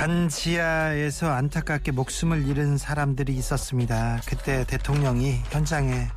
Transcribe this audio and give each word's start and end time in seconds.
반지하에서 0.00 1.30
안타깝게 1.30 1.90
목숨을 1.92 2.48
잃은 2.48 2.78
사람들이 2.78 3.34
있었습니다. 3.36 4.22
그때 4.26 4.64
대통령이 4.64 5.42
현장에 5.50 6.08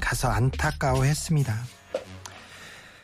가서 0.00 0.28
안타까워했습니다. 0.30 1.54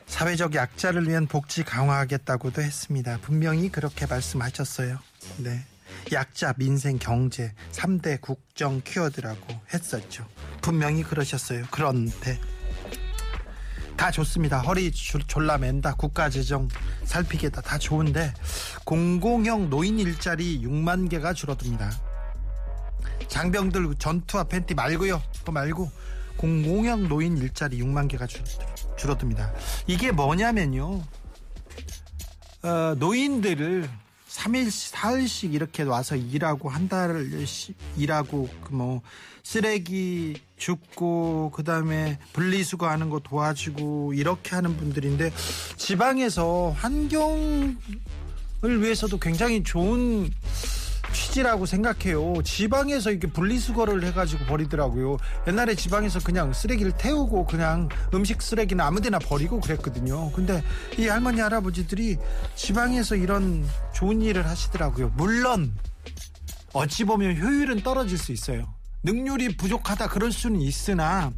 사회적 0.07 0.57
약자를 0.57 1.09
위한 1.09 1.29
복지 1.29 1.63
강화하겠다고도 1.63 2.61
했습니다. 2.61 3.21
분명히 3.23 3.69
그렇게 3.69 4.05
말씀하셨어요. 4.07 4.99
네. 5.37 5.65
약자, 6.11 6.55
민생, 6.55 6.99
경제 6.99 7.53
3대 7.71 8.21
국정 8.21 8.81
키워드라고 8.83 9.47
했었죠. 9.73 10.27
분명히 10.61 11.05
그러셨어요. 11.05 11.67
그런데 11.71 12.41
다 13.97 14.11
좋습니다. 14.11 14.61
허리 14.61 14.91
졸라 14.93 15.59
맨다. 15.59 15.95
국가 15.95 16.29
재정 16.29 16.69
살피겠다. 17.05 17.63
다 17.63 17.79
좋은데 17.79 18.33
공공형 18.85 19.71
노인 19.71 19.99
일자리 19.99 20.61
6만 20.63 21.09
개가 21.09 21.33
줄어듭니다. 21.33 21.91
장병들 23.29 23.95
전투와 23.99 24.45
팬티 24.45 24.75
말고요. 24.75 25.23
또 25.45 25.53
말고 25.53 25.91
공공형 26.37 27.09
노인 27.09 27.39
일자리 27.39 27.79
6만 27.79 28.09
개가 28.09 28.27
줄, 28.27 28.43
줄어듭니다. 28.97 29.53
이게 29.87 30.13
뭐냐면요. 30.13 31.03
어, 32.63 32.95
노인들을 32.99 33.89
3일, 34.29 34.69
4일씩 34.69 35.55
이렇게 35.55 35.83
와서 35.83 36.15
일하고 36.17 36.69
한 36.69 36.89
달을 36.89 37.47
일하고 37.97 38.51
뭐 38.71 39.01
쓰레기 39.43 40.37
줍고 40.57 41.51
그다음에 41.55 42.19
분리수거 42.33 42.89
하는 42.89 43.11
거 43.11 43.21
도와주고 43.21 44.15
이렇게 44.15 44.55
하는 44.55 44.77
분들인데 44.77 45.33
지방에서 45.77 46.75
환경을 46.77 47.77
위해서도 48.63 49.19
굉장히 49.19 49.63
좋은 49.63 50.31
취지라고 51.13 51.67
생각해요. 51.67 52.43
지방에서 52.43 53.11
이렇게 53.11 53.27
분리수거를 53.29 54.05
해가지고 54.05 54.45
버리더라고요. 54.47 55.17
옛날에 55.47 55.75
지방에서 55.75 56.21
그냥 56.21 56.53
쓰레기를 56.53 56.93
태우고 56.93 57.47
그냥 57.47 57.89
음식 58.13 58.43
쓰레기는 58.43 58.85
아무데나 58.85 59.19
버리고 59.19 59.61
그랬거든요. 59.61 60.31
근데 60.33 60.63
이 60.99 61.07
할머니 61.07 61.41
할아버지들이 61.41 62.19
지방에서 62.55 63.17
이런 63.17 63.67
좋은 63.95 64.21
일을 64.21 64.47
하시더라고요. 64.47 65.13
물론 65.17 65.73
어찌 66.73 67.05
보면 67.05 67.37
효율은 67.39 67.83
떨어질 67.83 68.19
수 68.19 68.33
있어요. 68.33 68.76
능률이 69.03 69.57
부족하다 69.57 70.09
그럴 70.09 70.33
수는 70.33 70.61
있으나 70.61 71.33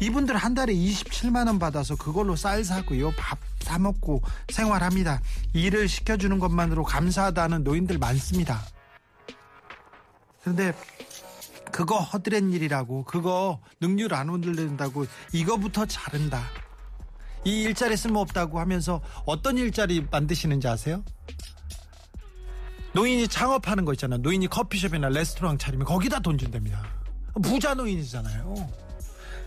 이분들 0.00 0.36
한 0.36 0.54
달에 0.54 0.72
27만 0.72 1.46
원 1.46 1.58
받아서 1.58 1.96
그걸로 1.96 2.36
쌀 2.36 2.64
사고요. 2.64 3.12
밥 3.12 3.38
사 3.60 3.78
먹고 3.78 4.22
생활합니다. 4.48 5.20
일을 5.52 5.88
시켜 5.88 6.16
주는 6.16 6.38
것만으로 6.38 6.82
감사하다는 6.84 7.62
노인들 7.64 7.98
많습니다. 7.98 8.60
그런데 10.40 10.72
그거 11.70 11.98
허드렛 11.98 12.42
일이라고 12.52 13.04
그거 13.04 13.60
능률 13.80 14.14
안 14.14 14.28
흔들린다고 14.28 15.06
이거부터 15.32 15.86
자른다. 15.86 16.42
이 17.44 17.62
일자리 17.62 17.96
쓸모없다고 17.96 18.58
하면서 18.58 19.00
어떤 19.24 19.56
일자리 19.56 20.06
만드시는지 20.10 20.66
아세요? 20.66 21.04
노인이 22.92 23.28
창업하는 23.28 23.84
거 23.84 23.92
있잖아요. 23.92 24.18
노인이 24.20 24.48
커피숍이나 24.48 25.08
레스토랑 25.10 25.58
차리면 25.58 25.86
거기다 25.86 26.18
돈 26.20 26.36
준답니다. 26.36 26.82
부자 27.42 27.74
노인이잖아요. 27.74 28.70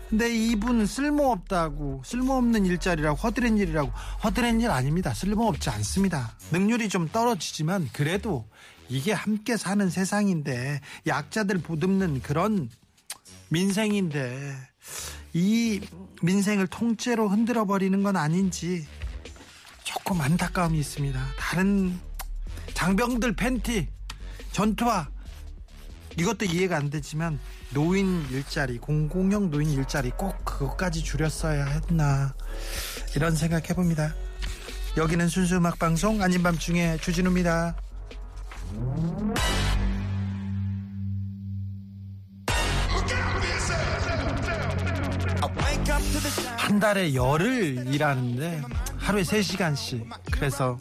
근데 0.08 0.32
이분은 0.32 0.86
쓸모없다고 0.86 2.02
쓸모없는 2.04 2.66
일자리라고 2.66 3.16
허드렛 3.16 3.58
일이라고 3.58 3.90
허드렛 4.22 4.60
일 4.60 4.70
아닙니다. 4.70 5.12
쓸모없지 5.14 5.70
않습니다. 5.70 6.36
능률이 6.52 6.88
좀 6.88 7.08
떨어지지만 7.08 7.88
그래도 7.92 8.46
이게 8.88 9.12
함께 9.12 9.56
사는 9.56 9.88
세상인데 9.88 10.80
약자들 11.06 11.58
보듬는 11.58 12.22
그런 12.22 12.70
민생인데 13.48 14.54
이 15.32 15.80
민생을 16.22 16.66
통째로 16.68 17.28
흔들어 17.28 17.64
버리는 17.64 18.02
건 18.02 18.16
아닌지 18.16 18.86
조금 19.82 20.20
안타까움이 20.20 20.78
있습니다. 20.78 21.20
다른 21.38 21.98
장병들 22.74 23.34
팬티 23.34 23.88
전투화 24.52 25.08
이것도 26.18 26.44
이해가 26.44 26.76
안 26.76 26.90
되지만 26.90 27.40
노인 27.74 28.24
일자리 28.30 28.78
공공형 28.78 29.50
노인 29.50 29.68
일자리 29.68 30.10
꼭 30.10 30.44
그것까지 30.44 31.02
줄였어야 31.02 31.64
했나 31.66 32.32
이런 33.16 33.34
생각 33.34 33.68
해봅니다. 33.68 34.14
여기는 34.96 35.26
순수 35.28 35.56
음악 35.56 35.78
방송 35.80 36.22
아닌 36.22 36.42
밤중에 36.42 36.98
주진우입니다. 36.98 37.76
한 46.56 46.80
달에 46.80 47.12
열흘 47.14 47.92
일하는데 47.92 48.62
하루에 48.98 49.22
3시간씩 49.22 50.08
그래서 50.30 50.78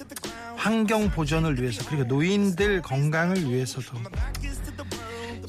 환경 0.55 1.09
보존을 1.09 1.59
위해서 1.59 1.83
그리고 1.89 2.03
노인들 2.03 2.83
건강을 2.83 3.49
위해서도 3.49 3.97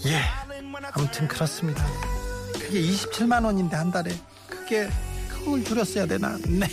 예 0.06 0.20
아무튼 0.92 1.28
그렇습니다. 1.28 1.84
그게 2.52 2.80
27만 2.80 3.44
원인데 3.44 3.76
한 3.76 3.90
달에 3.90 4.10
그게 4.48 4.88
그걸 5.28 5.64
줄였어야 5.64 6.06
되나? 6.06 6.38
네. 6.46 6.68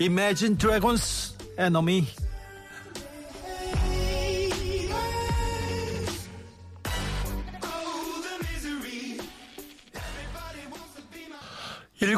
Imagine 0.00 0.56
Dragons 0.58 1.34
Enemy 1.58 2.06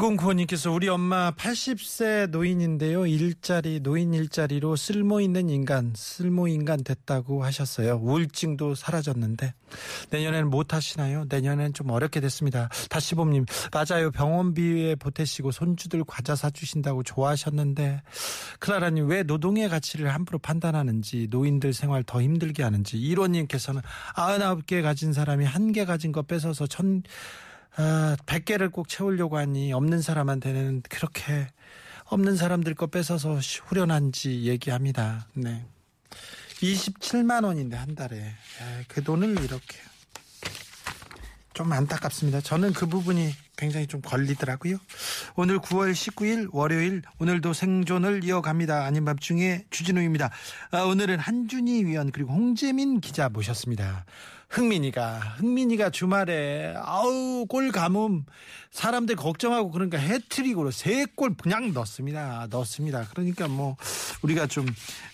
1095님께서 0.08 0.74
우리 0.74 0.88
엄마 0.88 1.30
80세 1.32 2.30
노인인데요. 2.30 3.06
일자리, 3.06 3.80
노인 3.80 4.14
일자리로 4.14 4.76
쓸모 4.76 5.20
있는 5.20 5.48
인간, 5.50 5.92
쓸모 5.94 6.48
인간 6.48 6.82
됐다고 6.82 7.44
하셨어요. 7.44 7.96
우울증도 8.02 8.74
사라졌는데 8.74 9.52
내년에는 10.10 10.48
못 10.50 10.72
하시나요? 10.72 11.24
내년엔 11.28 11.74
좀 11.74 11.90
어렵게 11.90 12.20
됐습니다. 12.20 12.68
다시 12.88 13.14
봄님, 13.14 13.44
맞아요. 13.72 14.10
병원비에 14.10 14.94
보태시고 14.96 15.50
손주들 15.50 16.04
과자 16.06 16.34
사주신다고 16.34 17.02
좋아하셨는데 17.02 18.02
클라라님 18.60 19.08
왜 19.08 19.22
노동의 19.22 19.68
가치를 19.68 20.14
함부로 20.14 20.38
판단하는지 20.38 21.28
노인들 21.30 21.72
생활 21.74 22.02
더 22.02 22.22
힘들게 22.22 22.62
하는지 22.62 22.96
이로님께서는 22.98 23.82
99개 24.14 24.82
가진 24.82 25.12
사람이 25.12 25.44
한 25.44 25.68
개 25.68 25.84
가진 25.84 26.12
거 26.12 26.22
뺏어서 26.22 26.66
천 26.66 27.02
아, 27.76 28.16
100개를 28.26 28.72
꼭 28.72 28.88
채우려고 28.88 29.36
하니 29.36 29.72
없는 29.72 30.02
사람한테는 30.02 30.82
그렇게 30.88 31.48
없는 32.06 32.36
사람들 32.36 32.74
거 32.74 32.86
뺏어서 32.86 33.38
후련한지 33.38 34.44
얘기합니다. 34.44 35.28
네. 35.34 35.64
27만 36.62 37.44
원인데 37.44 37.76
한 37.76 37.94
달에 37.94 38.32
그 38.88 39.02
돈을 39.02 39.44
이렇게 39.44 39.78
좀 41.54 41.72
안타깝습니다. 41.72 42.40
저는 42.40 42.72
그 42.72 42.86
부분이 42.86 43.34
굉장히 43.56 43.88
좀 43.88 44.00
걸리더라고요. 44.00 44.78
오늘 45.34 45.58
9월 45.58 45.92
19일 45.92 46.48
월요일 46.52 47.02
오늘도 47.18 47.52
생존을 47.52 48.22
이어갑니다. 48.22 48.84
아닌 48.84 49.04
밤중에 49.04 49.64
주진우입니다. 49.70 50.30
아, 50.70 50.82
오늘은 50.82 51.18
한준희 51.18 51.84
위원 51.84 52.12
그리고 52.12 52.32
홍재민 52.32 53.00
기자 53.00 53.28
모셨습니다. 53.28 54.04
흥민이가 54.48 55.18
흥민이가 55.38 55.90
주말에 55.90 56.74
아우 56.82 57.44
골 57.48 57.70
가뭄 57.70 58.24
사람들 58.70 59.16
걱정하고 59.16 59.70
그러니까 59.70 59.98
해트릭으로 59.98 60.70
세 60.70 61.06
골 61.16 61.34
그냥 61.34 61.72
넣습니다. 61.72 62.46
넣습니다. 62.50 63.06
그러니까 63.10 63.48
뭐 63.48 63.76
우리가 64.22 64.46
좀 64.46 64.66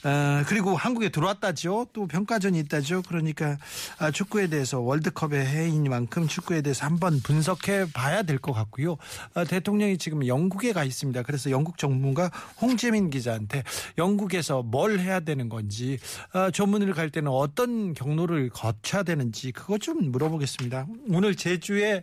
어, 0.04 0.42
그리고 0.46 0.76
한국에 0.76 1.08
들어왔다죠. 1.08 1.86
또 1.92 2.06
평가전이 2.06 2.58
있다죠. 2.60 3.02
그러니까 3.08 3.56
아, 3.98 4.10
축구에 4.10 4.48
대해서 4.48 4.81
월드컵의 4.81 5.46
해인만큼 5.46 6.26
축구에 6.28 6.60
대해서 6.62 6.84
한번 6.84 7.20
분석해 7.20 7.87
봐야 7.92 8.22
될 8.22 8.38
것 8.38 8.52
같고요. 8.52 8.96
아, 9.34 9.44
대통령이 9.44 9.96
지금 9.98 10.26
영국에 10.26 10.72
가 10.72 10.84
있습니다. 10.84 11.22
그래서 11.22 11.50
영국 11.50 11.78
정부가 11.78 12.30
홍재민 12.60 13.08
기자한테 13.10 13.62
영국에서 13.96 14.62
뭘 14.62 14.98
해야 14.98 15.20
되는 15.20 15.48
건지 15.48 15.98
아, 16.32 16.50
조문을 16.50 16.92
갈 16.92 17.10
때는 17.10 17.30
어떤 17.30 17.94
경로를 17.94 18.50
거쳐야 18.50 19.02
되는 19.04 19.24
하는지 19.25 19.53
그거 19.53 19.79
좀 19.79 20.11
물어보겠습니다. 20.11 20.87
오늘 21.09 21.35
제주의 21.35 22.03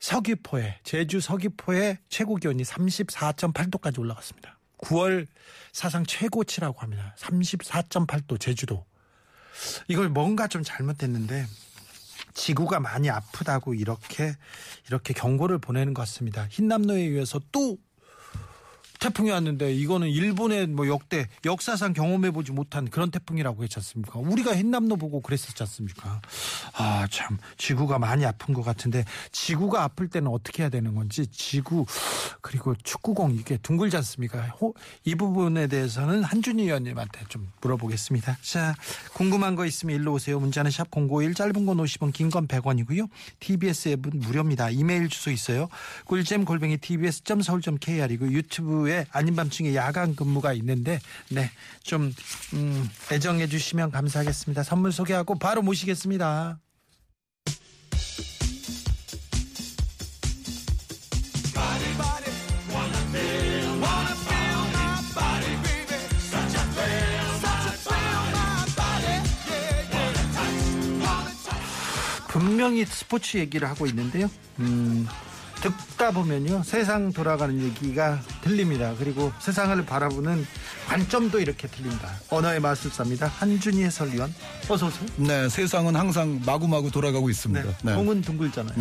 서귀포에 0.00 0.80
제주 0.82 1.20
서귀포의 1.20 1.98
최고 2.08 2.34
기온이 2.36 2.62
34.8도까지 2.64 3.98
올라갔습니다. 3.98 4.58
9월 4.78 5.26
사상 5.72 6.04
최고치라고 6.04 6.80
합니다. 6.80 7.14
34.8도 7.18 8.40
제주도. 8.40 8.84
이걸 9.86 10.08
뭔가 10.08 10.48
좀 10.48 10.64
잘못됐는데 10.64 11.46
지구가 12.34 12.80
많이 12.80 13.10
아프다고 13.10 13.74
이렇게 13.74 14.34
이렇게 14.88 15.14
경고를 15.14 15.58
보내는 15.58 15.94
것 15.94 16.02
같습니다. 16.02 16.46
흰남노에 16.50 17.00
의해서 17.00 17.40
또 17.52 17.78
태풍이 19.02 19.30
왔는데 19.32 19.74
이거는 19.74 20.08
일본의 20.08 20.68
뭐 20.68 20.86
역대 20.86 21.26
역사상 21.44 21.92
경험해 21.92 22.30
보지 22.30 22.52
못한 22.52 22.88
그런 22.88 23.10
태풍이라고 23.10 23.64
했지 23.64 23.74
않습니까? 23.80 24.20
우리가 24.20 24.56
흰남노 24.56 24.96
보고 24.96 25.20
그랬었지 25.20 25.60
않습니까? 25.64 26.22
아, 26.74 27.06
참 27.10 27.36
지구가 27.56 27.98
많이 27.98 28.24
아픈 28.24 28.54
것 28.54 28.62
같은데 28.62 29.04
지구가 29.32 29.82
아플 29.82 30.08
때는 30.08 30.28
어떻게 30.30 30.62
해야 30.62 30.70
되는 30.70 30.94
건지 30.94 31.26
지구 31.26 31.84
그리고 32.40 32.76
축구공 32.76 33.32
이게 33.34 33.56
둥글지 33.56 33.96
않습니까? 33.96 34.40
호- 34.60 34.74
이 35.04 35.16
부분에 35.16 35.66
대해서는 35.66 36.22
한준희 36.22 36.62
의원님한테 36.64 37.24
좀 37.28 37.50
물어보겠습니다. 37.60 38.38
자, 38.42 38.74
궁금한 39.14 39.56
거 39.56 39.66
있으면 39.66 39.96
일로 39.96 40.12
오세요. 40.12 40.38
문자는 40.38 40.70
샵 40.70 40.86
051 40.92 41.34
짧은 41.34 41.66
건 41.66 41.76
50원 41.78 42.12
긴 42.12 42.30
건 42.30 42.46
100원이고요. 42.46 43.08
TBS 43.40 43.88
앱은 43.90 44.20
무료입니다. 44.20 44.70
이메일 44.70 45.08
주소 45.08 45.30
있어요. 45.32 45.68
꿀잼 46.06 46.44
골뱅이 46.44 46.78
tbs.서울.kr이고 46.78 48.30
유튜브에 48.32 48.91
아닌 49.12 49.36
밤중에 49.36 49.74
야간 49.74 50.14
근무가 50.14 50.52
있는데 50.54 51.00
네, 51.30 51.50
좀 51.82 52.12
음, 52.54 52.88
애정해 53.10 53.46
주시면 53.46 53.90
감사하겠습니다. 53.90 54.62
선물 54.62 54.92
소개하고 54.92 55.38
바로 55.38 55.62
모시겠습니다. 55.62 56.58
분명히 72.28 72.86
스포츠 72.86 73.36
얘기를 73.36 73.68
하고 73.68 73.86
있는데요. 73.86 74.30
음, 74.58 75.06
듣다 75.56 76.10
보면요. 76.12 76.62
세상 76.64 77.12
돌아가는 77.12 77.60
얘기가 77.60 78.20
들립니다. 78.52 78.94
그리고 78.98 79.32
세상을 79.40 79.84
바라보는 79.86 80.46
관점도 80.86 81.40
이렇게 81.40 81.68
들립니다. 81.68 82.10
언어의 82.28 82.60
마술사입니다. 82.60 83.26
한준희 83.28 83.82
해설위원. 83.84 84.34
어서 84.68 84.86
오세요. 84.88 85.06
네, 85.16 85.48
세상은 85.48 85.96
항상 85.96 86.40
마구마구 86.44 86.90
돌아가고 86.90 87.26
네. 87.28 87.30
있습니다. 87.30 87.78
네. 87.84 87.94
공은 87.94 88.20
둥글잖아요. 88.20 88.76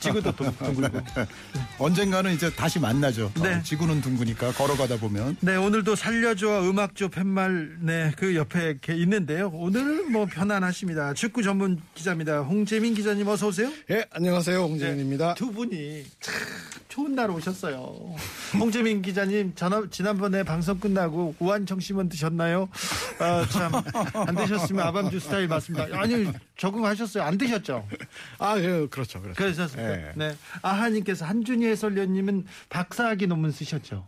지구도 0.00 0.34
둥- 0.34 0.56
둥글고. 0.56 1.00
언젠가는 1.78 2.32
이제 2.34 2.50
다시 2.54 2.78
만나죠. 2.78 3.30
네. 3.42 3.54
어, 3.54 3.62
지구는 3.62 4.00
둥그니까 4.00 4.52
걸어가다 4.52 4.96
보면. 4.96 5.36
네, 5.40 5.56
오늘도 5.56 5.94
살려줘 5.96 6.62
음악조 6.62 7.08
팻말 7.10 7.76
네, 7.80 8.12
그 8.16 8.34
옆에 8.34 8.70
이렇게 8.70 8.94
있는데요. 8.96 9.48
오늘은 9.52 10.10
뭐 10.12 10.26
편안하십니다. 10.26 11.14
축구 11.14 11.42
전문 11.42 11.80
기자입니다. 11.94 12.40
홍재민 12.40 12.94
기자님 12.94 13.28
어서 13.28 13.48
오세요. 13.48 13.70
예, 13.90 14.04
안녕하세요. 14.12 14.58
홍재민입니다. 14.60 15.34
두 15.34 15.52
분이 15.52 16.04
참 16.20 16.34
좋은 16.94 17.16
날 17.16 17.28
오셨어요. 17.28 18.14
홍재민 18.56 19.02
기자님 19.02 19.52
전화, 19.56 19.82
지난번에 19.90 20.44
방송 20.44 20.78
끝나고 20.78 21.34
우한청심원 21.40 22.08
드셨나요? 22.08 22.68
아, 23.18 23.44
참 23.50 23.72
안 24.14 24.36
드셨으면 24.36 24.86
아밤주 24.86 25.18
스타일 25.18 25.48
맞습니다. 25.48 25.88
아니 25.98 26.30
적응하셨어요? 26.56 27.24
안 27.24 27.36
드셨죠? 27.36 27.84
아, 28.38 28.56
예, 28.58 28.86
그렇죠. 28.86 29.20
그렇죠. 29.20 29.34
그러셨습니까? 29.34 29.90
예. 29.90 30.12
네. 30.14 30.36
아하님께서 30.62 31.24
한준희 31.24 31.66
해설위원님은 31.66 32.46
박사학위 32.68 33.26
논문 33.26 33.50
쓰셨죠? 33.50 34.06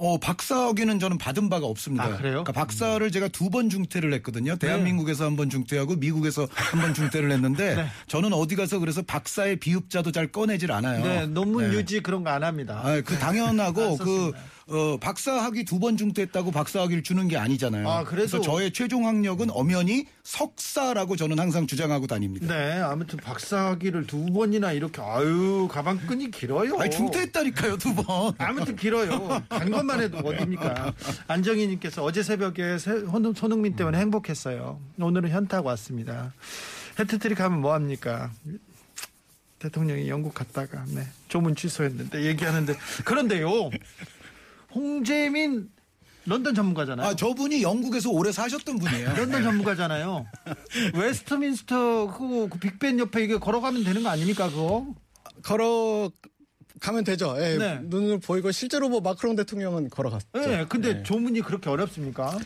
어, 0.00 0.16
박사학위는 0.18 1.00
저는 1.00 1.18
받은 1.18 1.48
바가 1.48 1.66
없습니다. 1.66 2.04
아, 2.04 2.08
그래요? 2.16 2.44
그러니까 2.44 2.52
박사를 2.52 3.10
제가 3.10 3.28
두 3.28 3.48
번 3.50 3.68
중퇴를 3.70 4.12
했거든요. 4.14 4.56
대한민국에서 4.56 5.24
한번 5.24 5.50
중퇴하고 5.50 5.96
미국에서 5.96 6.46
한 6.54 6.80
번 6.80 6.94
중퇴를 6.94 7.30
했는데 7.32 7.74
네. 7.76 7.86
저는 8.06 8.32
어디 8.32 8.56
가서 8.56 8.78
그래서 8.78 9.02
박사의 9.02 9.56
비읍자도 9.56 10.12
잘 10.12 10.28
꺼내질 10.30 10.70
않아요. 10.70 11.02
네, 11.04 11.26
논문 11.26 11.70
네. 11.70 11.76
유지 11.76 12.00
그런 12.00 12.22
거 12.24 12.30
안 12.30 12.44
합니다. 12.44 12.80
아, 12.84 13.00
그 13.00 13.18
당연하고 13.18 13.82
안 13.82 13.98
그. 13.98 14.32
어, 14.70 14.98
박사학위 15.00 15.64
두 15.64 15.78
번 15.78 15.96
중퇴했다고 15.96 16.50
박사학위를 16.50 17.02
주는 17.02 17.26
게 17.28 17.36
아니잖아요. 17.38 17.88
아, 17.88 18.04
그래서- 18.04 18.40
저의 18.40 18.72
최종 18.72 19.06
학력은 19.06 19.48
엄연히 19.50 20.06
석사라고 20.24 21.16
저는 21.16 21.38
항상 21.38 21.66
주장하고 21.66 22.06
다닙니다. 22.06 22.46
네, 22.52 22.80
아무튼 22.80 23.18
박사학위를 23.18 24.06
두 24.06 24.26
번이나 24.26 24.72
이렇게 24.72 25.00
아유 25.00 25.68
가방끈이 25.70 26.30
길어요. 26.32 26.76
아니 26.78 26.90
중퇴했다니까요 26.90 27.76
두 27.78 27.94
번. 27.94 28.34
아무튼 28.38 28.76
길어요. 28.76 29.42
간 29.48 29.70
것만 29.70 30.00
해도 30.02 30.18
어딥니까? 30.18 30.92
안정희님께서 31.28 32.02
어제 32.04 32.22
새벽에 32.22 32.76
손흥- 32.76 33.34
손흥민 33.36 33.74
때문에 33.76 33.98
행복했어요. 33.98 34.80
오늘은 35.00 35.30
현타가 35.30 35.66
왔습니다. 35.70 36.34
해트트릭 36.98 37.40
하면 37.40 37.60
뭐 37.60 37.72
합니까? 37.72 38.30
대통령이 39.60 40.08
영국 40.08 40.34
갔다가 40.34 40.84
네, 40.88 41.02
조문 41.28 41.56
취소했는데 41.56 42.24
얘기하는데 42.26 42.74
그런데요. 43.04 43.70
홍재민 44.74 45.70
런던 46.26 46.54
전문가잖아요. 46.54 47.06
아 47.06 47.14
저분이 47.14 47.62
영국에서 47.62 48.10
오래 48.10 48.30
사셨던 48.30 48.78
분이에요. 48.78 49.14
런던 49.16 49.42
전문가잖아요. 49.42 50.26
웨스트민스터 50.94 52.14
그, 52.16 52.48
그 52.50 52.58
빅벤 52.58 52.98
옆에 52.98 53.24
이게 53.24 53.38
걸어가면 53.38 53.84
되는 53.84 54.02
거 54.02 54.10
아닙니까 54.10 54.48
그거? 54.50 54.86
걸어 55.42 56.10
가면 56.80 57.04
되죠. 57.04 57.34
예, 57.38 57.56
네. 57.56 57.80
눈을 57.82 58.20
보이고 58.20 58.50
실제로 58.52 58.88
뭐 58.88 59.00
마크롱 59.00 59.36
대통령은 59.36 59.88
걸어갔죠. 59.90 60.26
네, 60.34 60.66
근데 60.68 60.94
네. 60.94 61.02
조문이 61.02 61.40
그렇게 61.40 61.70
어렵습니까? 61.70 62.38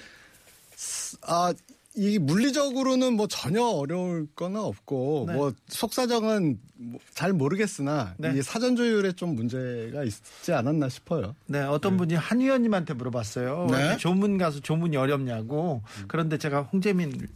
아, 1.22 1.52
이 1.94 2.18
물리적으로는 2.18 3.14
뭐 3.14 3.26
전혀 3.26 3.62
어려울 3.62 4.26
거는 4.34 4.60
없고 4.60 5.26
네. 5.28 5.34
뭐 5.34 5.52
속사정은 5.68 6.58
뭐잘 6.74 7.32
모르겠으나 7.34 8.14
네. 8.16 8.32
이 8.36 8.42
사전 8.42 8.76
조율에 8.76 9.12
좀 9.12 9.34
문제가 9.34 10.02
있지 10.04 10.52
않았나 10.52 10.88
싶어요. 10.88 11.34
네, 11.46 11.60
어떤 11.60 11.96
분이 11.96 12.14
한 12.14 12.40
의원님한테 12.40 12.94
물어봤어요. 12.94 13.68
네. 13.70 13.96
조문 13.98 14.38
가서 14.38 14.60
조문이 14.60 14.96
어렵냐고. 14.96 15.82
그런데 16.08 16.38
제가 16.38 16.62
홍재민 16.62 17.28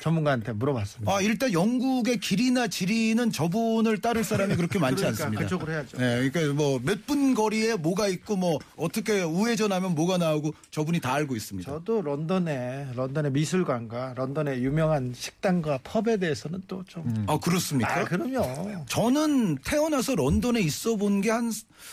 전문가한테 0.00 0.52
물어봤습니다. 0.52 1.12
아 1.12 1.20
일단 1.20 1.52
영국의 1.52 2.18
길이나 2.20 2.68
지리는 2.68 3.30
저분을 3.30 4.00
따를 4.00 4.24
사람이 4.24 4.56
그렇게 4.56 4.78
많지 4.80 5.02
그러니까 5.02 5.24
않습니다. 5.24 5.42
그쪽으로 5.44 5.72
해야죠. 5.72 5.96
네, 5.98 6.30
그러니까 6.30 6.54
뭐 6.54 6.78
몇 6.80 7.06
분 7.06 7.34
거리에 7.34 7.76
뭐가 7.76 8.08
있고 8.08 8.36
뭐 8.36 8.58
어떻게 8.76 9.22
우회전하면 9.22 9.94
뭐가 9.94 10.18
나오고 10.18 10.52
저분이 10.70 11.00
다 11.00 11.14
알고 11.14 11.34
있습니다. 11.36 11.70
저도 11.70 12.02
런던에 12.02 12.88
런던의 12.94 13.32
미술관과 13.32 14.14
런던의 14.16 14.62
유명한 14.64 15.12
식당과 15.14 15.80
펍에 15.84 16.16
대해서는 16.18 16.62
또 16.68 16.82
좀. 16.86 17.24
아 17.28 17.38
그렇습니까? 17.38 18.00
아, 18.00 18.04
그럼요. 18.04 18.84
저는 18.88 19.58
태어나서 19.64 20.14
런던에 20.14 20.60
있어 20.60 20.96
본 20.96 21.20
게 21.20 21.30
한 21.30 21.52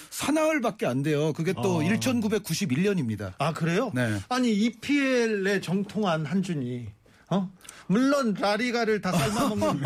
사나흘밖에 0.09 0.85
안 0.85 1.03
돼요. 1.03 1.33
그게 1.33 1.53
또 1.53 1.81
1991년입니다. 1.81 3.33
아 3.39 3.53
그래요? 3.53 3.91
네. 3.93 4.19
아니 4.29 4.51
EPL에 4.53 5.61
정통한 5.61 6.25
한준이 6.25 6.87
어? 7.29 7.49
물론 7.87 8.33
라리가를 8.33 9.01
다 9.01 9.11
삶아먹는 9.13 9.83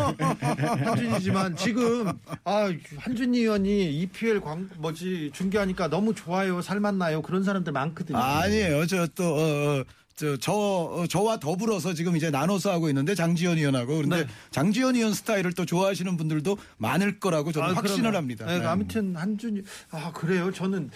한준이지만 0.84 1.54
지금 1.56 2.12
아 2.44 2.72
한준이 2.98 3.38
의원이 3.38 4.00
EPL 4.00 4.40
광 4.40 4.68
뭐지 4.78 5.30
중계하니까 5.32 5.88
너무 5.88 6.14
좋아요 6.14 6.60
삶았나요 6.62 7.22
그런 7.22 7.44
사람들 7.44 7.72
많거든요. 7.72 8.18
아니에요. 8.18 8.86
저또 8.86 9.24
어, 9.24 9.38
어, 9.80 9.84
저, 10.14 10.36
저, 10.36 10.52
어, 10.52 11.06
저와 11.08 11.38
더불어서 11.38 11.94
지금 11.94 12.16
이제 12.16 12.30
나눠서 12.30 12.70
하고 12.72 12.88
있는데 12.88 13.14
장지현 13.14 13.58
의원하고 13.58 13.96
그런데 13.96 14.24
네. 14.24 14.28
장지현 14.50 14.96
의원 14.96 15.14
스타일을 15.14 15.52
또 15.52 15.64
좋아하시는 15.64 16.16
분들도 16.16 16.58
많을 16.78 17.18
거라고 17.20 17.50
저는 17.52 17.70
아, 17.70 17.72
확신을 17.72 18.10
그러면. 18.10 18.16
합니다. 18.16 18.46
네, 18.46 18.58
네. 18.58 18.66
아무튼 18.66 19.16
한준이 19.16 19.62
아 19.90 20.12
그래요. 20.12 20.52
저는 20.52 20.90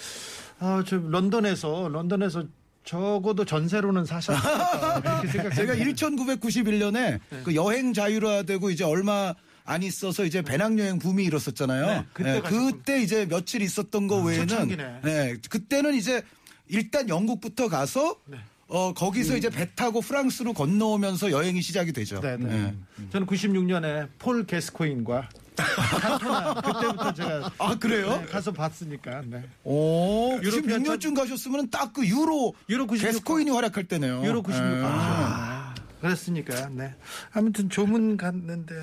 아 0.59 0.83
저 0.87 0.97
런던에서 0.97 1.89
런던에서 1.89 2.45
적어도 2.87 3.45
전세로는 3.45 4.07
사셨다 4.07 5.03
제가 5.31 5.51
생각해요. 5.51 5.93
1991년에 5.95 7.21
그 7.45 7.55
여행 7.55 7.93
자유화되고 7.93 8.71
이제 8.71 8.85
얼마 8.85 9.35
안 9.65 9.83
있어서 9.83 10.25
이제 10.25 10.43
배낭여행 10.43 11.01
붐이 11.01 11.25
일었었잖아요. 11.25 11.87
네, 11.87 12.05
그때 12.13 12.33
네. 12.33 12.41
그때 12.41 13.03
이제 13.03 13.27
며칠 13.27 13.61
있었던 13.63 14.07
거 14.07 14.23
외에는 14.23 14.47
초창기네. 14.47 15.01
네, 15.03 15.35
그때는 15.51 15.95
이제 15.95 16.23
일단 16.69 17.09
영국부터 17.09 17.69
가서 17.69 18.17
네. 18.27 18.39
어 18.69 18.95
거기서 18.95 19.37
이제 19.37 19.51
배 19.51 19.69
타고 19.75 20.01
프랑스로 20.01 20.53
건너오면서 20.53 21.33
여행이 21.33 21.63
시작이 21.63 21.93
되죠. 21.93 22.21
네, 22.21 22.37
네. 22.37 22.47
네. 22.47 22.75
저는 23.11 23.27
96년에 23.27 24.09
폴 24.21 24.47
게스코인과 24.47 25.29
칸토나 25.65 26.55
그때부터 26.61 27.13
제가 27.15 27.51
아 27.59 27.75
그래요? 27.79 28.17
네, 28.21 28.27
가서 28.27 28.53
봤으니까. 28.53 29.23
네. 29.27 29.45
오, 29.65 30.39
유로피안 30.43 30.83
96년쯤 30.83 31.17
가셨으면 31.17 31.71
딱 31.71 31.93
그 31.93 32.07
유로, 32.07 32.55
유로 32.69 32.87
96 32.87 33.07
게스코인이 33.07 33.51
활약할 33.51 33.85
때네요. 33.85 34.23
유로 34.25 34.43
96. 34.43 34.63
네. 34.65 34.83
아. 34.85 35.75
그랬으니까 36.01 36.69
네. 36.69 36.95
아무튼 37.33 37.71
조문 37.71 38.17
갔는데 38.19 38.75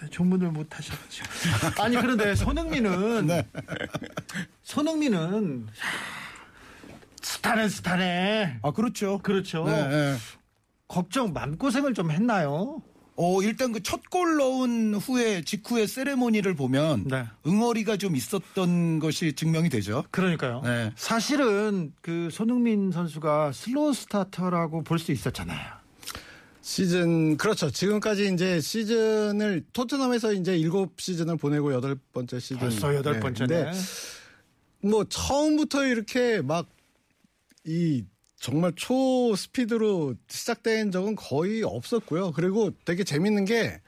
네, 0.00 0.08
조문을 0.10 0.50
못 0.52 0.68
하셔가지고 0.78 1.26
아니 1.82 1.96
그런데 1.96 2.34
손흥민은 2.36 3.26
네. 3.26 3.46
손흥민은 4.62 5.66
스타네 7.22 7.68
스타네 7.68 8.58
아 8.62 8.70
그렇죠. 8.70 9.18
그렇죠. 9.18 9.64
네, 9.64 9.88
네. 9.88 10.16
걱정 10.86 11.32
마음고생을 11.32 11.92
좀 11.94 12.10
했나요? 12.12 12.80
어, 13.16 13.42
일단 13.42 13.72
그 13.72 13.80
첫 13.80 14.08
골 14.10 14.36
넣은 14.36 14.94
후에 14.96 15.42
직후에 15.42 15.86
세레모니를 15.86 16.54
보면 16.54 17.04
네. 17.04 17.24
응어리가 17.46 17.96
좀 17.96 18.16
있었던 18.16 18.98
것이 18.98 19.34
증명이 19.34 19.68
되죠. 19.68 20.04
그러니까요. 20.10 20.62
네. 20.64 20.92
사실은 20.96 21.92
그 22.02 22.28
손흥민 22.32 22.90
선수가 22.90 23.52
slow 23.52 23.94
starter라고 23.94 24.82
볼 24.82 24.98
수 24.98 25.12
있었잖아요. 25.12 25.84
시즌 26.60 27.36
그렇죠. 27.36 27.70
지금까지 27.70 28.32
이제 28.32 28.58
시즌을 28.60 29.64
토트넘에서 29.72 30.32
이제 30.32 30.56
일곱 30.56 30.98
시즌을 31.00 31.36
보내고 31.36 31.72
여덟 31.74 31.96
번째 32.12 32.40
시즌. 32.40 32.58
벌써 32.58 32.94
여덟 32.94 33.14
네. 33.14 33.20
번째네. 33.20 33.64
근데 33.64 33.72
뭐 34.80 35.04
처음부터 35.04 35.86
이렇게 35.86 36.40
막 36.42 36.66
이 37.66 38.04
정말 38.38 38.72
초 38.76 39.34
스피드로 39.36 40.14
시작된 40.28 40.90
적은 40.90 41.16
거의 41.16 41.62
없었고요. 41.62 42.32
그리고 42.32 42.70
되게 42.84 43.04
재밌는 43.04 43.44
게 43.44 43.80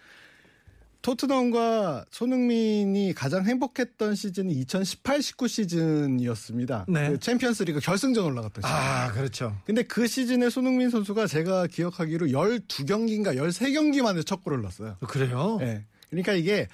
토트넘과 1.03 2.05
손흥민이 2.11 3.13
가장 3.15 3.45
행복했던 3.45 4.17
시즌이 4.17 4.65
2018-19 4.65 5.49
시즌이었습니다. 5.49 6.87
네. 6.89 7.11
그 7.11 7.21
챔피언스리그 7.21 7.79
결승전 7.79 8.25
올라갔던 8.25 8.63
시즌. 8.63 8.75
아 8.75 9.13
그렇죠. 9.13 9.57
근데 9.67 9.85
그 9.85 10.09
시즌에 10.09 10.51
손흥민 10.51 10.91
선수가 10.91 11.29
제가 11.29 11.69
기억하기로 11.69 12.27
12경기인가 12.29 13.37
13경기 13.37 14.03
만에 14.03 14.23
첫 14.25 14.43
골을 14.43 14.63
넣었어요. 14.63 14.97
그래요? 15.07 15.59
예. 15.61 15.85
그러니까 16.11 16.33
이게 16.33 16.67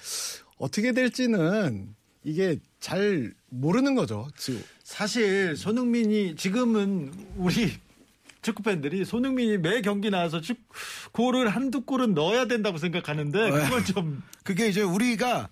어떻게 0.57 0.93
될지는 0.93 1.93
이게 2.23 2.57
잘 2.79 3.33
모르는 3.49 3.93
거죠. 3.93 4.27
지금. 4.35 4.63
사실 4.93 5.57
손흥민이 5.57 6.35
지금은 6.35 7.11
우리 7.35 7.71
축구 8.43 8.61
팬들이 8.61 9.05
손흥민이 9.05 9.57
매 9.57 9.81
경기 9.81 10.11
나와서 10.11 10.39
축 10.39 10.59
골을 11.13 11.49
한두 11.49 11.81
골은 11.81 12.13
넣어야 12.13 12.45
된다고 12.45 12.77
생각하는데 12.77 13.49
그건 13.49 13.85
좀 13.85 14.21
그게 14.43 14.67
이제 14.67 14.83
우리가 14.83 15.49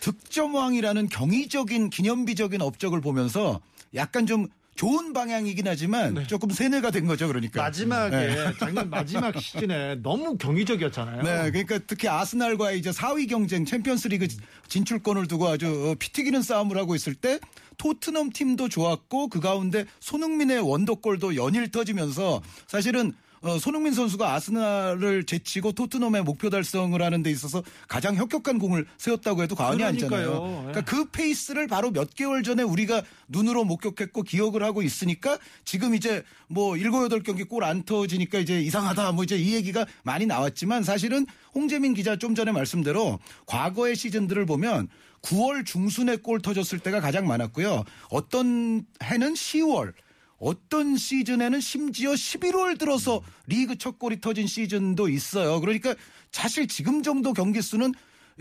득점왕이라는 0.00 1.10
경이적인 1.10 1.90
기념비적인 1.90 2.62
업적을 2.62 3.02
보면서 3.02 3.60
약간 3.94 4.24
좀 4.24 4.48
좋은 4.78 5.12
방향이긴 5.12 5.66
하지만 5.66 6.24
조금 6.28 6.50
세뇌가 6.50 6.92
된 6.92 7.04
거죠. 7.04 7.26
그러니까. 7.26 7.60
마지막에 7.60 8.52
작년 8.60 8.88
마지막 8.88 9.36
시즌에 9.36 9.96
너무 9.96 10.38
경이적이었잖아요. 10.38 11.22
네, 11.24 11.50
그러니까 11.50 11.80
특히 11.84 12.06
아스날과의 12.06 12.78
이제 12.78 12.90
4위 12.90 13.28
경쟁 13.28 13.64
챔피언스리그 13.64 14.28
진출권을 14.68 15.26
두고 15.26 15.48
아주 15.48 15.96
피 15.98 16.12
튀기는 16.12 16.40
싸움을 16.42 16.78
하고 16.78 16.94
있을 16.94 17.16
때 17.16 17.40
토트넘 17.78 18.30
팀도 18.30 18.68
좋았고 18.68 19.26
그 19.30 19.40
가운데 19.40 19.84
손흥민의 19.98 20.60
원더골도 20.60 21.34
연일 21.34 21.72
터지면서 21.72 22.40
사실은 22.68 23.14
어, 23.42 23.58
손흥민 23.58 23.92
선수가 23.94 24.32
아스날을 24.34 25.24
제치고 25.24 25.72
토트넘의 25.72 26.22
목표 26.24 26.50
달성을 26.50 27.00
하는 27.00 27.22
데 27.22 27.30
있어서 27.30 27.62
가장 27.86 28.16
혁혁한 28.16 28.58
공을 28.58 28.86
세웠다고 28.98 29.42
해도 29.42 29.54
과언이 29.54 29.78
그러니까요. 29.78 30.08
아니잖아요. 30.08 30.56
예. 30.68 30.72
그러니까 30.72 30.80
그 30.84 31.04
페이스를 31.10 31.66
바로 31.68 31.90
몇 31.90 32.14
개월 32.14 32.42
전에 32.42 32.62
우리가 32.62 33.02
눈으로 33.28 33.64
목격했고 33.64 34.22
기억을 34.22 34.62
하고 34.62 34.82
있으니까 34.82 35.38
지금 35.64 35.94
이제 35.94 36.24
뭐 36.48 36.76
일곱 36.76 37.04
여덟 37.04 37.22
경기 37.22 37.44
골 37.44 37.64
안 37.68 37.82
터지니까 37.82 38.38
이제 38.38 38.60
이상하다 38.62 39.12
뭐 39.12 39.24
이제 39.24 39.36
이 39.36 39.52
얘기가 39.54 39.84
많이 40.04 40.24
나왔지만 40.26 40.82
사실은 40.84 41.26
홍재민 41.54 41.92
기자 41.94 42.16
좀 42.16 42.34
전에 42.34 42.50
말씀대로 42.52 43.18
과거의 43.46 43.94
시즌들을 43.96 44.46
보면 44.46 44.88
9월 45.22 45.66
중순에 45.66 46.16
골 46.16 46.40
터졌을 46.40 46.78
때가 46.78 47.00
가장 47.00 47.26
많았고요. 47.26 47.84
어떤 48.10 48.84
해는 49.02 49.34
10월 49.34 49.92
어떤 50.38 50.96
시즌에는 50.96 51.60
심지어 51.60 52.12
11월 52.12 52.78
들어서 52.78 53.22
리그 53.46 53.76
첫 53.76 53.98
골이 53.98 54.20
터진 54.20 54.46
시즌도 54.46 55.08
있어요. 55.08 55.60
그러니까 55.60 55.94
사실 56.30 56.68
지금 56.68 57.02
정도 57.02 57.32
경기 57.32 57.60
수는 57.60 57.92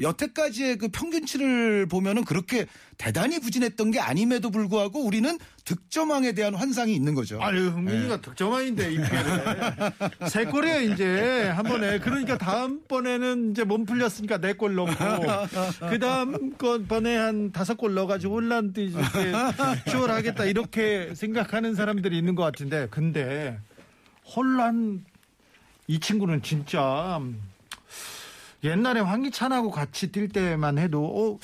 여태까지의 0.01 0.77
그 0.77 0.87
평균치를 0.89 1.87
보면은 1.87 2.23
그렇게 2.23 2.65
대단히 2.97 3.39
부진했던 3.39 3.91
게 3.91 3.99
아님에도 3.99 4.49
불구하고 4.49 5.03
우리는 5.05 5.37
득점왕에 5.65 6.33
대한 6.33 6.55
환상이 6.55 6.93
있는 6.95 7.13
거죠. 7.13 7.39
아유, 7.41 7.67
흥민이가 7.69 8.21
득점왕인데, 8.21 8.91
이 8.93 8.95
피해를. 8.95 9.93
세 10.29 10.45
골이에요, 10.45 10.93
이제. 10.93 11.49
한 11.55 11.65
번에. 11.65 11.99
그러니까 11.99 12.37
다음번에는 12.37 13.51
이제 13.51 13.63
몸 13.63 13.85
풀렸으니까 13.85 14.37
네 14.39 14.53
골 14.53 14.75
넣고, 14.75 14.93
그 15.89 15.99
다음 15.99 16.53
번에 16.87 17.15
한 17.15 17.51
다섯 17.51 17.77
골 17.77 17.93
넣어가지고 17.93 18.35
혼란도 18.35 18.81
이제 18.81 18.97
추월하겠다, 19.91 20.45
이렇게 20.45 21.13
생각하는 21.13 21.75
사람들이 21.75 22.17
있는 22.17 22.33
것 22.35 22.43
같은데, 22.43 22.87
근데, 22.89 23.59
혼란, 24.35 25.05
이 25.87 25.99
친구는 25.99 26.41
진짜, 26.41 27.21
옛날에 28.63 28.99
황희찬하고 28.99 29.71
같이 29.71 30.11
뛸 30.11 30.29
때만 30.29 30.77
해도, 30.77 31.05
어, 31.05 31.39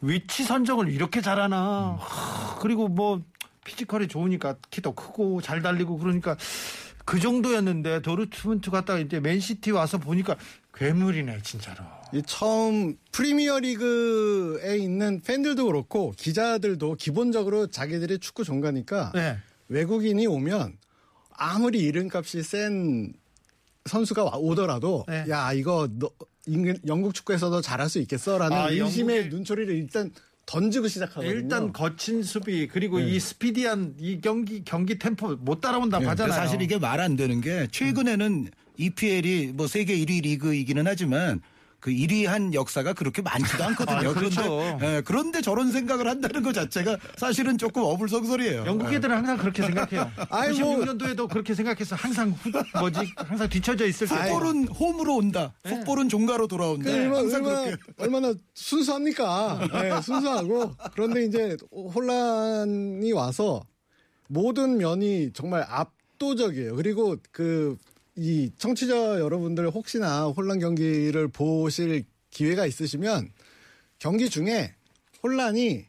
위치 0.00 0.44
선정을 0.44 0.88
이렇게 0.90 1.20
잘하나. 1.20 1.96
하, 1.98 2.58
그리고 2.60 2.88
뭐, 2.88 3.22
피지컬이 3.64 4.08
좋으니까 4.08 4.56
키도 4.70 4.92
크고 4.92 5.40
잘 5.40 5.62
달리고 5.62 5.96
그러니까 5.96 6.36
그 7.06 7.18
정도였는데 7.18 8.02
도르트문트 8.02 8.70
갔다가 8.70 8.98
이제 8.98 9.20
맨시티 9.20 9.70
와서 9.70 9.96
보니까 9.96 10.36
괴물이네 10.74 11.40
진짜로. 11.42 11.82
이 12.12 12.22
처음 12.26 12.96
프리미어 13.10 13.60
리그에 13.60 14.76
있는 14.76 15.22
팬들도 15.22 15.64
그렇고 15.64 16.12
기자들도 16.18 16.96
기본적으로 16.96 17.68
자기들이 17.68 18.18
축구 18.18 18.44
전가니까 18.44 19.12
네. 19.14 19.38
외국인이 19.68 20.26
오면 20.26 20.76
아무리 21.32 21.78
이름값이 21.80 22.42
센 22.42 23.14
선수가 23.86 24.24
와- 24.24 24.36
오더라도 24.36 25.04
네. 25.08 25.24
야 25.30 25.54
이거 25.54 25.88
너 25.90 26.10
영국 26.86 27.14
축구에서도 27.14 27.60
잘할 27.60 27.88
수 27.88 27.98
있겠어라는 28.00 28.56
아, 28.56 28.68
의심의 28.70 29.24
영국의- 29.24 29.30
눈초리를 29.30 29.74
일단 29.74 30.10
던지고 30.46 30.88
시작하거든요. 30.88 31.30
일단 31.32 31.72
거친 31.72 32.22
수비 32.22 32.68
그리고 32.68 33.00
이 33.00 33.18
스피디한 33.18 33.94
이 33.98 34.20
경기 34.20 34.62
경기 34.62 34.98
템포 34.98 35.36
못 35.40 35.60
따라온다고 35.62 36.02
네, 36.04 36.08
하잖아요. 36.10 36.34
사실 36.34 36.60
이게 36.60 36.78
말 36.78 37.00
안 37.00 37.16
되는 37.16 37.40
게 37.40 37.66
최근에는 37.72 38.48
EPL이 38.76 39.52
뭐 39.54 39.66
세계 39.66 39.96
1위 39.96 40.22
리그이기는 40.22 40.86
하지만 40.86 41.40
그 41.84 41.90
1위 41.90 42.24
한 42.24 42.54
역사가 42.54 42.94
그렇게 42.94 43.20
많지도 43.20 43.62
않거든요. 43.76 44.08
아, 44.08 44.14
그렇죠. 44.14 44.40
그런데, 44.42 44.86
예, 44.96 45.02
그런데 45.04 45.42
저런 45.42 45.70
생각을 45.70 46.08
한다는 46.08 46.42
것 46.42 46.54
자체가 46.54 46.96
사실은 47.18 47.58
조금 47.58 47.82
어불성설이에요. 47.82 48.64
영국 48.64 48.90
애들은 48.90 49.14
항상 49.14 49.36
그렇게 49.36 49.62
생각해요. 49.64 50.10
아이, 50.30 50.58
뭐- 50.58 50.78
96년도에도 50.78 51.28
그렇게 51.28 51.52
생각해서 51.54 51.94
항상 51.94 52.30
후, 52.30 52.50
뭐지 52.78 53.12
항상 53.16 53.46
뒤쳐져 53.50 53.86
있을 53.86 54.08
때. 54.08 54.14
풋볼은 54.14 54.68
홈으로 54.68 55.16
온다. 55.16 55.52
풋볼은 55.62 56.08
종가로 56.08 56.46
돌아온다. 56.46 56.90
그 56.90 56.96
얼마, 56.96 57.18
항상 57.18 57.44
얼마나, 57.44 57.64
그렇게. 57.66 57.82
얼마나 58.02 58.34
순수합니까? 58.54 59.68
네, 59.70 60.00
순수하고. 60.00 60.72
그런데 60.94 61.24
이제 61.26 61.54
혼란이 61.70 63.12
와서 63.12 63.62
모든 64.28 64.78
면이 64.78 65.32
정말 65.34 65.66
압도적이에요. 65.68 66.76
그리고 66.76 67.16
그, 67.30 67.76
이 68.16 68.50
청취자 68.58 69.18
여러분들 69.20 69.70
혹시나 69.70 70.26
혼란 70.26 70.58
경기를 70.60 71.28
보실 71.28 72.04
기회가 72.30 72.66
있으시면 72.66 73.30
경기 73.98 74.28
중에 74.28 74.74
혼란이 75.22 75.86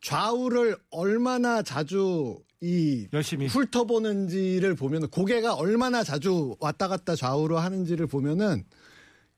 좌우를 0.00 0.76
얼마나 0.90 1.62
자주 1.62 2.42
이 2.60 3.08
열심히. 3.12 3.46
훑어보는지를 3.46 4.74
보면 4.74 5.08
고개가 5.08 5.54
얼마나 5.54 6.02
자주 6.04 6.56
왔다 6.60 6.88
갔다 6.88 7.14
좌우로 7.16 7.58
하는지를 7.58 8.06
보면은 8.06 8.64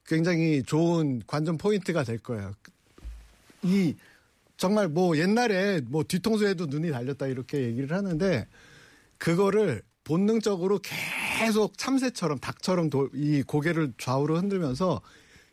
굉장히 0.06 0.62
좋은 0.62 1.22
관전 1.26 1.56
포인트가 1.56 2.04
될 2.04 2.18
거예요. 2.18 2.52
이 3.62 3.94
정말 4.56 4.88
뭐 4.88 5.16
옛날에 5.16 5.80
뭐 5.80 6.04
뒤통수에도 6.04 6.66
눈이 6.66 6.90
달렸다 6.90 7.26
이렇게 7.26 7.62
얘기를 7.62 7.96
하는데 7.96 8.46
그거를 9.16 9.82
본능적으로 10.04 10.80
계속 11.38 11.76
참새처럼 11.78 12.38
닭처럼 12.38 12.90
도- 12.90 13.08
이 13.14 13.42
고개를 13.42 13.94
좌우로 13.98 14.36
흔들면서 14.36 15.00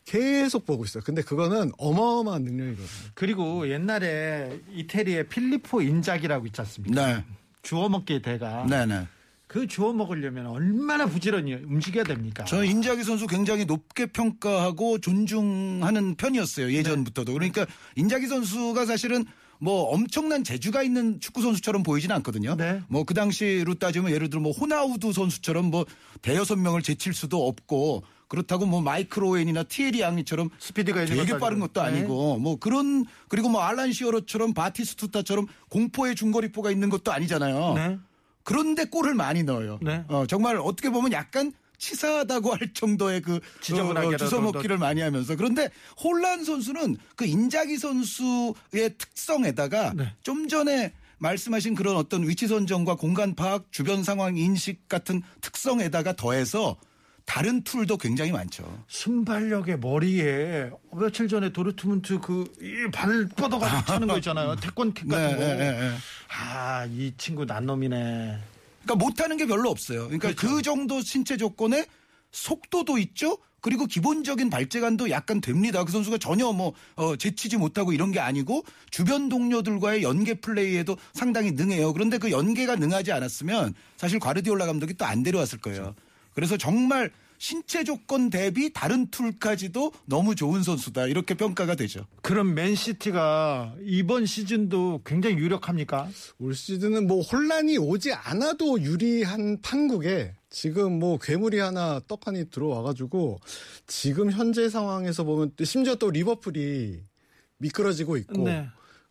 계속 0.06 0.66
보고 0.66 0.84
있어요. 0.84 1.04
근데 1.06 1.22
그거는 1.22 1.72
어마어마한 1.78 2.44
능력이거든요. 2.44 3.12
그리고 3.14 3.70
옛날에 3.70 4.60
이태리의 4.74 5.28
필리포 5.30 5.82
인작이라고 5.82 6.48
있지 6.48 6.60
않습니까? 6.62 7.06
네. 7.06 7.24
주워 7.62 7.88
먹기의 7.88 8.22
대가. 8.22 8.66
네네. 8.66 9.08
그 9.48 9.68
주워 9.68 9.92
먹으려면 9.94 10.48
얼마나 10.48 11.06
부지런히 11.06 11.54
움직여야 11.54 12.06
됩니까? 12.06 12.46
저는 12.46 12.68
인자기 12.68 13.04
선수 13.04 13.28
굉장히 13.28 13.66
높게 13.66 14.06
평가하고 14.06 15.00
존중하는 15.00 16.16
편이었어요. 16.16 16.72
예전부터도. 16.74 17.34
그러니까 17.34 17.66
인자기 17.96 18.28
선수가 18.28 18.86
사실은 18.86 19.26
뭐 19.64 19.84
엄청난 19.94 20.44
재주가 20.44 20.82
있는 20.82 21.20
축구 21.20 21.44
선수처럼 21.44 21.84
보이진 21.84 22.12
않거든요. 22.12 22.56
네. 22.56 22.82
뭐그 22.88 23.14
당시로 23.14 23.76
따지면 23.76 24.12
예를 24.12 24.32
들어 24.32 24.42
뭐 24.42 24.52
호나우두 24.52 25.14
선수처럼 25.14 25.66
뭐 25.66 25.86
대여섯 26.24 26.58
명을 26.58 26.82
제칠 26.82 27.14
수도 27.14 27.48
없고 27.48 28.02
그렇다고 28.28 28.66
뭐 28.66 28.82
마이크로웬이나 28.82 29.64
티에리 29.64 30.04
앙리처럼 30.04 30.50
스피드가 30.58 31.06
되게 31.06 31.38
빠른. 31.38 31.60
것도 31.60 31.80
네. 31.84 31.88
아니고 31.88 32.40
뭐 32.40 32.56
그런 32.56 33.06
그리고 33.28 33.50
뭐 33.50 33.62
알란 33.62 33.94
시어로처럼 33.94 34.56
바티스투타처럼 34.56 35.46
공포의 35.70 36.16
중거리포가 36.16 36.72
있는 36.72 36.90
것도 36.90 37.12
아니잖아요. 37.12 37.74
네. 37.76 38.00
그런데 38.44 38.86
골을 38.86 39.14
많이 39.14 39.44
넣어요. 39.44 39.78
네. 39.84 40.04
어, 40.08 40.26
정말 40.26 40.58
어떻게 40.58 40.90
보면 40.90 41.12
약간 41.12 41.54
치사하다고 41.82 42.54
할 42.54 42.74
정도의 42.74 43.22
그 43.22 43.40
지저분하게라도 43.60 44.28
주워 44.28 44.42
먹기를 44.42 44.78
많이 44.78 45.02
하면서 45.02 45.36
그런데 45.36 45.70
홀란 46.02 46.46
선수는 46.46 46.98
그 47.16 47.26
인자기 47.26 47.78
선수의 47.78 48.96
특성에다가 48.98 49.94
네. 49.96 50.14
좀 50.22 50.48
전에 50.48 50.94
말씀하신 51.18 51.76
그런 51.76 51.98
어떤 51.98 52.28
위치 52.28 52.48
선정과 52.48 52.96
공간 52.96 53.36
파악, 53.36 53.72
주변 53.72 54.04
상황 54.04 54.38
인식 54.38 54.88
같은 54.88 55.22
특성에다가 55.42 56.16
더해서 56.16 56.78
다른 57.26 57.64
툴도 57.64 57.98
굉장히 57.98 58.32
많죠. 58.32 58.84
순발력의 58.88 59.80
머리에 59.80 60.70
며칠 60.92 61.28
전에 61.28 61.52
도르트문트 61.52 62.20
그발 62.20 63.30
뻗어가지고 63.36 63.86
차는 63.86 64.08
거 64.08 64.18
있잖아요. 64.18 64.56
태권킥 64.62 65.08
같은 65.08 65.38
거. 65.38 65.46
네, 65.46 65.56
네, 65.56 65.72
네. 65.72 65.92
아, 66.30 66.86
이 66.86 67.14
친구 67.18 67.46
난놈이네. 67.46 68.51
그러니까 68.84 68.96
못하는 68.96 69.38
게 69.38 69.46
별로 69.46 69.70
없어요. 69.70 70.06
그러니까 70.06 70.30
그 70.30 70.36
그렇죠. 70.36 70.62
정도 70.62 71.02
신체 71.02 71.38
조건에 71.38 71.86
속도도 72.32 72.98
있죠. 72.98 73.38
그리고 73.62 73.86
기본적인 73.86 74.50
발재간도 74.50 75.12
약간 75.12 75.40
됩니다. 75.40 75.84
그 75.84 75.92
선수가 75.92 76.18
전혀 76.18 76.52
뭐 76.52 76.74
어, 76.96 77.16
제치지 77.16 77.58
못하고 77.58 77.94
이런 77.94 78.12
게 78.12 78.20
아니고 78.20 78.64
주변 78.90 79.30
동료들과의 79.30 80.02
연계 80.02 80.34
플레이에도 80.34 80.98
상당히 81.14 81.52
능해요. 81.52 81.94
그런데 81.94 82.18
그 82.18 82.32
연계가 82.32 82.76
능하지 82.76 83.12
않았으면 83.12 83.76
사실 83.98 84.20
과르디올라 84.20 84.66
감독이 84.66 84.96
또 84.96 85.06
안 85.06 85.24
데려왔을 85.24 85.60
거예요. 85.60 85.94
그래서 86.34 86.58
정말 86.58 87.12
신체 87.42 87.84
조건 87.84 88.30
대비 88.30 88.72
다른 88.72 89.10
툴까지도 89.10 89.92
너무 90.06 90.36
좋은 90.36 90.62
선수다 90.62 91.08
이렇게 91.08 91.34
평가가 91.34 91.74
되죠. 91.74 92.06
그럼 92.22 92.54
맨시티가 92.54 93.78
이번 93.84 94.28
시즌도 94.28 95.02
굉장히 95.04 95.38
유력합니까? 95.38 96.08
올 96.38 96.54
시즌은 96.54 97.08
뭐 97.08 97.24
혼란이 97.24 97.80
오지 97.80 98.14
않아도 98.14 98.80
유리한 98.84 99.60
판국에 99.60 100.36
지금 100.52 101.00
뭐 101.00 101.18
괴물이 101.18 101.58
하나 101.58 102.00
떡하니 102.08 102.52
들어와가지고 102.52 103.40
지금 103.88 104.32
현재 104.32 104.70
상황에서 104.70 105.24
보면 105.24 105.54
또 105.56 105.66
심지어 105.66 105.96
또 105.96 106.12
리버풀이 106.12 107.02
미끄러지고 107.58 108.18
있고 108.18 108.44
네. 108.44 108.68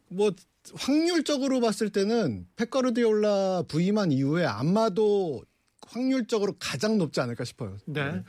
뭐 0.07 0.31
확률적으로 0.77 1.59
봤을 1.59 1.91
때는 1.91 2.47
페커르디올라 2.55 3.65
부임한 3.67 4.13
이후에 4.13 4.45
아마도 4.45 5.43
확률적으로 5.91 6.55
가장 6.59 6.99
높지 6.99 7.21
않을까 7.21 7.45
싶어요. 7.45 7.77
네. 7.85 8.23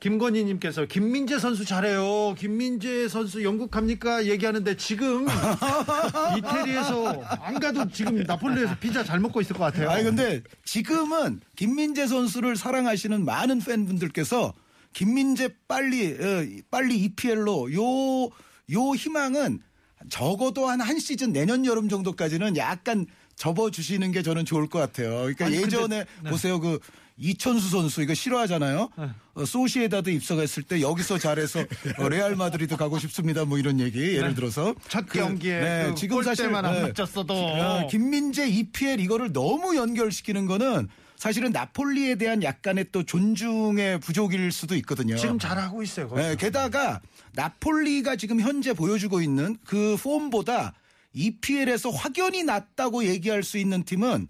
김건희 0.00 0.44
님께서 0.44 0.84
김민재 0.86 1.38
선수 1.38 1.64
잘해요. 1.64 2.34
김민재 2.38 3.08
선수 3.08 3.42
영국 3.42 3.70
갑니까? 3.70 4.26
얘기하는데 4.26 4.76
지금 4.76 5.26
이태리에서 6.38 7.22
안 7.22 7.58
가도 7.58 7.88
지금 7.90 8.22
나폴리에서 8.24 8.78
피자 8.78 9.02
잘 9.02 9.18
먹고 9.20 9.40
있을 9.40 9.56
것 9.56 9.64
같아요. 9.64 9.90
아니 9.90 10.04
근데 10.04 10.42
지금은 10.64 11.40
김민재 11.56 12.06
선수를 12.06 12.56
사랑하시는 12.56 13.24
많은 13.24 13.60
팬분들께서 13.60 14.52
김민재 14.92 15.48
빨리 15.68 16.12
어, 16.12 16.62
빨리 16.70 16.98
EPL로 17.04 17.72
요요 17.72 18.94
희망은 18.96 19.60
적어도 20.08 20.66
한 20.68 20.80
한 20.80 20.98
시즌 20.98 21.32
내년 21.32 21.64
여름 21.66 21.88
정도까지는 21.88 22.56
약간 22.56 23.06
접어주시는 23.40 24.12
게 24.12 24.22
저는 24.22 24.44
좋을 24.44 24.68
것 24.68 24.78
같아요. 24.78 25.10
그러니까 25.20 25.46
아니, 25.46 25.56
근데- 25.60 25.66
예전에 25.76 26.04
네. 26.22 26.30
보세요 26.30 26.60
그 26.60 26.78
이천수 27.16 27.70
선수 27.70 28.02
이거 28.02 28.12
싫어하잖아요. 28.14 28.90
어, 29.34 29.44
소시에다드 29.44 30.10
입성했을 30.10 30.62
때 30.62 30.80
여기서 30.80 31.18
잘해서 31.18 31.60
어, 31.98 32.08
레알 32.08 32.36
마드리드 32.36 32.76
가고 32.76 32.98
싶습니다. 32.98 33.44
뭐 33.44 33.58
이런 33.58 33.80
얘기 33.80 33.98
예를 34.16 34.34
들어서 34.34 34.74
네. 34.74 34.88
첫 34.88 35.06
그, 35.06 35.18
경기에 35.18 35.92
그 35.98 36.08
골대만 36.08 36.64
안 36.64 36.82
맞췄어도. 36.82 37.34
어, 37.34 37.86
김민재 37.90 38.46
EPL 38.48 39.00
이거를 39.00 39.32
너무 39.32 39.76
연결시키는 39.76 40.46
거는 40.46 40.88
사실은 41.16 41.52
나폴리에 41.52 42.14
대한 42.16 42.42
약간의 42.42 42.86
또 42.92 43.02
존중의 43.02 44.00
부족일 44.00 44.50
수도 44.52 44.74
있거든요. 44.76 45.16
지금 45.16 45.38
잘하고 45.38 45.82
있어요. 45.82 46.08
거기서. 46.08 46.28
네, 46.28 46.36
게다가 46.36 47.00
나폴리가 47.32 48.16
지금 48.16 48.40
현재 48.40 48.72
보여주고 48.72 49.20
있는 49.20 49.58
그 49.64 49.96
폼보다 50.02 50.72
EPL에서 51.12 51.90
확연히 51.90 52.44
낫다고 52.44 53.04
얘기할 53.04 53.42
수 53.42 53.58
있는 53.58 53.84
팀은 53.84 54.28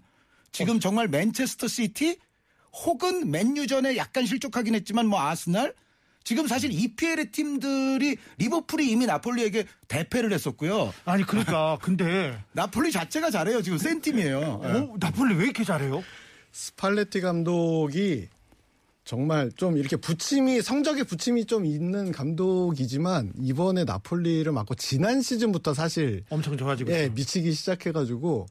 지금 0.51 0.79
정말 0.79 1.07
맨체스터 1.07 1.67
시티 1.67 2.17
혹은 2.85 3.29
맨유전에 3.31 3.97
약간 3.97 4.25
실족하긴 4.25 4.75
했지만 4.75 5.07
뭐 5.07 5.21
아스날 5.21 5.73
지금 6.23 6.47
사실 6.47 6.71
EPL의 6.71 7.31
팀들이 7.31 8.17
리버풀이 8.37 8.89
이미 8.89 9.05
나폴리에게 9.05 9.65
대패를 9.87 10.31
했었고요. 10.33 10.93
아니 11.05 11.23
그러니까 11.23 11.77
근데 11.81 12.37
나폴리 12.51 12.91
자체가 12.91 13.31
잘해요. 13.31 13.61
지금 13.61 13.77
센 13.77 14.01
팀이에요. 14.01 14.39
어, 14.39 14.95
나폴리 14.99 15.35
왜 15.35 15.45
이렇게 15.45 15.63
잘해요? 15.63 16.03
스팔레티 16.51 17.21
감독이 17.21 18.29
정말 19.11 19.51
좀 19.57 19.75
이렇게 19.75 19.97
부침이 19.97 20.61
성적에 20.61 21.03
부침이 21.03 21.43
좀 21.43 21.65
있는 21.65 22.13
감독이지만 22.13 23.33
이번에 23.41 23.83
나폴리를 23.83 24.49
맡고 24.49 24.75
지난 24.75 25.21
시즌부터 25.21 25.73
사실 25.73 26.23
엄청 26.29 26.55
좋아지고 26.55 26.93
예, 26.93 26.95
있어요. 26.95 27.11
미치기 27.11 27.51
시작해가지고 27.51 28.45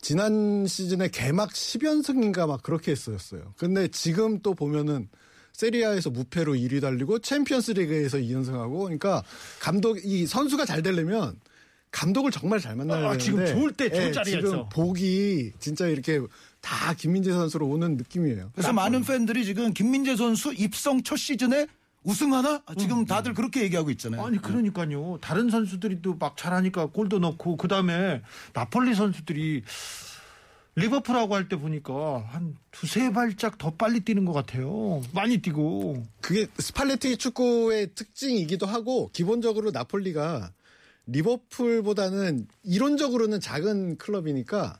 지난 0.00 0.64
시즌에 0.68 1.08
개막 1.08 1.50
10연승인가 1.50 2.46
막 2.46 2.62
그렇게 2.62 2.92
했었어요. 2.92 3.52
근데 3.56 3.88
지금 3.88 4.38
또 4.42 4.54
보면은 4.54 5.08
세리에 5.54 5.82
A에서 5.82 6.10
무패로 6.10 6.52
1위 6.52 6.80
달리고 6.80 7.18
챔피언스 7.18 7.72
리그에서 7.72 8.18
2연승하고 8.18 8.84
그러니까 8.84 9.24
감독 9.58 9.98
이 10.04 10.24
선수가 10.24 10.66
잘 10.66 10.84
되려면 10.84 11.34
감독을 11.90 12.30
정말 12.30 12.60
잘 12.60 12.76
만나야 12.76 13.08
아, 13.08 13.16
되는데 13.16 13.24
지금 13.24 13.46
좋을 13.46 13.72
때 13.72 13.90
좋은 13.90 14.06
예, 14.06 14.12
자리에 14.12 14.36
지금. 14.36 14.68
복이 14.68 15.54
진짜 15.58 15.88
이렇게 15.88 16.20
다 16.60 16.94
김민재 16.94 17.32
선수로 17.32 17.66
오는 17.66 17.96
느낌이에요. 17.96 18.50
그래서 18.54 18.72
많은 18.72 19.02
팬들이 19.02 19.44
지금 19.44 19.72
김민재 19.72 20.16
선수 20.16 20.52
입성 20.52 21.02
첫 21.02 21.16
시즌에 21.16 21.66
우승하나? 22.02 22.62
지금 22.78 23.04
다들 23.04 23.34
그렇게 23.34 23.62
얘기하고 23.62 23.90
있잖아요. 23.90 24.24
아니 24.24 24.40
그러니까요. 24.40 25.18
다른 25.20 25.50
선수들이 25.50 26.00
또 26.02 26.16
막 26.18 26.36
잘하니까 26.36 26.86
골도 26.86 27.18
넣고 27.18 27.56
그 27.56 27.68
다음에 27.68 28.22
나폴리 28.54 28.94
선수들이 28.94 29.62
리버풀하고 30.76 31.34
할 31.34 31.48
때 31.48 31.56
보니까 31.56 32.24
한 32.28 32.56
두세 32.70 33.12
발짝 33.12 33.58
더 33.58 33.70
빨리 33.72 34.00
뛰는 34.00 34.24
것 34.24 34.32
같아요. 34.32 35.02
많이 35.12 35.38
뛰고. 35.38 36.02
그게 36.20 36.46
스팔레티 36.58 37.16
축구의 37.18 37.90
특징이기도 37.94 38.66
하고 38.66 39.10
기본적으로 39.12 39.70
나폴리가 39.72 40.52
리버풀보다는 41.06 42.46
이론적으로는 42.62 43.40
작은 43.40 43.98
클럽이니까 43.98 44.78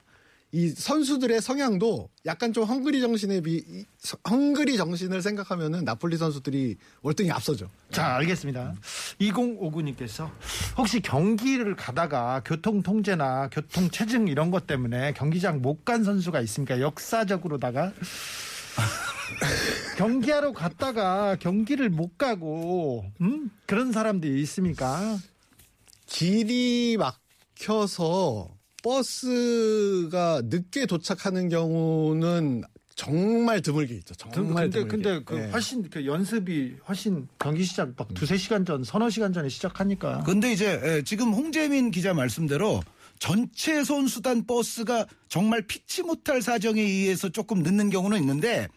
이 0.52 0.70
선수들의 0.70 1.40
성향도 1.40 2.10
약간 2.26 2.52
좀 2.52 2.64
헝그리 2.64 3.00
정신에 3.00 3.40
비 3.40 3.62
헝그리 4.28 4.76
정신을 4.76 5.22
생각하면은 5.22 5.84
나폴리 5.84 6.16
선수들이 6.16 6.76
월등히 7.02 7.30
앞서죠. 7.30 7.70
자, 7.92 8.16
알겠습니다. 8.16 8.74
2059님께서 9.20 10.28
혹시 10.76 11.00
경기를 11.00 11.76
가다가 11.76 12.42
교통 12.44 12.82
통제나 12.82 13.48
교통 13.50 13.90
체증 13.90 14.26
이런 14.26 14.50
것 14.50 14.66
때문에 14.66 15.12
경기장 15.12 15.62
못 15.62 15.84
간 15.84 16.02
선수가 16.04 16.40
있습니까? 16.42 16.80
역사적으로다가 16.80 17.92
경기하러 19.96 20.52
갔다가 20.52 21.36
경기를 21.36 21.90
못 21.90 22.18
가고 22.18 23.04
음? 23.20 23.50
그런 23.66 23.92
사람들이 23.92 24.40
있습니까? 24.42 25.18
길이 26.06 26.96
막혀서 26.98 28.48
버스가 28.82 30.42
늦게 30.44 30.86
도착하는 30.86 31.48
경우는 31.48 32.62
정말 32.94 33.62
드물게 33.62 33.94
있죠. 33.96 34.14
정말 34.14 34.70
근데 34.70 34.80
드물게. 34.80 34.96
근데 34.96 35.24
그 35.24 35.38
예. 35.38 35.50
훨씬 35.50 35.88
그 35.88 36.04
연습이 36.04 36.76
훨씬 36.86 37.28
경기 37.38 37.64
시작 37.64 37.94
막 37.96 38.12
두세 38.12 38.36
시간 38.36 38.64
전, 38.64 38.84
서너 38.84 39.08
시간 39.08 39.32
전에 39.32 39.48
시작하니까. 39.48 40.22
근데 40.24 40.52
이제 40.52 40.80
예, 40.84 41.02
지금 41.02 41.32
홍재민 41.32 41.90
기자 41.92 42.12
말씀대로 42.12 42.82
전체 43.18 43.84
선수단 43.84 44.46
버스가 44.46 45.06
정말 45.28 45.62
피치 45.66 46.02
못할 46.02 46.42
사정에 46.42 46.80
의해서 46.80 47.28
조금 47.28 47.62
늦는 47.62 47.90
경우는 47.90 48.18
있는데 48.18 48.68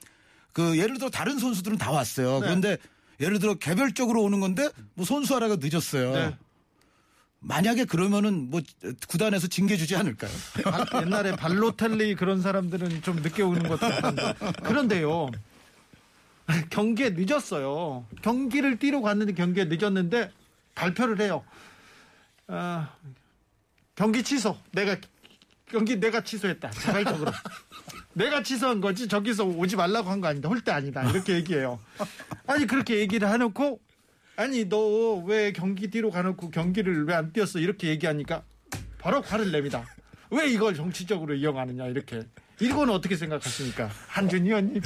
그 0.54 0.78
예를 0.78 1.00
들어 1.00 1.10
다른 1.10 1.40
선수들은 1.40 1.78
다 1.78 1.92
왔어요. 1.92 2.40
네. 2.40 2.46
그런데 2.46 2.78
예를 3.20 3.40
들어 3.40 3.56
개별적으로 3.56 4.22
오는 4.24 4.40
건데 4.40 4.70
뭐 4.94 5.06
선수 5.06 5.36
하나가 5.36 5.58
늦었어요. 5.60 6.14
네. 6.14 6.38
만약에 7.46 7.86
그러면은 7.86 8.50
뭐 8.50 8.62
구단에서 9.08 9.48
징계 9.48 9.76
주지 9.78 9.96
않을까요? 9.96 10.32
발- 10.64 11.04
옛날에 11.04 11.36
발로텔리 11.36 12.16
그런 12.16 12.42
사람들은 12.42 13.02
좀 13.02 13.18
늦게 13.18 13.44
오는 13.44 13.64
것도 13.68 13.80
같은데. 13.90 14.34
그런데요. 14.64 15.30
경기에 16.70 17.12
늦었어요. 17.12 18.06
경기를 18.22 18.80
뛰러 18.80 19.02
갔는데 19.02 19.34
경기에 19.34 19.66
늦었는데 19.66 20.32
발표를 20.76 21.20
해요. 21.22 21.44
아, 22.48 22.90
경기 23.96 24.24
취소. 24.24 24.58
내가 24.72 24.96
경기 25.70 26.00
내가 26.00 26.24
취소했다. 26.24 26.70
자발적으로. 26.72 27.32
내가 28.14 28.44
취소한 28.44 28.80
거지 28.80 29.08
저기서 29.08 29.44
오지 29.46 29.76
말라고 29.76 30.10
한 30.10 30.22
거 30.22 30.28
아니다. 30.28 30.48
홀대 30.48 30.72
아니다. 30.72 31.04
이렇게 31.10 31.34
얘기해요. 31.34 31.80
아니 32.48 32.68
그렇게 32.68 33.00
얘기를 33.00 33.28
해놓고 33.30 33.80
아니 34.36 34.66
너 34.68 35.24
왜 35.26 35.52
경기 35.54 35.90
뒤로 35.90 36.10
가놓고 36.10 36.50
경기를 36.50 37.06
왜 37.08 37.14
안 37.14 37.32
뛰었어? 37.32 37.60
이렇게 37.60 37.88
얘기하니까 37.90 38.44
바로 38.98 39.22
화를 39.22 39.52
냅니다. 39.52 39.86
왜 40.32 40.50
이걸 40.50 40.74
정치적으로 40.76 41.36
이용하느냐 41.36 41.86
이렇게. 41.88 42.22
이거는 42.60 42.94
어떻게 42.94 43.16
생각하십니까? 43.16 43.90
한준 44.08 44.46
의원님. 44.46 44.82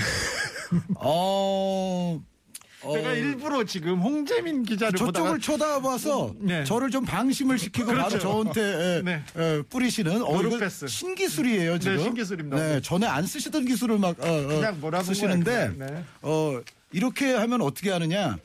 어, 0.95 2.21
어, 2.83 2.93
제가 2.93 3.13
일부러 3.13 3.63
지금 3.63 3.99
홍재민 3.99 4.63
기자를 4.63 4.97
저쪽을 4.97 5.39
쳐다봐서 5.39 6.33
네. 6.39 6.63
저를 6.65 6.89
좀 6.91 7.05
방심을 7.05 7.57
시키고 7.57 7.87
바로 7.87 7.97
그렇죠. 8.07 8.19
저한테 8.19 8.61
에, 8.97 9.01
네. 9.03 9.23
에, 9.37 9.61
뿌리시는 9.63 10.21
어, 10.21 10.59
패스. 10.59 10.87
신기술이에요 10.87 11.79
지금. 11.79 11.97
네, 11.97 12.03
신기술입니다. 12.03 12.57
네, 12.57 12.81
전에 12.81 13.05
안 13.07 13.25
쓰시던 13.25 13.65
기술을 13.65 13.97
막 13.97 14.19
어, 14.19 14.27
어, 14.27 14.47
그냥 14.47 14.79
몰아본 14.81 15.05
쓰시는데 15.05 15.71
그냥. 15.77 15.93
네. 15.95 16.03
어, 16.21 16.59
이렇게 16.91 17.33
하면 17.33 17.61
어떻게 17.61 17.89
하느냐? 17.91 18.37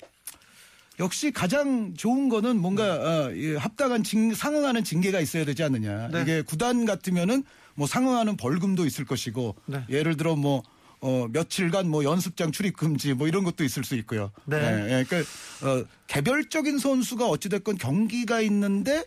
역시 1.03 1.33
가장 1.33 1.95
좋은 1.95 2.29
거는 2.29 2.61
뭔가 2.61 2.85
어, 3.27 3.33
이 3.33 3.57
합당한 3.57 4.05
징, 4.05 4.33
상응하는 4.33 4.85
징계가 4.85 5.21
있어야 5.21 5.45
되지 5.45 5.65
않느냐. 5.65 6.09
네. 6.13 6.23
이게 6.23 6.43
구단 6.43 6.85
같으면은 6.85 7.43
뭐 7.75 7.89
상응하는 7.89 8.37
벌금도 8.37 8.87
있을 8.87 9.05
것이고 9.05 9.57
네. 9.67 9.85
예를 9.91 10.17
들어 10.17 10.37
뭐 10.37 10.63
어, 11.01 11.27
며칠간 11.33 11.89
뭐 11.89 12.05
연습장 12.05 12.53
출입 12.53 12.77
금지 12.77 13.15
뭐 13.15 13.27
이런 13.27 13.43
것도 13.43 13.65
있을 13.65 13.83
수 13.83 13.97
있고요. 13.97 14.31
네. 14.45 14.57
예, 14.57 15.05
그러니까 15.05 15.29
어, 15.67 15.85
개별적인 16.07 16.79
선수가 16.79 17.27
어찌됐건 17.27 17.79
경기가 17.79 18.41
있는데 18.41 19.05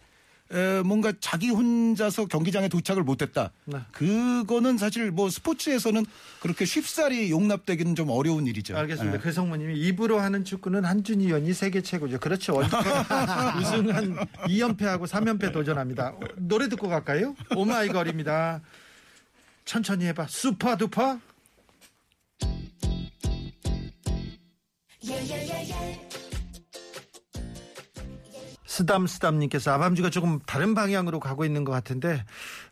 에, 0.51 0.81
뭔가 0.83 1.11
자기 1.19 1.49
혼자서 1.49 2.25
경기장에 2.27 2.67
도착을 2.67 3.03
못했다. 3.03 3.51
네. 3.65 3.79
그거는 3.91 4.77
사실 4.77 5.09
뭐 5.09 5.29
스포츠에서는 5.29 6.05
그렇게 6.39 6.65
쉽사리 6.65 7.31
용납되기는 7.31 7.95
좀 7.95 8.09
어려운 8.11 8.45
일이죠. 8.45 8.77
알겠습니다. 8.77 9.17
예. 9.17 9.21
그 9.21 9.31
성모님이 9.31 9.79
입으로 9.79 10.19
하는 10.19 10.45
축구는 10.45 10.85
한준희 10.85 11.25
의원이 11.25 11.53
세계 11.53 11.81
최고죠. 11.81 12.19
그렇죠. 12.19 12.55
월드컵 12.55 12.77
우승한 13.59 14.15
2연패하고 14.47 15.07
3연패 15.07 15.51
도전합니다. 15.51 16.09
어, 16.09 16.19
노래 16.35 16.69
듣고 16.69 16.89
갈까요? 16.89 17.35
오마이걸입니다. 17.55 18.61
천천히 19.65 20.05
해봐. 20.05 20.27
슈퍼두퍼. 20.29 21.19
스담스담님께서 28.75 29.71
아밤주가 29.71 30.09
조금 30.09 30.39
다른 30.45 30.73
방향으로 30.75 31.19
가고 31.19 31.45
있는 31.45 31.63
것 31.63 31.71
같은데 31.71 32.23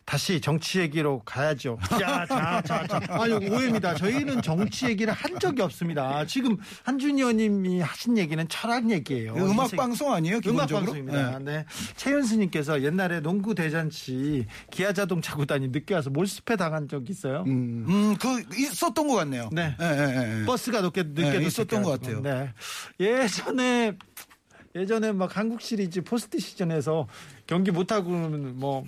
다시 0.04 0.40
정치 0.40 0.80
얘기로 0.80 1.22
가야죠. 1.24 1.78
자, 1.88 2.26
자, 2.26 2.62
자, 2.62 2.86
자. 2.86 3.00
아니 3.08 3.32
오해입니다. 3.34 3.94
저희는 3.94 4.42
정치 4.42 4.86
얘기를 4.86 5.12
한 5.14 5.38
적이 5.38 5.62
없습니다. 5.62 6.26
지금 6.26 6.58
한준희 6.84 7.22
의원님이 7.22 7.80
하신 7.80 8.18
얘기는 8.18 8.46
철학 8.48 8.90
얘기예요. 8.90 9.34
음악 9.34 9.64
인생- 9.64 9.76
방송 9.78 10.12
아니에요? 10.12 10.36
음악 10.46 10.66
기본적으로? 10.66 10.84
방송입니다. 10.92 11.38
네. 11.38 11.44
네. 11.44 11.64
최윤수님께서 11.96 12.82
옛날에 12.82 13.20
농구 13.20 13.54
대잔치 13.54 14.46
기아 14.70 14.92
자동차 14.92 15.34
구단이 15.36 15.68
늦게 15.68 15.94
와서 15.94 16.10
몰수패 16.10 16.56
당한 16.56 16.86
적 16.86 17.08
있어요. 17.08 17.44
음, 17.46 18.14
그 18.20 18.42
있었던 18.58 19.08
것 19.08 19.14
같네요. 19.16 19.48
네. 19.52 19.74
예. 19.80 20.44
버스가 20.44 20.82
늦게 20.82 21.02
늦게 21.04 21.38
네. 21.38 21.46
있었던 21.46 21.82
것 21.82 21.92
같아요. 22.00 22.20
네. 22.20 22.52
예전에 23.00 23.96
예전에 24.74 25.12
막 25.12 25.36
한국 25.36 25.60
시리즈 25.60 26.02
포스트 26.02 26.38
시즌에서 26.38 27.06
경기 27.46 27.70
못 27.70 27.92
하고는 27.92 28.58
뭐 28.58 28.84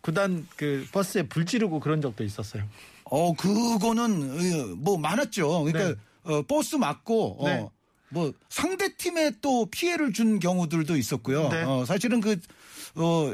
구단 0.00 0.46
그 0.56 0.86
버스에 0.92 1.22
불 1.22 1.46
지르고 1.46 1.80
그런 1.80 2.00
적도 2.00 2.24
있었어요. 2.24 2.64
어, 3.04 3.34
그거는 3.34 4.30
어, 4.30 4.74
뭐 4.76 4.98
많았죠. 4.98 5.64
그러니까 5.64 6.00
어, 6.24 6.42
버스 6.42 6.76
맞고 6.76 7.44
어, 7.44 7.48
네. 7.48 7.68
뭐 8.08 8.32
상대 8.48 8.96
팀에 8.96 9.32
또 9.40 9.66
피해를 9.66 10.12
준 10.12 10.40
경우들도 10.40 10.96
있었고요. 10.96 11.48
네. 11.48 11.62
어, 11.62 11.84
사실은 11.84 12.20
그 12.20 12.36
어, 12.96 13.32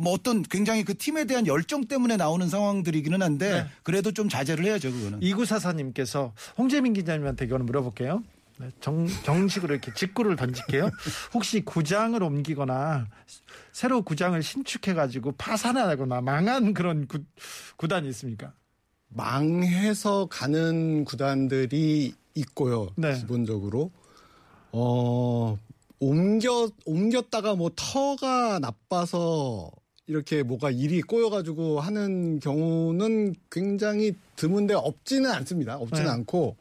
뭐 0.00 0.12
어떤 0.12 0.42
굉장히 0.42 0.84
그 0.84 0.96
팀에 0.96 1.24
대한 1.24 1.46
열정 1.46 1.86
때문에 1.86 2.16
나오는 2.16 2.48
상황들이기는 2.48 3.22
한데 3.22 3.62
네. 3.62 3.66
그래도 3.82 4.12
좀 4.12 4.28
자제를 4.28 4.64
해야죠, 4.64 4.92
그거는. 4.92 5.22
이구사사님께서 5.22 6.32
홍재민 6.58 6.92
기자님한테 6.92 7.46
이거는 7.46 7.64
물어볼게요. 7.66 8.22
네, 8.58 8.70
정, 8.80 9.06
정식으로 9.24 9.74
이렇게 9.74 9.92
직구를 9.94 10.36
던질게요. 10.36 10.90
혹시 11.34 11.60
구장을 11.60 12.20
옮기거나 12.22 13.06
새로 13.72 14.02
구장을 14.02 14.40
신축해가지고 14.40 15.32
파산하거나 15.32 16.20
망한 16.20 16.74
그런 16.74 17.08
구, 17.08 17.18
구단이 17.76 18.08
있습니까? 18.08 18.52
망해서 19.08 20.26
가는 20.26 21.04
구단들이 21.04 22.14
있고요. 22.34 22.88
네. 22.96 23.14
기본적으로 23.14 23.90
어 24.72 25.58
옮겨 26.00 26.68
옮겼다가 26.84 27.54
뭐 27.54 27.70
터가 27.74 28.58
나빠서 28.58 29.70
이렇게 30.06 30.42
뭐가 30.42 30.70
일이 30.70 31.00
꼬여가지고 31.00 31.80
하는 31.80 32.38
경우는 32.40 33.34
굉장히 33.50 34.14
드문데 34.36 34.74
없지는 34.74 35.30
않습니다. 35.30 35.76
없지는 35.76 36.04
네. 36.04 36.10
않고 36.10 36.56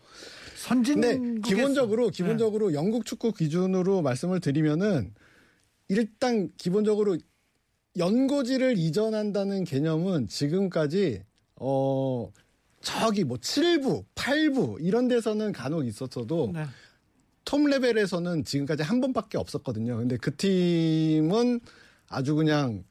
선진 0.63 1.01
근데 1.01 1.41
기본적으로 1.41 2.09
네. 2.09 2.11
기본적으로 2.15 2.73
영국 2.73 3.05
축구 3.05 3.33
기준으로 3.33 4.01
말씀을 4.01 4.39
드리면은 4.39 5.13
일단 5.89 6.51
기본적으로 6.55 7.17
연고지를 7.97 8.77
이전한다는 8.77 9.65
개념은 9.65 10.29
지금까지 10.29 11.23
어 11.57 12.31
저기 12.79 13.25
뭐 13.25 13.35
7부, 13.37 14.05
8부 14.15 14.77
이런 14.79 15.09
데서는 15.09 15.51
간혹 15.51 15.85
있었어도 15.85 16.51
네. 16.53 16.63
톱 17.43 17.67
레벨에서는 17.67 18.45
지금까지 18.45 18.83
한 18.83 19.01
번밖에 19.01 19.37
없었거든요. 19.37 19.97
근데 19.97 20.15
그 20.15 20.33
팀은 20.33 21.59
아주 22.07 22.35
그냥 22.35 22.85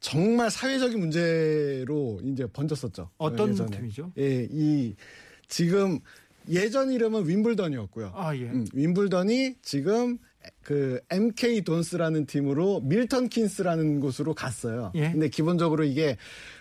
정말 0.00 0.50
사회적인 0.50 0.98
문제로 0.98 2.20
이제 2.24 2.44
번졌었죠. 2.46 3.10
어떤 3.18 3.50
예전에. 3.50 3.70
팀이죠? 3.70 4.12
예, 4.18 4.48
이 4.50 4.96
지금 5.46 6.00
예전 6.48 6.92
이름은 6.92 7.28
윈블던이었고요. 7.28 8.12
아 8.14 8.36
예. 8.36 8.42
음, 8.42 8.66
윈블던이 8.72 9.56
지금 9.62 10.18
그 10.62 11.00
MK 11.10 11.62
돈스라는 11.62 12.26
팀으로 12.26 12.80
밀턴 12.80 13.28
킨스라는 13.28 14.00
곳으로 14.00 14.34
갔어요. 14.34 14.92
예. 14.94 15.12
근데 15.12 15.28
기본적으로 15.28 15.84
이게 15.84 16.16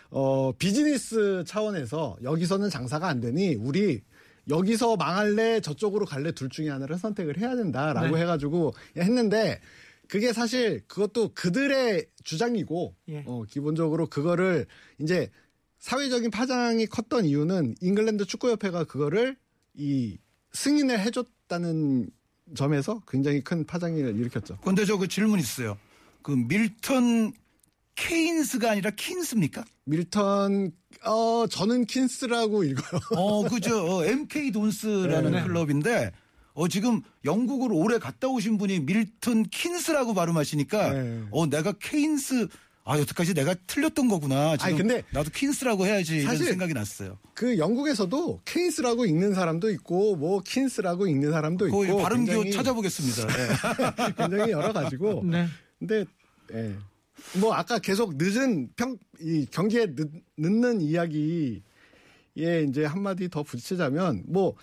어 0.10 0.52
비즈니스 0.54 1.44
차원에서 1.46 2.18
여기서는 2.24 2.70
장사가 2.70 3.08
안 3.08 3.20
되니 3.20 3.56
우리 3.56 4.02
여기서 4.50 4.98
망할래 4.98 5.62
저쪽으로 5.62 6.06
갈래 6.06 6.32
둘 6.34 6.50
중에 6.50 6.70
하나를 6.70 6.98
선택을 6.98 7.38
해야 7.38 7.56
된다라고 7.56 8.16
네. 8.16 8.22
해가지고 8.22 8.74
했는데 8.98 9.60
그게 10.08 10.34
사실 10.34 10.82
그것도 10.88 11.34
그들의 11.34 12.06
주장이고 12.24 12.96
예. 13.10 13.24
어 13.26 13.44
기본적으로 13.50 14.08
그거를 14.08 14.66
이제 15.00 15.30
사회적인 15.80 16.32
파장이 16.32 16.86
컸던 16.88 17.26
이유는 17.26 17.76
잉글랜드 17.82 18.26
축구협회가 18.26 18.86
그거를 18.86 19.36
이 19.76 20.18
승인을 20.54 21.00
해줬다는 21.00 22.10
점에서 22.56 23.02
굉장히 23.08 23.42
큰 23.44 23.66
파장을 23.66 23.98
일으켰죠. 23.98 24.58
근데 24.64 24.86
저 24.86 24.98
그 24.98 25.08
질문 25.08 25.40
있어요. 25.40 25.78
그 26.22 26.32
밀턴 26.32 27.34
케인스가 27.96 28.72
아니라 28.72 28.92
킨스입니까? 28.92 29.64
밀턴 29.86 30.72
어 31.06 31.46
저는 31.48 31.86
킨스라고 31.86 32.64
읽어요. 32.64 33.02
어, 33.16 33.48
그저 33.48 33.84
어, 33.84 34.06
MK 34.06 34.52
돈스라는 34.52 35.32
네. 35.32 35.44
클럽인데 35.44 36.12
어 36.54 36.68
지금 36.68 37.02
영국으로 37.26 37.76
오래 37.76 37.98
갔다 38.00 38.28
오신 38.28 38.58
분이 38.58 38.82
밀턴 38.82 39.44
킨스라고 39.44 40.14
발음하시니까 40.14 40.94
네. 40.94 41.24
어 41.32 41.46
내가 41.48 41.72
케인스 41.74 42.48
아 42.86 43.00
여태까지 43.00 43.34
내가 43.34 43.56
틀렸던 43.68 44.08
거구나. 44.10 44.58
지금 44.58 44.66
아니, 44.68 44.78
근데 44.78 45.04
나도 45.12 45.30
킨스라고 45.32 45.86
해야지 45.86 46.18
이런 46.18 46.28
사실 46.36 46.48
생각이 46.48 46.74
났어요. 46.74 47.18
그 47.34 47.58
영국에서도 47.58 48.42
케인스라고 48.44 49.06
읽는 49.06 49.34
사람도 49.34 49.72
있고 49.72 50.16
뭐 50.18 50.42
킨스라고 50.42 51.08
읽는 51.08 51.32
사람도 51.32 51.70
그 51.70 51.86
있고 51.86 51.98
발음교 52.00 52.26
굉장히- 52.32 52.52
찾아보겠습니다. 52.52 53.28
네. 53.28 54.14
굉장히 54.18 54.52
여러 54.52 54.74
가지고 54.74 55.24
네. 55.30 55.48
근데 55.80 56.06
예. 56.54 56.76
뭐 57.40 57.54
아까 57.54 57.80
계속 57.80 58.16
늦은 58.18 58.70
평 58.76 58.98
이 59.22 59.46
경기에 59.50 59.86
늦, 59.96 60.10
늦는 60.36 60.82
이야기에 60.82 61.62
이제 62.68 62.84
한 62.84 63.02
마디 63.02 63.30
더 63.30 63.44
붙이자면 63.44 64.24
뭐 64.28 64.56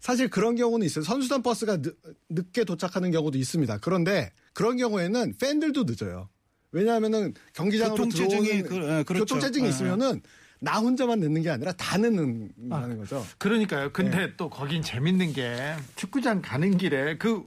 사실 0.00 0.28
그런 0.30 0.56
경우는 0.56 0.86
있어요. 0.86 1.04
선수단 1.04 1.42
버스가 1.42 1.82
늦, 1.82 1.94
늦게 2.30 2.64
도착하는 2.64 3.10
경우도 3.10 3.36
있습니다. 3.36 3.78
그런데 3.78 4.32
그런 4.54 4.76
경우에는 4.78 5.34
팬들도 5.38 5.84
늦어요. 5.84 6.28
왜냐하면은 6.72 7.34
경기장으로 7.54 7.96
교통체증이 7.96 8.62
그- 8.62 8.76
예, 8.76 9.02
그렇죠. 9.04 9.24
교통체증이 9.24 9.64
예. 9.66 9.68
있으면은 9.70 10.20
나 10.58 10.78
혼자만 10.78 11.20
늦는 11.20 11.42
게 11.42 11.50
아니라 11.50 11.72
다 11.72 11.98
늦는다는 11.98 12.98
거죠. 12.98 13.24
그러니까요. 13.38 13.90
근데 13.92 14.18
네. 14.18 14.32
또 14.36 14.48
거긴 14.48 14.82
재밌는 14.82 15.32
게 15.34 15.74
축구장 15.96 16.40
가는 16.42 16.76
길에 16.78 17.16
그 17.18 17.44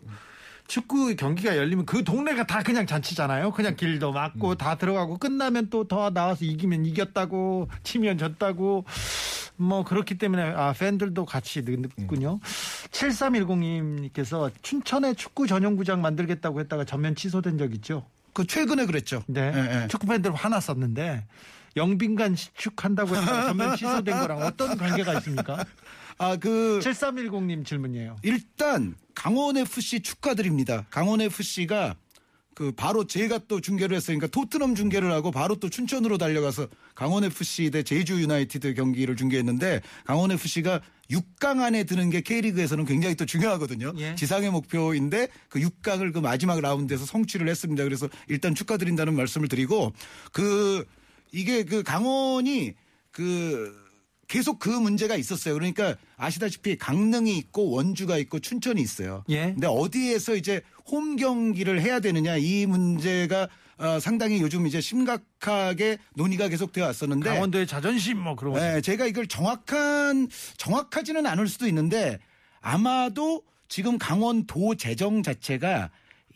축구 0.67 1.15
경기가 1.15 1.57
열리면 1.57 1.87
그 1.87 2.03
동네가 2.03 2.45
다 2.45 2.61
그냥 2.61 2.85
잔치잖아요. 2.85 3.51
그냥 3.53 3.75
길도 3.75 4.11
막고 4.11 4.53
다 4.55 4.75
들어가고 4.75 5.17
끝나면 5.17 5.69
또 5.71 5.83
더 5.87 6.11
나와서 6.11 6.45
이기면 6.45 6.85
이겼다고 6.85 7.67
치면 7.83 8.19
졌다고 8.19 8.85
뭐 9.57 9.83
그렇기 9.83 10.19
때문에 10.19 10.43
아 10.43 10.73
팬들도 10.73 11.25
같이 11.25 11.63
늦군요. 11.65 12.39
7310님께서 12.91 14.51
춘천에 14.61 15.13
축구 15.15 15.47
전용 15.47 15.75
구장 15.75 16.01
만들겠다고 16.01 16.59
했다가 16.59 16.85
전면 16.85 17.15
취소된 17.15 17.57
적 17.57 17.73
있죠. 17.75 18.05
그 18.39 18.47
최근에 18.47 18.85
그랬죠. 18.85 19.21
네. 19.27 19.51
예, 19.53 19.83
예. 19.83 19.87
축구 19.89 20.07
팬들 20.07 20.33
화났었는데 20.33 21.27
영빈관 21.75 22.37
시축한다고 22.37 23.13
했다가 23.13 23.47
전면 23.51 23.75
취소된 23.75 24.17
거랑 24.17 24.41
어떤 24.43 24.77
관계가 24.77 25.15
있습니까? 25.15 25.65
아, 26.17 26.37
그 26.37 26.79
7310님 26.81 27.65
질문이에요. 27.65 28.15
일단 28.23 28.95
강원 29.13 29.57
FC 29.57 29.99
축하드립니다. 29.99 30.85
강원 30.89 31.19
FC가 31.19 31.95
그 32.59 32.73
바로 32.73 33.07
제가 33.07 33.39
또 33.47 33.61
중계를 33.61 33.95
했어요. 33.95 34.17
그러니까 34.17 34.37
토트넘 34.37 34.75
중계를 34.75 35.13
하고 35.13 35.31
바로 35.31 35.55
또 35.55 35.69
춘천으로 35.69 36.17
달려가서 36.17 36.67
강원 36.93 37.23
FC 37.23 37.69
대 37.69 37.83
제주 37.83 38.19
유나이티드 38.21 38.73
경기를 38.73 39.15
중계했는데 39.15 39.81
강원 40.03 40.29
FC가 40.31 40.81
6강 41.09 41.61
안에 41.61 41.85
드는 41.85 42.09
게 42.09 42.19
K리그에서는 42.19 42.83
굉장히 42.83 43.15
또 43.15 43.25
중요하거든요. 43.25 43.93
예. 43.99 44.13
지상의 44.15 44.51
목표인데 44.51 45.29
그 45.47 45.61
6강을 45.61 46.11
그 46.11 46.19
마지막 46.19 46.59
라운드에서 46.59 47.05
성취를 47.05 47.47
했습니다. 47.47 47.85
그래서 47.85 48.09
일단 48.27 48.53
축하드린다는 48.53 49.15
말씀을 49.15 49.47
드리고 49.47 49.93
그 50.33 50.83
이게 51.31 51.63
그 51.63 51.81
강원이 51.81 52.73
그 53.11 53.88
계속 54.29 54.59
그 54.59 54.69
문제가 54.69 55.17
있었어요. 55.17 55.55
그러니까 55.55 55.95
아시다시피 56.15 56.77
강릉이 56.77 57.35
있고 57.37 57.71
원주가 57.71 58.17
있고 58.19 58.39
춘천이 58.39 58.79
있어요. 58.79 59.25
예. 59.27 59.45
근데 59.47 59.67
어디에서 59.67 60.35
이제 60.35 60.61
홈 60.85 61.17
경기를 61.17 61.81
해야 61.81 61.99
되느냐 61.99 62.37
이 62.37 62.65
문제가 62.65 63.49
어, 63.79 63.99
상당히 63.99 64.39
요즘 64.41 64.67
이제 64.67 64.81
심각하게 64.81 65.97
논의가 66.13 66.47
계속되어 66.47 66.85
왔었는데 66.85 67.29
강원도의 67.29 67.65
자존심 67.65 68.19
뭐 68.19 68.35
그런 68.35 68.53
거. 68.53 68.59
네, 68.59 68.81
제가 68.81 69.07
이걸 69.07 69.25
정확한 69.25 70.29
정확하지는 70.57 71.25
않을 71.25 71.47
수도 71.47 71.65
있는데 71.67 72.19
아마도 72.61 73.41
지금 73.67 73.97
강원도 73.97 74.75
재정 74.75 75.23
자체가 75.23 75.89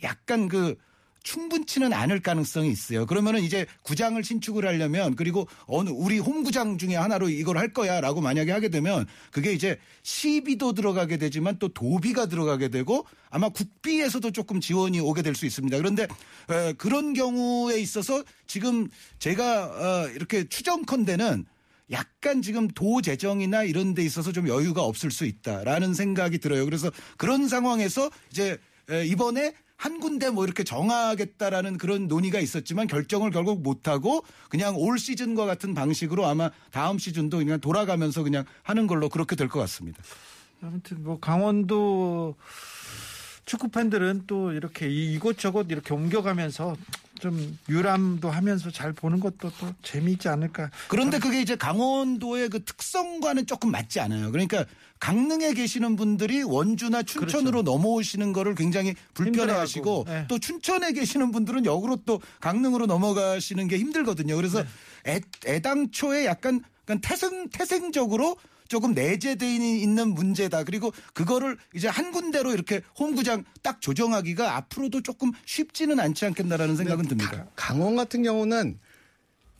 약간 0.03 0.47
그 0.47 0.75
충분치는 1.23 1.93
않을 1.93 2.21
가능성이 2.21 2.69
있어요. 2.71 3.05
그러면은 3.05 3.41
이제 3.41 3.65
구장을 3.81 4.21
신축을 4.23 4.65
하려면 4.65 5.15
그리고 5.15 5.47
어느 5.65 5.89
우리 5.89 6.19
홈구장 6.19 6.77
중에 6.77 6.95
하나로 6.95 7.29
이걸 7.29 7.57
할 7.57 7.73
거야라고 7.73 8.21
만약에 8.21 8.51
하게 8.51 8.69
되면 8.69 9.07
그게 9.31 9.53
이제 9.53 9.77
시비도 10.03 10.73
들어가게 10.73 11.17
되지만 11.17 11.57
또 11.59 11.69
도비가 11.69 12.27
들어가게 12.27 12.67
되고 12.69 13.05
아마 13.29 13.49
국비에서도 13.49 14.31
조금 14.31 14.59
지원이 14.61 14.99
오게 14.99 15.21
될 15.21 15.33
수 15.33 15.47
있습니다. 15.47 15.77
그런데 15.77 16.03
에, 16.49 16.73
그런 16.73 17.13
경우에 17.13 17.79
있어서 17.79 18.23
지금 18.45 18.87
제가 19.17 19.65
어, 19.65 20.09
이렇게 20.09 20.47
추정컨대는 20.47 21.45
약간 21.91 22.41
지금 22.41 22.67
도 22.67 23.01
재정이나 23.01 23.63
이런 23.63 23.93
데 23.93 24.03
있어서 24.03 24.31
좀 24.31 24.47
여유가 24.47 24.83
없을 24.83 25.09
수 25.09 25.25
있다라는 25.25 25.93
생각이 25.93 26.37
들어요. 26.37 26.65
그래서 26.65 26.91
그런 27.17 27.47
상황에서 27.47 28.11
이제 28.31 28.57
에, 28.89 29.05
이번에 29.05 29.53
한 29.83 29.99
군데 29.99 30.29
뭐 30.29 30.45
이렇게 30.45 30.63
정하겠다라는 30.63 31.77
그런 31.77 32.07
논의가 32.07 32.39
있었지만 32.39 32.87
결정을 32.87 33.31
결국 33.31 33.61
못하고 33.61 34.23
그냥 34.47 34.77
올 34.77 34.97
시즌과 34.97 35.45
같은 35.45 35.73
방식으로 35.73 36.25
아마 36.25 36.51
다음 36.71 36.97
시즌도 36.97 37.39
그냥 37.39 37.59
돌아가면서 37.59 38.23
그냥 38.23 38.45
하는 38.63 38.87
걸로 38.87 39.09
그렇게 39.09 39.35
될 39.35 39.49
것 39.49 39.59
같습니다. 39.59 40.01
아무튼 40.61 41.03
뭐 41.03 41.19
강원도 41.19 42.35
축구 43.45 43.67
팬들은 43.69 44.23
또 44.27 44.51
이렇게 44.53 44.89
이- 44.89 45.13
이곳저곳 45.13 45.67
이렇게 45.69 45.93
옮겨가면서 45.93 46.75
좀 47.19 47.57
유람도 47.69 48.29
하면서 48.29 48.69
잘 48.71 48.91
보는 48.93 49.19
것도 49.19 49.51
또 49.59 49.73
재미있지 49.81 50.27
않을까. 50.29 50.71
그런데 50.89 51.19
그게 51.19 51.41
이제 51.41 51.55
강원도의 51.55 52.49
그 52.49 52.63
특성과는 52.63 53.45
조금 53.45 53.71
맞지 53.71 53.99
않아요. 53.99 54.31
그러니까 54.31 54.65
강릉에 54.99 55.53
계시는 55.53 55.95
분들이 55.97 56.43
원주나 56.43 57.03
춘천으로 57.03 57.61
넘어오시는 57.61 58.31
거를 58.33 58.55
굉장히 58.55 58.95
불편해 59.13 59.51
하시고 59.53 60.05
네. 60.07 60.25
또 60.29 60.39
춘천에 60.39 60.93
계시는 60.93 61.31
분들은 61.31 61.65
역으로 61.65 61.97
또 62.05 62.21
강릉으로 62.39 62.85
넘어가시는 62.85 63.67
게 63.67 63.77
힘들거든요. 63.77 64.35
그래서 64.37 64.63
애, 65.07 65.19
애당초에 65.45 66.25
약간, 66.25 66.61
약간 66.83 66.99
태생, 67.01 67.49
태생적으로 67.49 68.37
조금 68.67 68.93
내재되어 68.93 69.47
있는 69.49 70.09
문제다. 70.13 70.63
그리고 70.63 70.91
그거를 71.13 71.57
이제 71.75 71.87
한 71.87 72.11
군데로 72.11 72.53
이렇게 72.53 72.81
홈구장 72.97 73.43
딱 73.61 73.81
조정하기가 73.81 74.55
앞으로도 74.57 75.01
조금 75.01 75.31
쉽지는 75.45 75.99
않지 75.99 76.25
않겠나라는 76.25 76.75
생각은 76.75 77.07
듭니다. 77.07 77.47
강원 77.55 77.95
같은 77.95 78.23
경우는 78.23 78.79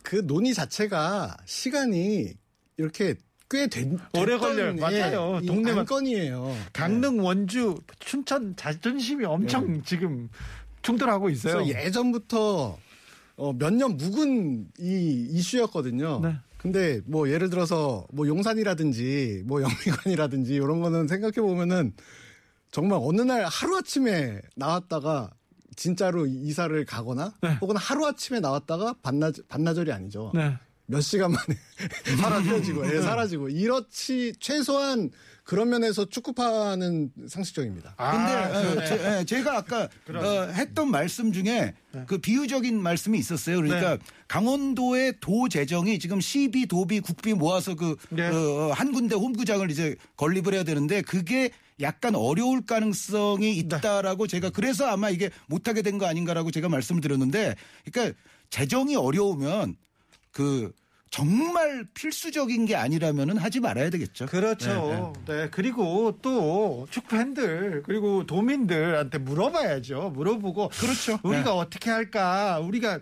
그 0.02 0.26
논의 0.26 0.54
자체가 0.54 1.38
시간이 1.46 2.34
이렇게 2.78 3.16
꽤 3.50 3.68
된, 3.68 4.00
오래 4.18 4.38
걸려요. 4.38 4.76
맞아요. 4.76 5.40
이 5.44 5.48
동네만- 5.48 5.80
안건이에요. 5.80 6.58
강릉, 6.74 7.20
원주, 7.24 7.76
춘천 8.00 8.56
자존심이 8.56 9.26
엄청 9.26 9.84
지금 9.84 10.30
충돌하고 10.82 11.30
있어요. 11.30 11.66
예전부터 11.68 12.78
어, 13.36 13.54
몇 13.54 13.72
년 13.74 13.98
묵은 13.98 14.68
이 14.80 15.28
이슈였거든요. 15.32 16.20
네. 16.24 16.36
근데 16.64 17.02
뭐 17.06 17.30
예를 17.30 17.50
들어서 17.50 18.08
뭐 18.14 18.26
용산이라든지 18.26 19.44
뭐 19.46 19.62
영미관이라든지 19.62 20.54
이런 20.56 20.82
거는 20.82 21.10
생각해 21.10 21.34
보면은 21.34 21.94
정말 22.72 23.00
어느 23.02 23.22
날 23.22 23.46
하루 23.46 23.78
아침에 23.78 24.42
나왔다가 24.56 25.32
진짜로 25.76 26.26
이사를 26.26 26.86
가거나 26.86 27.34
네. 27.42 27.58
혹은 27.60 27.76
하루 27.76 28.08
아침에 28.08 28.40
나왔다가 28.40 28.96
반나 29.04 29.32
반나절이 29.50 29.92
아니죠. 29.92 30.32
네. 30.34 30.58
몇 30.86 31.02
시간 31.02 31.32
만에 31.32 31.58
사라지고, 32.22 32.96
예, 32.96 33.02
사라지고 33.02 33.50
이렇지 33.50 34.34
최소한 34.40 35.12
그런 35.44 35.70
면에서 35.70 36.06
축구파는 36.06 37.12
상식적입니다. 37.28 37.96
근데 37.98 39.06
아, 39.06 39.24
제, 39.26 39.44
가 39.44 39.58
아까 39.58 39.90
어, 40.16 40.52
했던 40.54 40.90
말씀 40.90 41.32
중에 41.34 41.74
그 42.08 42.18
비유적인 42.18 42.82
말씀이 42.82 43.18
있었어요. 43.18 43.58
그러니까 43.58 43.98
네. 43.98 44.04
강원도의 44.28 45.16
도 45.20 45.50
재정이 45.50 46.00
지금 46.00 46.22
시비, 46.22 46.66
도비, 46.66 47.02
국비 47.02 47.34
모아서 47.34 47.76
그 47.76 47.98
네. 48.10 48.28
어, 48.28 48.72
한 48.74 48.94
군데 48.94 49.16
홈구장을 49.16 49.70
이제 49.70 49.96
건립을 50.16 50.54
해야 50.54 50.64
되는데 50.64 51.02
그게 51.02 51.52
약간 51.82 52.16
어려울 52.16 52.66
가능성이 52.66 53.58
있다라고 53.58 54.28
제가 54.28 54.50
그래서 54.52 54.86
아마 54.88 55.10
이게 55.10 55.30
못하게 55.48 55.82
된 55.82 55.98
거 55.98 56.06
아닌가라고 56.06 56.52
제가 56.52 56.70
말씀을 56.70 57.02
드렸는데 57.02 57.56
그러니까 57.86 58.18
재정이 58.50 58.96
어려우면 58.96 59.76
그 60.32 60.72
정말 61.14 61.86
필수적인 61.94 62.66
게 62.66 62.76
아니라면은 62.76 63.38
하지 63.38 63.60
말아야 63.60 63.92
되겠죠. 63.92 64.26
그렇죠. 64.26 65.14
네, 65.28 65.48
그리고 65.52 66.18
또 66.24 66.88
축구 66.90 67.10
팬들 67.16 67.84
그리고 67.86 68.26
도민들한테 68.26 69.20
물어봐야죠. 69.20 70.10
물어보고 70.16 70.70
그렇죠. 70.70 71.20
우리가 71.22 71.44
네. 71.44 71.50
어떻게 71.52 71.92
할까? 71.92 72.60
우리가 72.62 73.00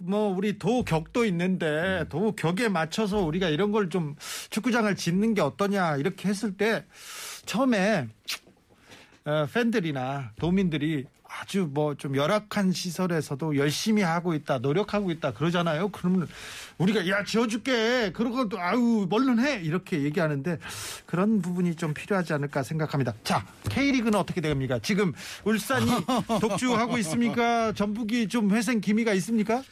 뭐 0.00 0.34
우리 0.34 0.58
도 0.58 0.82
격도 0.82 1.26
있는데 1.26 2.06
도 2.08 2.32
격에 2.34 2.70
맞춰서 2.70 3.18
우리가 3.18 3.50
이런 3.50 3.70
걸 3.70 3.90
좀 3.90 4.16
축구장을 4.48 4.96
짓는 4.96 5.34
게 5.34 5.42
어떠냐 5.42 5.98
이렇게 5.98 6.30
했을 6.30 6.56
때 6.56 6.86
처음에 7.44 8.08
어, 9.26 9.46
팬들이나 9.52 10.32
도민들이 10.40 11.04
아주 11.40 11.68
뭐 11.70 11.94
좀 11.94 12.16
열악한 12.16 12.72
시설에서도 12.72 13.56
열심히 13.56 14.02
하고 14.02 14.34
있다, 14.34 14.58
노력하고 14.58 15.10
있다 15.10 15.32
그러잖아요. 15.32 15.88
그러면 15.88 16.28
우리가 16.78 17.08
야 17.08 17.24
지어줄게 17.24 18.10
그런 18.12 18.32
것도 18.32 18.58
아유 18.60 19.06
얼른 19.10 19.38
해 19.38 19.60
이렇게 19.62 20.02
얘기하는데 20.02 20.58
그런 21.06 21.40
부분이 21.40 21.76
좀 21.76 21.94
필요하지 21.94 22.32
않을까 22.32 22.62
생각합니다. 22.62 23.14
자 23.22 23.46
K리그는 23.70 24.16
어떻게 24.18 24.40
됩니까? 24.40 24.78
지금 24.82 25.12
울산이 25.44 25.86
독주하고 26.40 26.98
있습니까? 26.98 27.72
전북이 27.72 28.28
좀 28.28 28.50
회생 28.50 28.80
기미가 28.80 29.12
있습니까? 29.14 29.62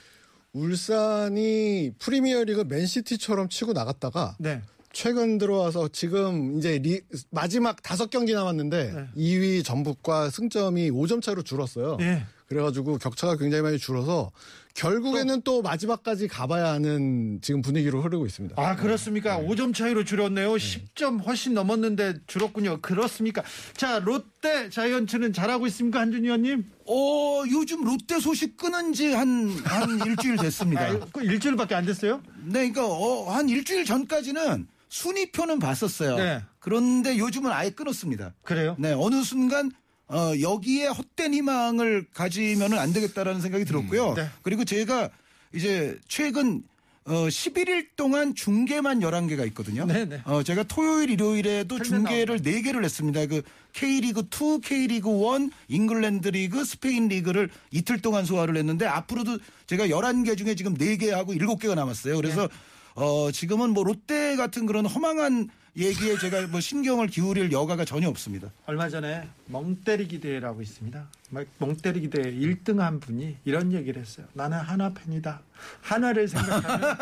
울산이 0.52 1.92
프리미어리그 1.98 2.64
맨시티처럼 2.68 3.48
치고 3.48 3.72
나갔다가 3.72 4.36
네. 4.38 4.62
최근 4.92 5.38
들어와서 5.38 5.88
지금 5.92 6.58
이제 6.58 6.78
리- 6.78 7.00
마지막 7.30 7.82
다섯 7.82 8.10
경기 8.10 8.32
남았는데 8.34 8.92
네. 8.92 9.06
2위 9.16 9.64
전북과 9.64 10.30
승점이 10.30 10.90
5점 10.90 11.22
차로 11.22 11.42
줄었어요. 11.42 11.96
네. 11.98 12.24
그래가지고 12.46 12.98
격차가 12.98 13.36
굉장히 13.38 13.62
많이 13.62 13.78
줄어서 13.78 14.30
결국에는 14.74 15.40
또, 15.42 15.60
마지막까지 15.62 16.28
가봐야 16.28 16.72
하는 16.72 17.38
지금 17.42 17.60
분위기로 17.62 18.02
흐르고 18.02 18.26
있습니다. 18.26 18.54
아 18.58 18.76
그렇습니까? 18.76 19.38
5점 19.38 19.74
차이로 19.74 20.04
줄었네요. 20.04 20.52
10점 20.54 21.24
훨씬 21.26 21.54
넘었는데 21.54 22.14
줄었군요. 22.26 22.80
그렇습니까? 22.82 23.42
자 23.74 23.98
롯데 24.00 24.68
자이언츠는 24.70 25.32
잘하고 25.32 25.66
있습니까, 25.68 26.00
한준 26.00 26.24
의원님? 26.24 26.64
어, 26.86 27.42
요즘 27.50 27.84
롯데 27.84 28.18
소식 28.20 28.56
끊은 28.58 28.92
지 28.92 29.12
한, 29.12 29.48
한 29.64 30.06
일주일 30.06 30.36
됐습니다. 30.36 30.82
아, 30.88 31.00
그 31.12 31.22
일주일밖에 31.22 31.74
안 31.74 31.84
됐어요? 31.86 32.22
네, 32.44 32.70
그러니까 32.70 32.86
어, 32.86 33.30
한 33.30 33.48
일주일 33.48 33.84
전까지는 33.84 34.66
순위표는 34.92 35.58
봤었어요. 35.58 36.16
네. 36.16 36.42
그런데 36.58 37.16
요즘은 37.16 37.50
아예 37.50 37.70
끊었습니다. 37.70 38.34
그래요? 38.42 38.76
네, 38.78 38.92
어느 38.92 39.22
순간 39.24 39.72
어, 40.06 40.32
여기에 40.38 40.88
헛된 40.88 41.32
희망을 41.32 42.06
가지면은 42.12 42.78
안 42.78 42.92
되겠다라는 42.92 43.40
생각이 43.40 43.64
들었고요. 43.64 44.12
네. 44.14 44.28
그리고 44.42 44.66
제가 44.66 45.08
이제 45.54 45.98
최근 46.08 46.62
어, 47.06 47.26
11일 47.26 47.86
동안 47.96 48.34
중계만 48.34 49.00
11개가 49.00 49.46
있거든요. 49.48 49.86
네네. 49.86 50.22
어, 50.24 50.42
제가 50.42 50.64
토요일, 50.64 51.10
일요일에도 51.10 51.82
중계를 51.82 52.42
4개를 52.42 52.84
했습니다. 52.84 53.24
그 53.26 53.42
K리그 53.72 54.24
2, 54.30 54.60
K리그 54.62 55.08
1, 55.08 55.50
잉글랜드 55.68 56.28
리그, 56.28 56.64
스페인 56.64 57.08
리그를 57.08 57.48
이틀 57.70 58.00
동안 58.02 58.26
소화를 58.26 58.58
했는데 58.58 58.86
앞으로도 58.86 59.38
제가 59.66 59.86
11개 59.86 60.36
중에 60.36 60.54
지금 60.54 60.76
4개 60.76 61.08
하고 61.08 61.32
7개가 61.32 61.74
남았어요. 61.74 62.14
그래서 62.16 62.48
어, 62.94 63.30
지금은 63.30 63.70
뭐 63.70 63.84
롯데 63.84 64.36
같은 64.36 64.66
그런 64.66 64.86
허망한 64.86 65.48
얘기에 65.76 66.18
제가 66.18 66.48
뭐 66.48 66.60
신경을 66.60 67.06
기울일 67.06 67.50
여가가 67.50 67.86
전혀 67.86 68.08
없습니다. 68.08 68.50
얼마 68.66 68.90
전에 68.90 69.26
멍때리기 69.46 70.20
대회라고 70.20 70.60
있습니다. 70.60 71.08
막 71.30 71.46
멍때리기 71.58 72.10
대회 72.10 72.30
1등 72.30 72.78
한 72.78 73.00
분이 73.00 73.38
이런 73.46 73.72
얘기를 73.72 74.00
했어요. 74.02 74.26
나는 74.34 74.58
한화 74.58 74.92
팬이다. 74.92 75.40
한화를 75.80 76.28
생각하면 76.28 76.96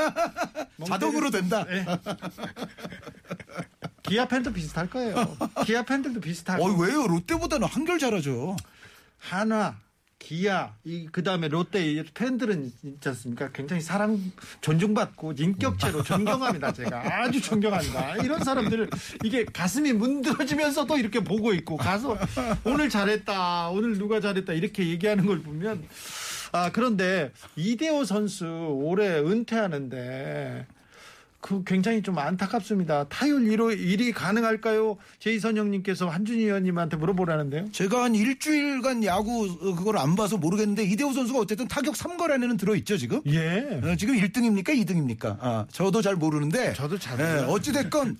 자동으로 0.86 1.30
된다. 1.30 1.64
네. 1.64 1.84
기아 4.04 4.26
팬도 4.28 4.52
비슷할 4.52 4.88
거예요. 4.88 5.36
기아 5.66 5.82
팬들도 5.84 6.20
비슷할 6.20 6.60
어. 6.60 6.64
왜요? 6.66 7.08
롯데보다는 7.08 7.66
한결 7.66 7.98
잘하죠. 7.98 8.56
한화, 9.18 9.76
기아, 10.20 10.74
이 10.84 11.08
그 11.10 11.24
다음에 11.24 11.48
롯데 11.48 11.84
이 11.84 12.04
팬들은 12.04 12.70
있지 12.84 13.08
않습니까? 13.08 13.50
굉장히 13.52 13.82
사랑 13.82 14.20
존중받고 14.60 15.32
인격체로 15.36 16.04
존경합니다. 16.04 16.72
제가 16.72 17.02
아주 17.24 17.40
존경합니다. 17.40 18.16
이런 18.18 18.44
사람들을 18.44 18.90
이게 19.24 19.44
가슴이 19.46 19.92
문드러지면서도 19.94 20.98
이렇게 20.98 21.18
보고 21.20 21.52
있고 21.54 21.76
가서 21.76 22.16
오늘 22.64 22.88
잘했다, 22.90 23.70
오늘 23.70 23.98
누가 23.98 24.20
잘했다 24.20 24.52
이렇게 24.52 24.86
얘기하는 24.88 25.26
걸 25.26 25.42
보면 25.42 25.82
아 26.52 26.70
그런데 26.70 27.32
이대호 27.56 28.04
선수 28.04 28.46
올해 28.46 29.18
은퇴하는데. 29.18 30.66
그 31.40 31.62
굉장히 31.64 32.02
좀 32.02 32.18
안타깝습니다. 32.18 33.04
타율 33.08 33.40
1호 33.44 33.74
1위 33.76 34.12
가능할까요? 34.14 34.98
제이선 35.20 35.56
형님께서 35.56 36.08
한준희 36.08 36.42
의원님한테 36.44 36.96
물어보라는데요. 36.98 37.72
제가 37.72 38.04
한 38.04 38.14
일주일간 38.14 39.04
야구 39.04 39.46
어, 39.62 39.74
그걸 39.74 39.96
안 39.96 40.16
봐서 40.16 40.36
모르겠는데 40.36 40.84
이대호 40.84 41.12
선수가 41.14 41.38
어쨌든 41.38 41.66
타격 41.66 41.94
3걸 41.94 42.30
안에는 42.32 42.56
들어있죠 42.58 42.98
지금? 42.98 43.22
예. 43.26 43.80
어, 43.82 43.96
지금 43.96 44.16
1등입니까 44.16 44.68
2등입니까? 44.68 45.38
아, 45.40 45.66
저도 45.72 46.02
잘 46.02 46.14
모르는데 46.16 46.74
저도 46.74 46.98
잘 46.98 47.18
예, 47.18 47.24
몰라요. 47.24 47.46
어찌 47.48 47.72
됐건 47.72 48.18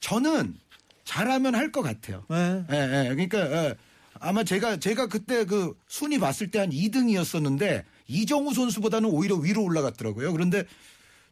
저는 0.00 0.54
잘하면 1.04 1.54
할 1.54 1.70
것 1.72 1.82
같아요. 1.82 2.24
네. 2.30 2.64
예, 2.72 2.76
예. 2.76 3.08
그러니까 3.10 3.38
예. 3.66 3.74
아마 4.18 4.44
제가 4.44 4.78
제가 4.78 5.08
그때 5.08 5.44
그 5.44 5.74
순위 5.88 6.18
봤을 6.18 6.50
때 6.50 6.58
한 6.58 6.70
2등이었었는데 6.70 7.82
이정우 8.08 8.54
선수보다는 8.54 9.08
오히려 9.10 9.36
위로 9.36 9.62
올라갔더라고요. 9.62 10.32
그런데 10.32 10.64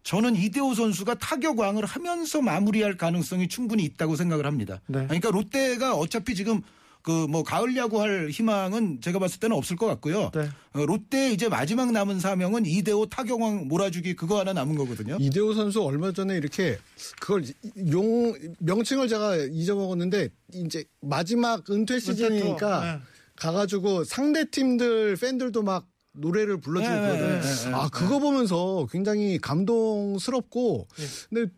저는 0.03 0.37
이대호 0.37 0.75
선수가 0.75 1.15
타격왕을 1.15 1.85
하면서 1.85 2.41
마무리할 2.41 2.97
가능성이 2.97 3.49
충분히 3.49 3.85
있다고 3.85 4.17
생각을 4.17 4.47
합니다. 4.47 4.81
네. 4.87 5.05
그러니까 5.05 5.31
롯데가 5.31 5.95
어차피 5.95 6.35
지금 6.35 6.63
그 7.03 7.27
뭐 7.31 7.43
가을 7.43 7.77
야구할 7.77 8.29
희망은 8.31 9.01
제가 9.01 9.19
봤을 9.19 9.41
때는 9.41 9.57
없을 9.57 9.77
것 9.77 9.87
같고요. 9.87 10.31
네. 10.35 10.49
어, 10.73 10.85
롯데 10.85 11.33
이제 11.33 11.49
마지막 11.49 11.93
남은 11.93 12.21
사명은 12.21 12.67
이대호 12.67 13.07
타격왕 13.07 13.69
몰아주기 13.69 14.17
그거 14.17 14.39
하나 14.41 14.53
남은 14.53 14.77
거거든요. 14.77 15.17
이대호 15.21 15.55
선수 15.55 15.83
얼마 15.83 16.13
전에 16.13 16.37
이렇게 16.37 16.79
그걸 17.21 17.45
용 17.93 18.35
명칭을 18.59 19.09
제가 19.09 19.37
잊어먹었는데 19.37 20.29
이제 20.55 20.85
마지막 21.01 21.69
은퇴 21.71 21.99
시즌이니까 22.01 22.85
네. 22.85 23.01
가가지고 23.37 24.05
상대 24.05 24.45
팀들 24.51 25.17
팬들도 25.17 25.63
막 25.63 25.87
노래를 26.13 26.61
불러주고 26.61 26.95
네, 26.95 27.01
그러거든. 27.01 27.41
네, 27.41 27.55
네, 27.71 27.75
아 27.75 27.89
그거 27.89 28.19
보면서 28.19 28.87
굉장히 28.91 29.39
감동스럽고. 29.39 30.89
근데 31.29 31.53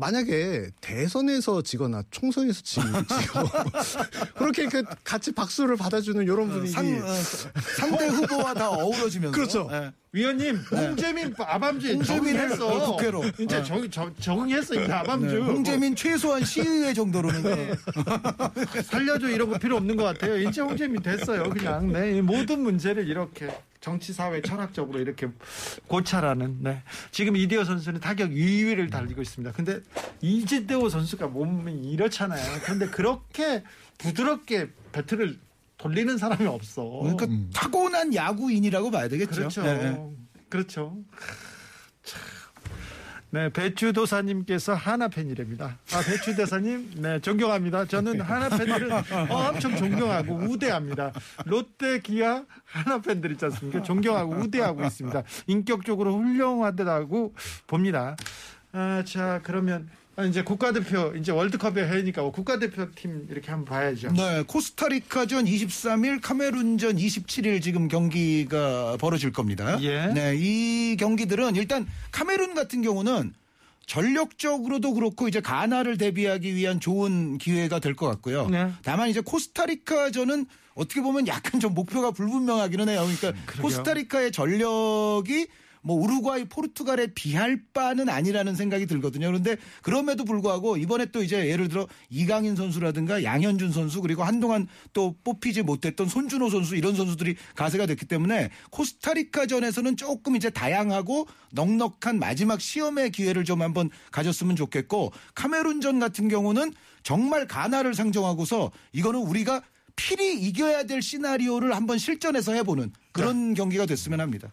만약에 0.00 0.70
대선에서 0.80 1.60
지거나 1.62 2.02
총선에서 2.10 2.62
지, 2.62 2.80
지고 2.80 3.40
그렇게 4.34 4.66
그 4.66 4.82
같이 5.04 5.30
박수를 5.30 5.76
받아주는 5.76 6.22
이런 6.24 6.48
분위기 6.48 6.72
상, 6.72 6.86
어, 6.86 7.14
상대 7.76 8.06
후보와 8.06 8.54
다 8.54 8.70
어우러지면서 8.70 9.36
그렇죠. 9.36 9.68
예. 9.70 9.92
위원님, 10.12 10.56
홍재민 10.56 11.34
아밤주에 11.38 11.94
홍재민을 11.94 12.56
적응했어. 12.56 12.92
국회로. 12.92 13.24
이제 13.38 13.56
어. 13.58 13.62
적, 13.62 13.92
적, 13.92 14.20
적응했어, 14.20 14.74
이제 14.82 14.92
아밤주. 14.92 15.36
네, 15.36 15.40
홍재민 15.40 15.94
최소한 15.94 16.44
시의회 16.44 16.94
정도로는 16.94 17.42
네. 17.42 17.74
살려줘 18.82 19.28
이런 19.28 19.50
거 19.50 19.58
필요 19.58 19.76
없는 19.76 19.96
것 19.96 20.02
같아요. 20.04 20.36
이제 20.38 20.62
홍재민 20.62 21.02
됐어요. 21.02 21.50
그냥 21.50 21.92
네, 21.92 22.16
이 22.16 22.22
모든 22.22 22.60
문제를 22.60 23.06
이렇게 23.06 23.50
정치 23.80 24.12
사회 24.12 24.42
철학적으로 24.42 25.00
이렇게 25.00 25.28
고찰하는. 25.86 26.58
네. 26.60 26.82
지금 27.10 27.36
이대호 27.36 27.64
선수는 27.64 28.00
타격 28.00 28.30
2위를 28.30 28.90
달리고 28.90 29.22
있습니다. 29.22 29.52
근데 29.52 29.80
이재대호 30.20 30.88
선수가 30.88 31.28
몸이 31.28 31.90
이렇잖아요. 31.90 32.60
그런데 32.62 32.88
그렇게 32.88 33.64
부드럽게 33.98 34.70
배트를 34.92 35.38
돌리는 35.78 36.18
사람이 36.18 36.46
없어. 36.46 36.84
그러니까 37.02 37.26
타고난 37.54 38.14
야구인이라고 38.14 38.90
봐야 38.90 39.08
되겠죠. 39.08 39.34
그렇죠. 39.34 39.64
예, 39.64 39.68
예. 39.68 39.98
그렇죠. 40.50 40.98
참. 42.04 42.20
네, 43.32 43.48
배추 43.48 43.92
도사님께서 43.92 44.74
하나 44.74 45.06
팬이랍니다. 45.06 45.78
아, 45.92 46.02
배추도사님, 46.02 46.94
네, 46.96 47.20
존경합니다. 47.20 47.84
저는 47.84 48.20
하나 48.20 48.48
팬들을 48.48 48.90
엄청 49.30 49.76
존경하고 49.76 50.34
우대합니다. 50.34 51.12
롯데, 51.46 52.00
기아, 52.00 52.42
하나 52.64 53.00
팬들 53.00 53.30
있지 53.32 53.44
않습니까? 53.44 53.82
존경하고 53.84 54.34
우대하고 54.34 54.84
있습니다. 54.84 55.22
인격적으로 55.46 56.16
훌륭하다고 56.16 57.34
봅니다. 57.68 58.16
아, 58.72 59.04
자, 59.06 59.40
그러면 59.44 59.88
아, 59.92 59.99
이제 60.28 60.42
국가대표, 60.42 61.12
이제 61.16 61.32
월드컵에 61.32 61.88
해니까 61.88 62.22
국가대표팀 62.30 63.28
이렇게 63.30 63.50
한번 63.50 63.64
봐야죠. 63.64 64.12
네, 64.12 64.42
코스타리카전 64.46 65.44
23일, 65.44 66.20
카메룬전 66.20 66.96
27일 66.96 67.62
지금 67.62 67.88
경기가 67.88 68.96
벌어질 68.98 69.32
겁니다. 69.32 69.78
예. 69.82 70.06
네, 70.06 70.34
이 70.36 70.96
경기들은 70.98 71.56
일단 71.56 71.86
카메룬 72.12 72.54
같은 72.54 72.82
경우는 72.82 73.34
전력적으로도 73.86 74.94
그렇고 74.94 75.26
이제 75.26 75.40
가나를 75.40 75.98
대비하기 75.98 76.54
위한 76.54 76.78
좋은 76.78 77.38
기회가 77.38 77.80
될 77.80 77.94
것 77.94 78.06
같고요. 78.06 78.48
네. 78.48 78.70
다만 78.84 79.08
이제 79.08 79.20
코스타리카전은 79.20 80.46
어떻게 80.74 81.00
보면 81.00 81.26
약간 81.26 81.60
좀 81.60 81.74
목표가 81.74 82.12
불분명하기는 82.12 82.88
해요. 82.88 83.04
그러니까 83.20 83.42
코스타리카의 83.60 84.30
전력이 84.32 85.48
뭐 85.82 85.96
우루과이, 85.96 86.44
포르투갈에 86.44 87.08
비할 87.14 87.62
바는 87.72 88.08
아니라는 88.08 88.54
생각이 88.54 88.86
들거든요. 88.86 89.26
그런데 89.26 89.56
그럼에도 89.82 90.24
불구하고 90.24 90.76
이번에 90.76 91.06
또 91.06 91.22
이제 91.22 91.48
예를 91.48 91.68
들어 91.68 91.86
이강인 92.10 92.56
선수라든가 92.56 93.22
양현준 93.24 93.72
선수 93.72 94.00
그리고 94.00 94.24
한동안 94.24 94.66
또 94.92 95.14
뽑히지 95.24 95.62
못했던 95.62 96.08
손준호 96.08 96.50
선수 96.50 96.76
이런 96.76 96.94
선수들이 96.94 97.36
가세가 97.54 97.86
됐기 97.86 98.06
때문에 98.06 98.50
코스타리카전에서는 98.70 99.96
조금 99.96 100.36
이제 100.36 100.50
다양하고 100.50 101.26
넉넉한 101.52 102.18
마지막 102.18 102.60
시험의 102.60 103.10
기회를 103.10 103.44
좀 103.44 103.62
한번 103.62 103.90
가졌으면 104.10 104.56
좋겠고 104.56 105.12
카메룬전 105.34 105.98
같은 105.98 106.28
경우는 106.28 106.72
정말 107.02 107.46
가나를 107.46 107.94
상정하고서 107.94 108.70
이거는 108.92 109.20
우리가 109.20 109.62
필히 109.96 110.40
이겨야 110.40 110.84
될 110.84 111.02
시나리오를 111.02 111.74
한번 111.74 111.98
실전에서 111.98 112.52
해보는 112.52 112.92
그런 113.12 113.54
경기가 113.54 113.86
됐으면 113.86 114.20
합니다. 114.20 114.50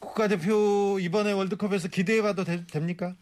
국가대표 0.00 0.98
이번에 1.00 1.32
월드컵에서 1.32 1.88
기대해봐도 1.88 2.44
되- 2.44 2.66
됩니까? 2.66 3.14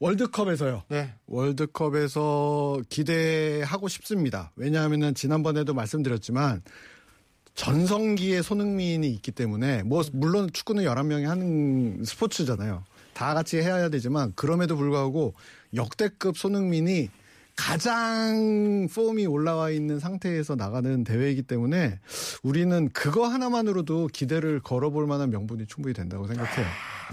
월드컵에서요. 0.00 0.84
네. 0.88 1.12
월드컵에서 1.26 2.80
기대하고 2.88 3.88
싶습니다. 3.88 4.52
왜냐하면 4.56 5.12
지난번에도 5.14 5.74
말씀드렸지만 5.74 6.62
전성기의 7.54 8.44
손흥민이 8.44 9.08
있기 9.10 9.32
때문에 9.32 9.82
뭐 9.82 10.02
물론 10.12 10.48
축구는 10.52 10.84
11명이 10.84 11.24
하는 11.24 12.04
스포츠잖아요. 12.04 12.84
다 13.12 13.34
같이 13.34 13.56
해야 13.56 13.88
되지만 13.88 14.32
그럼에도 14.36 14.76
불구하고 14.76 15.34
역대급 15.74 16.38
손흥민이 16.38 17.10
가장 17.58 18.88
폼이 18.94 19.26
올라와 19.26 19.70
있는 19.70 19.98
상태에서 19.98 20.54
나가는 20.54 21.02
대회이기 21.02 21.42
때문에 21.42 21.98
우리는 22.44 22.88
그거 22.90 23.26
하나만으로도 23.26 24.10
기대를 24.12 24.60
걸어볼 24.60 25.08
만한 25.08 25.30
명분이 25.30 25.66
충분히 25.66 25.92
된다고 25.92 26.28
생각해요. 26.28 26.66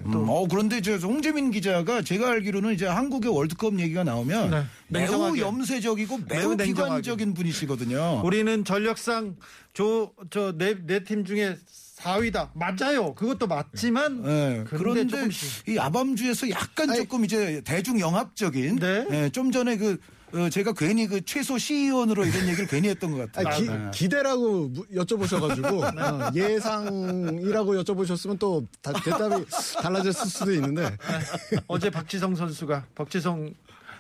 음, 0.05 0.13
어, 0.29 0.45
그런데 0.47 0.81
저 0.81 0.97
홍재민 0.97 1.49
기자가 1.49 2.03
제가 2.03 2.29
알기로는 2.29 2.75
이제 2.75 2.85
한국의 2.85 3.35
월드컵 3.35 3.79
얘기가 3.79 4.03
나오면 4.03 4.51
네, 4.51 4.63
매우. 4.87 5.35
염세적이고 5.35 6.19
매우, 6.29 6.39
매우 6.39 6.55
냉정하게. 6.55 6.73
비관적인 6.73 7.33
분이시거든요. 7.33 8.21
우리는 8.23 8.63
전력상 8.63 9.37
저저내 9.73 11.03
팀 11.05 11.25
중에 11.25 11.57
4위다. 11.97 12.49
맞아요. 12.53 13.15
그것도 13.15 13.47
맞지만 13.47 14.21
네, 14.21 14.63
그런데 14.67 14.77
그런데 14.77 15.07
조금씩. 15.07 15.69
이 15.69 15.79
아밤주에서 15.79 16.51
약간 16.51 16.93
조금 16.93 17.25
이제 17.25 17.61
대중 17.65 17.99
영합적인 17.99 18.75
네. 18.75 19.07
예, 19.09 19.29
좀 19.29 19.51
전에 19.51 19.77
그 19.77 19.97
어, 20.35 20.49
제가 20.49 20.73
괜히 20.73 21.07
그 21.07 21.23
최소 21.23 21.57
시의원으로 21.57 22.25
이런 22.25 22.47
얘기를 22.47 22.67
괜히 22.67 22.89
했던 22.89 23.11
것 23.11 23.31
같아요. 23.31 23.47
아니, 23.47 23.61
기, 23.65 23.69
네. 23.71 23.91
기대라고 23.93 24.67
무- 24.67 24.85
여쭤보셔가지고 24.87 25.65
어, 25.97 26.31
예상이라고 26.35 27.75
여쭤보셨으면 27.83 28.37
또 28.37 28.65
다- 28.81 28.91
대답이 29.01 29.45
달라졌을 29.81 30.27
수도 30.29 30.53
있는데 30.53 30.97
어제 31.67 31.89
박지성 31.89 32.35
선수가 32.35 32.85
박지성 32.95 33.53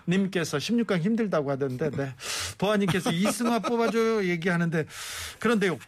님께서 0.07 0.57
16강 0.57 0.99
힘들다고 0.99 1.49
하던데 1.51 1.89
네. 1.89 2.13
보아님께서 2.57 3.11
이승화 3.11 3.59
뽑아줘요 3.59 4.25
얘기하는데 4.27 4.85
그런데요 5.39 5.79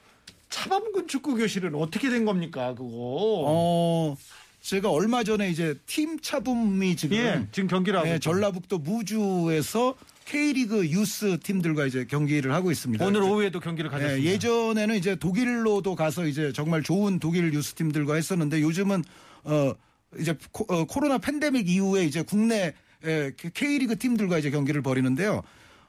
차범근 0.49 1.07
축구 1.07 1.35
교실은 1.35 1.75
어떻게 1.75 2.09
된 2.09 2.25
겁니까 2.25 2.69
그거 2.73 2.87
어, 2.89 4.17
제가 4.61 4.89
얼마 4.89 5.23
전에 5.23 5.49
이제 5.51 5.75
팀 5.85 6.19
차붐이 6.19 6.95
지금 6.95 7.17
예 7.17 7.45
지금 7.51 7.67
경기를 7.67 7.99
하고 7.99 8.09
예. 8.09 8.17
전라북도 8.17 8.79
무주에서 8.79 9.93
K리그 10.27 10.89
유스 10.89 11.39
팀들과 11.41 11.85
이제 11.85 12.03
경기를 12.03 12.53
하고 12.53 12.69
있습니다. 12.69 13.03
오늘 13.05 13.21
오후에도 13.21 13.61
경기를 13.61 13.89
가졌습니다. 13.89 14.29
예, 14.29 14.33
예전에는 14.33 14.95
이제 14.97 15.15
독일로도 15.15 15.95
가서 15.95 16.25
이제 16.25 16.51
정말 16.51 16.83
좋은 16.83 17.17
독일 17.19 17.53
유스 17.53 17.75
팀들과 17.75 18.15
했었는데 18.15 18.61
요즘은 18.61 19.05
어 19.45 19.73
이제 20.19 20.35
코, 20.51 20.65
어, 20.67 20.83
코로나 20.83 21.17
팬데믹 21.17 21.69
이후에 21.69 22.03
이제 22.03 22.23
국내 22.23 22.73
예, 23.05 23.31
K리그 23.53 23.97
팀들과 23.97 24.37
이제 24.37 24.51
경기를 24.51 24.81
벌이는데요. 24.81 25.43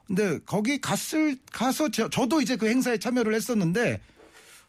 근데 0.06 0.38
거기 0.46 0.80
갔을 0.80 1.36
가서 1.50 1.88
저, 1.90 2.08
저도 2.08 2.40
이제 2.40 2.54
그 2.54 2.68
행사에 2.68 2.98
참여를 2.98 3.34
했었는데 3.34 4.00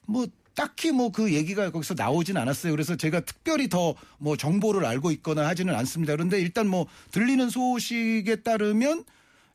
뭐 0.07 0.25
딱히 0.55 0.91
뭐 0.91 1.11
그 1.11 1.31
얘기가 1.31 1.69
거기서 1.71 1.93
나오진 1.93 2.37
않았어요. 2.37 2.73
그래서 2.73 2.95
제가 2.95 3.19
특별히 3.19 3.69
더 3.69 3.95
뭐 4.17 4.35
정보를 4.35 4.83
알고 4.83 5.11
있거나 5.11 5.47
하지는 5.47 5.75
않습니다. 5.75 6.13
그런데 6.13 6.41
일단 6.41 6.67
뭐 6.67 6.87
들리는 7.11 7.49
소식에 7.51 8.37
따르면 8.37 9.05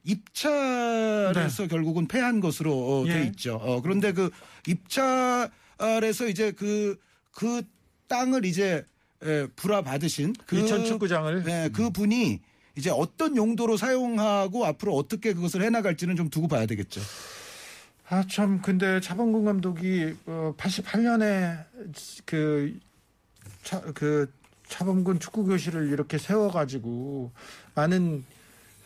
입찰에서 0.04 1.66
결국은 1.66 2.06
패한 2.06 2.40
것으로 2.40 2.72
어, 2.72 3.04
돼 3.06 3.20
예. 3.20 3.24
있죠. 3.24 3.56
어, 3.56 3.80
그런데 3.82 4.12
그 4.12 4.30
입찰에서 4.66 6.28
이제 6.28 6.52
그, 6.52 6.98
그 7.32 7.62
땅을 8.08 8.44
이제 8.44 8.84
에, 9.22 9.46
불화 9.56 9.82
받으신 9.82 10.34
그 10.46 10.58
이천 10.58 10.84
축구장을 10.84 11.44
네, 11.44 11.70
그 11.72 11.90
분이 11.90 12.40
이제 12.76 12.90
어떤 12.90 13.36
용도로 13.36 13.76
사용하고 13.76 14.66
앞으로 14.66 14.94
어떻게 14.94 15.32
그것을 15.32 15.62
해나갈지는 15.62 16.16
좀 16.16 16.28
두고 16.28 16.48
봐야 16.48 16.66
되겠죠. 16.66 17.00
아 18.10 18.22
참 18.28 18.60
근데 18.60 19.00
차범근 19.00 19.44
감독이 19.44 20.14
어, 20.26 20.54
88년에 20.58 21.64
그, 22.26 22.78
차, 23.62 23.80
그 23.94 24.30
차범근 24.68 25.20
축구 25.20 25.44
교실을 25.44 25.90
이렇게 25.90 26.18
세워가지고 26.18 27.32
많은 27.74 28.24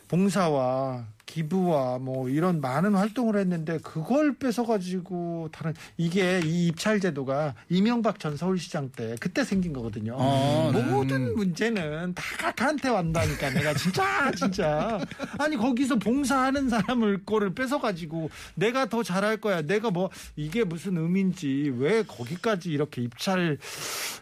봉사와 0.08 1.06
기부와 1.28 1.98
뭐 1.98 2.28
이런 2.28 2.60
많은 2.60 2.94
활동을 2.94 3.36
했는데 3.36 3.78
그걸 3.78 4.36
뺏어가지고 4.36 5.50
다른 5.52 5.74
이게 5.96 6.40
이 6.42 6.68
입찰 6.68 7.00
제도가 7.00 7.54
이명박 7.68 8.18
전 8.18 8.36
서울시장 8.36 8.90
때 8.90 9.14
그때 9.20 9.44
생긴 9.44 9.72
거거든요. 9.72 10.16
아, 10.18 10.70
네. 10.72 10.82
모든 10.82 11.36
문제는 11.36 12.14
다 12.14 12.22
각한테 12.38 12.88
왔다니까 12.88 13.50
내가 13.50 13.74
진짜 13.74 14.32
진짜 14.32 14.98
아니 15.38 15.56
거기서 15.56 15.96
봉사하는 15.96 16.70
사람을 16.70 17.24
거를 17.24 17.54
뺏어가지고 17.54 18.30
내가 18.54 18.88
더 18.88 19.02
잘할 19.02 19.36
거야. 19.36 19.62
내가 19.62 19.90
뭐 19.90 20.10
이게 20.34 20.64
무슨 20.64 20.96
의미인지 20.96 21.72
왜 21.76 22.02
거기까지 22.02 22.70
이렇게 22.70 23.02
입찰 23.02 23.58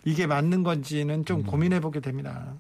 이게 0.05 0.27
맞는 0.27 0.65
건지는 0.65 1.25
좀 1.25 1.45
고민해 1.45 1.81
보게 1.81 2.01
됩니다. 2.01 2.57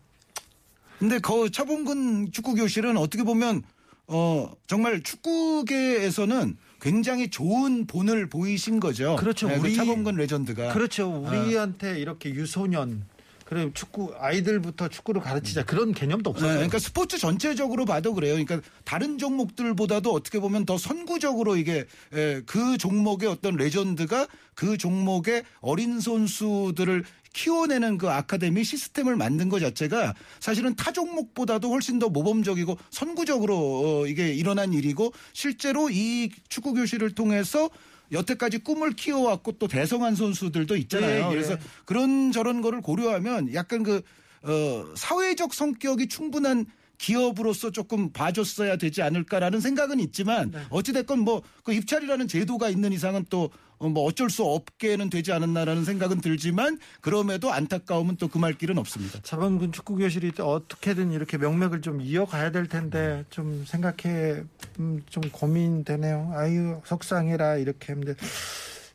근데 0.98 1.18
그 1.18 1.50
차범근 1.50 2.32
축구 2.32 2.54
교실은 2.54 2.96
어떻게 2.96 3.22
보면 3.22 3.62
어 4.08 4.52
정말 4.66 5.02
축구계에서는 5.02 6.56
굉장히 6.80 7.28
좋은 7.28 7.86
본을 7.86 8.28
보이신 8.28 8.80
거죠. 8.80 9.16
그렇죠. 9.16 9.48
네, 9.48 9.56
그 9.58 9.62
우리- 9.62 9.74
차범근 9.74 10.14
레전드가 10.16 10.72
그렇죠. 10.72 11.08
우리한테 11.26 11.98
이렇게 11.98 12.30
유소년 12.30 13.04
그래 13.46 13.70
축구 13.74 14.12
아이들부터 14.18 14.88
축구를 14.88 15.22
가르치자 15.22 15.64
그런 15.64 15.94
개념도 15.94 16.30
네, 16.30 16.34
없어요. 16.34 16.54
그러니까 16.54 16.80
스포츠 16.80 17.16
전체적으로 17.16 17.84
봐도 17.84 18.12
그래요. 18.12 18.32
그러니까 18.32 18.60
다른 18.84 19.18
종목들보다도 19.18 20.12
어떻게 20.12 20.40
보면 20.40 20.66
더 20.66 20.76
선구적으로 20.76 21.56
이게 21.56 21.86
에, 22.12 22.42
그 22.44 22.76
종목의 22.76 23.28
어떤 23.28 23.54
레전드가 23.54 24.26
그 24.54 24.76
종목의 24.76 25.44
어린 25.60 26.00
선수들을 26.00 27.04
키워내는 27.34 27.98
그 27.98 28.10
아카데미 28.10 28.64
시스템을 28.64 29.14
만든 29.14 29.48
것 29.48 29.60
자체가 29.60 30.14
사실은 30.40 30.74
타 30.74 30.90
종목보다도 30.90 31.70
훨씬 31.70 32.00
더 32.00 32.08
모범적이고 32.08 32.76
선구적으로 32.90 33.54
어, 33.56 34.06
이게 34.08 34.34
일어난 34.34 34.72
일이고 34.72 35.12
실제로 35.34 35.88
이 35.88 36.30
축구 36.48 36.74
교실을 36.74 37.14
통해서 37.14 37.70
여태까지 38.12 38.58
꿈을 38.58 38.92
키워왔고 38.92 39.52
또 39.52 39.68
대성한 39.68 40.14
선수들도 40.14 40.76
있잖아요. 40.76 41.24
예, 41.24 41.26
예. 41.26 41.28
그래서 41.28 41.56
그런 41.84 42.32
저런 42.32 42.60
거를 42.60 42.80
고려하면 42.80 43.52
약간 43.54 43.82
그, 43.82 44.02
어, 44.42 44.84
사회적 44.94 45.54
성격이 45.54 46.08
충분한 46.08 46.66
기업으로서 46.98 47.70
조금 47.70 48.12
봐줬어야 48.12 48.76
되지 48.76 49.02
않을까라는 49.02 49.60
생각은 49.60 50.00
있지만 50.00 50.50
네. 50.50 50.60
어찌됐건 50.70 51.20
뭐 51.20 51.42
그 51.64 51.72
입찰이라는 51.72 52.28
제도가 52.28 52.68
있는 52.68 52.92
이상은 52.92 53.24
또 53.28 53.50
뭐 53.78 54.04
어쩔 54.04 54.30
수 54.30 54.42
없게는 54.42 55.10
되지 55.10 55.32
않았나라는 55.32 55.84
생각은 55.84 56.22
들지만 56.22 56.78
그럼에도 57.02 57.52
안타까움은 57.52 58.16
또 58.16 58.28
금할 58.28 58.54
길은 58.54 58.78
없습니다. 58.78 59.20
차범근 59.22 59.72
축구 59.72 59.96
교실이 59.96 60.32
또 60.32 60.50
어떻게든 60.50 61.12
이렇게 61.12 61.36
명맥을 61.36 61.82
좀 61.82 62.00
이어가야 62.00 62.52
될 62.52 62.68
텐데 62.68 63.24
좀 63.28 63.64
생각해 63.66 64.44
음, 64.80 65.02
좀 65.10 65.22
고민되네요. 65.30 66.32
아유 66.34 66.80
속상해라 66.86 67.56
이렇게 67.58 67.92
했는데 67.92 68.14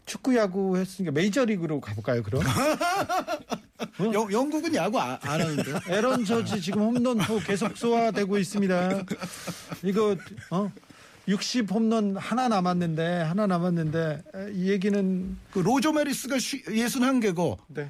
축구 0.08 0.36
야구 0.36 0.78
했으니까 0.78 1.12
메이저리그로 1.12 1.80
가볼까요 1.80 2.24
그럼? 2.24 2.41
영- 4.14 4.32
영국은 4.32 4.74
야구 4.76 5.00
아- 5.00 5.20
안 5.22 5.42
하는데요. 5.42 5.80
에런 5.90 6.26
저지 6.26 6.62
지금 6.62 6.82
홈런포 6.82 7.40
계속 7.40 7.78
쏘아대고 7.78 8.38
있습니다. 8.38 9.04
이거 9.84 10.16
어? 10.50 10.72
60 11.28 11.70
홈런 11.72 12.18
하나 12.18 12.48
남았는데 12.48 13.22
하나 13.22 13.46
남았는데 13.48 14.24
에, 14.36 14.52
이 14.54 14.70
얘기는 14.70 15.38
그 15.52 15.60
로저 15.60 15.92
메리스가 15.94 16.36
61개고 16.38 17.58
네. 17.68 17.90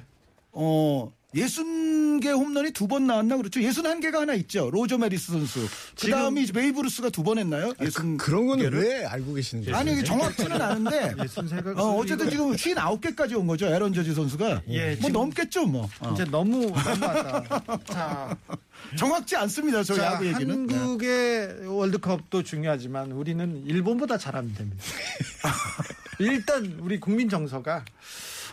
어, 0.52 1.10
60개 1.34 2.26
홈런이 2.28 2.72
두 2.72 2.86
번 2.86 3.06
나왔나 3.06 3.36
그렇죠. 3.38 3.60
61개가 3.60 4.16
하나 4.20 4.34
있죠. 4.34 4.70
로저 4.70 4.98
메리스 4.98 5.32
선수. 5.32 5.66
그 5.98 6.10
다음이 6.10 6.46
베이브루스가 6.46 7.08
두 7.10 7.22
번 7.22 7.38
했나요? 7.38 7.72
그, 7.78 7.84
60 7.86 8.18
그런 8.18 8.46
건 8.46 8.58
개를? 8.58 8.80
왜 8.82 9.04
알고 9.06 9.32
계시는 9.34 9.64
거예요? 9.64 9.76
아니 9.76 9.92
이게 9.92 10.02
정확치는 10.04 10.60
않은데 10.60 11.14
예순세가 11.22 11.72
어, 11.82 11.96
어쨌든 11.98 12.28
지금 12.28 12.52
59개까지 12.52 13.34
온 13.38 13.46
거죠. 13.46 13.66
에런 13.66 13.94
저지 13.94 14.12
선수가. 14.14 14.62
예, 14.68 14.86
뭐 14.88 14.96
지금- 14.96 15.12
넘겠죠, 15.12 15.66
뭐. 15.66 15.88
어. 16.00 16.10
이제 16.12 16.24
너무 16.24 16.66
너무하다. 16.66 17.78
자, 17.88 18.36
정확치 18.98 19.36
않습니다. 19.36 19.82
저 19.84 19.94
자 19.94 20.04
야구 20.14 20.26
얘기는. 20.26 20.66
네. 20.66 20.74
한국의 20.74 21.66
월드컵도 21.68 22.42
중요하지만 22.42 23.12
우리는 23.12 23.64
일본보다 23.66 24.18
잘하면 24.18 24.54
됩니다. 24.54 24.82
일단 26.18 26.76
우리 26.80 26.98
국민 27.00 27.28
정서가 27.28 27.84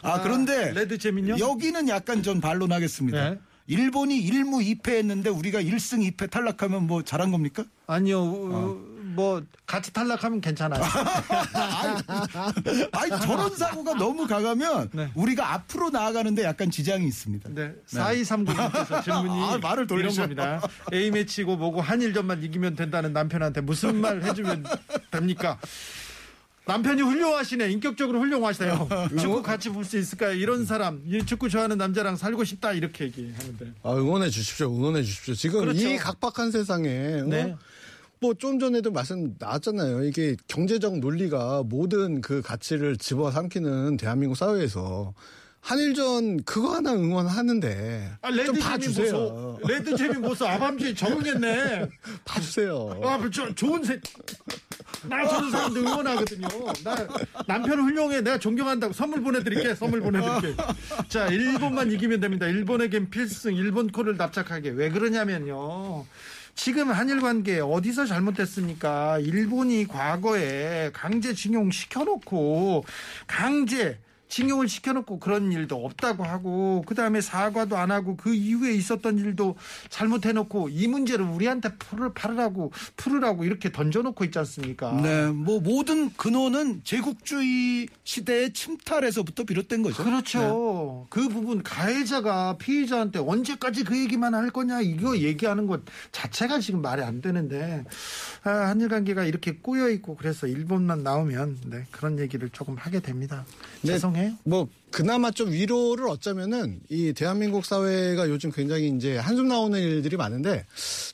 아, 0.01 0.21
그런데 0.21 0.71
레드 0.73 0.97
재민요? 0.97 1.37
여기는 1.39 1.87
약간 1.89 2.23
전 2.23 2.41
반론하겠습니다. 2.41 3.29
네. 3.31 3.39
일본이 3.67 4.19
1무 4.27 4.81
2패 4.81 4.97
했는데 4.97 5.29
우리가 5.29 5.61
1승 5.61 5.99
2패 6.15 6.31
탈락하면 6.31 6.87
뭐 6.87 7.03
잘한 7.03 7.29
겁니까? 7.31 7.63
아니요, 7.85 8.19
어, 8.23 8.81
뭐 9.13 9.43
같이 9.67 9.93
탈락하면 9.93 10.41
괜찮아요. 10.41 10.81
아니, 12.91 13.09
저런 13.21 13.55
사고가 13.55 13.93
너무 13.93 14.25
강하면 14.27 14.89
네. 14.91 15.11
우리가 15.13 15.53
앞으로 15.53 15.91
나아가는데 15.91 16.43
약간 16.43 16.71
지장이 16.71 17.05
있습니다. 17.07 17.49
네, 17.53 17.73
4239님께서 17.87 19.03
질문이 19.03 19.29
아, 19.53 19.57
말을 19.59 19.83
이런 19.83 19.87
돌리셔. 19.87 20.21
겁니다. 20.23 20.61
A매치고 20.91 21.55
뭐고 21.57 21.81
한일전만 21.81 22.41
이기면 22.43 22.75
된다는 22.75 23.13
남편한테 23.13 23.61
무슨 23.61 24.01
말 24.01 24.23
해주면 24.23 24.65
됩니까? 25.11 25.59
남편이 26.69 27.01
훌륭하시네. 27.01 27.71
인격적으로 27.71 28.19
훌륭하시네요. 28.19 28.87
축구 29.19 29.41
같이 29.41 29.69
볼 29.69 29.83
수 29.83 29.97
있을까요? 29.97 30.33
이런 30.35 30.65
사람, 30.65 31.01
이 31.07 31.25
축구 31.25 31.49
좋아하는 31.49 31.77
남자랑 31.79 32.15
살고 32.15 32.43
싶다. 32.43 32.73
이렇게 32.73 33.05
얘기하는데. 33.05 33.73
아, 33.81 33.93
응원해 33.93 34.29
주십시오. 34.29 34.67
응원해 34.75 35.01
주십시오. 35.01 35.33
지금 35.33 35.61
그렇죠. 35.61 35.87
이 35.87 35.97
각박한 35.97 36.51
세상에 36.51 37.21
어? 37.21 37.23
네. 37.25 37.55
뭐좀 38.21 38.59
전에도 38.59 38.91
말씀 38.91 39.33
나왔잖아요. 39.39 40.03
이게 40.03 40.35
경제적 40.47 40.99
논리가 40.99 41.63
모든 41.65 42.21
그 42.21 42.41
가치를 42.43 42.97
집어삼키는 42.97 43.97
대한민국 43.97 44.35
사회에서 44.35 45.13
한일전 45.61 46.43
그거 46.43 46.75
하나 46.75 46.93
응원하는데 46.93 48.11
아, 48.21 48.29
좀 48.29 48.37
레드 48.37 48.53
재미 48.53 48.59
봐주세요. 48.63 49.11
보소. 49.11 49.59
레드 49.67 49.95
재미 49.95 50.13
보소. 50.15 50.47
아밤주에 50.47 50.93
적응했네. 50.93 51.87
봐주세요. 52.25 53.01
아, 53.03 53.19
저, 53.31 53.53
좋은 53.53 53.83
세. 53.83 53.99
나 55.07 55.27
저런 55.27 55.51
사람들 55.51 55.81
응원하거든요. 55.81 56.47
나 56.83 57.07
남편 57.45 57.79
훌륭해. 57.81 58.21
내가 58.21 58.39
존경한다고 58.39 58.93
선물 58.93 59.21
보내드릴게. 59.21 59.75
선물 59.75 60.01
보내드릴게. 60.01 60.55
자, 61.07 61.27
일본만 61.27 61.91
이기면 61.91 62.19
됩니다. 62.21 62.47
일본에겐 62.47 63.09
필승, 63.09 63.55
일본 63.55 63.89
코를 63.89 64.17
납작하게. 64.17 64.71
왜 64.71 64.89
그러냐면요. 64.89 66.05
지금 66.55 66.89
한일 66.91 67.21
관계 67.21 67.59
어디서 67.59 68.05
잘못됐습니까? 68.05 69.19
일본이 69.19 69.87
과거에 69.87 70.89
강제징용 70.93 71.71
시켜놓고 71.71 72.83
강제 73.27 73.97
징용을 74.29 74.69
시켜놓고 74.69 75.19
그런 75.19 75.51
일도 75.51 75.83
없다고 75.83 76.23
하고 76.23 76.83
그 76.85 76.95
다음에 76.95 77.19
사과도 77.19 77.77
안 77.77 77.91
하고 77.91 78.15
그 78.15 78.33
이후에 78.33 78.73
있었던 78.73 79.17
일도 79.17 79.55
잘못해놓고 79.89 80.69
이 80.69 80.87
문제를 80.87 81.25
우리한테 81.25 81.75
풀을 81.75 82.13
팔으라고 82.13 82.71
풀으라고 82.95 83.43
이렇게 83.43 83.71
던져놓고 83.71 84.23
있지 84.25 84.39
않습니까? 84.39 84.93
네, 85.01 85.27
뭐 85.27 85.59
모든 85.59 86.13
근원은 86.13 86.81
제국주의 86.83 87.87
시대의 88.03 88.53
침탈에서부터 88.53 89.43
비롯된 89.43 89.81
거죠. 89.81 90.03
그렇죠. 90.03 91.07
그 91.09 91.27
부분 91.27 91.63
가해자가 91.63 92.57
피해자한테 92.59 93.19
언제까지 93.19 93.83
그 93.83 93.99
얘기만 93.99 94.35
할 94.35 94.51
거냐 94.51 94.81
이거 94.81 95.17
얘기하는 95.17 95.65
것 95.65 95.81
자체가 96.11 96.59
지금 96.59 96.81
말이 96.81 97.01
안 97.01 97.21
되는데 97.21 97.83
아, 98.43 98.49
한일 98.49 98.89
관계가 98.89 99.23
이렇게 99.23 99.53
꼬여 99.55 99.89
있고 99.89 100.15
그래서 100.15 100.45
일본만 100.45 101.01
나오면 101.01 101.57
네, 101.65 101.85
그런 101.89 102.19
얘기를 102.19 102.49
조금 102.49 102.75
하게 102.77 102.99
됩니다. 102.99 103.43
네. 103.81 103.93
죄송해요. 103.93 104.18
뭐 104.43 104.67
그나마 104.91 105.31
좀 105.31 105.51
위로를 105.51 106.07
얻자면은 106.07 106.79
이 106.89 107.13
대한민국 107.13 107.65
사회가 107.65 108.29
요즘 108.29 108.51
굉장히 108.51 108.89
이제 108.89 109.17
한숨 109.17 109.47
나오는 109.47 109.79
일들이 109.79 110.17
많은데 110.17 110.65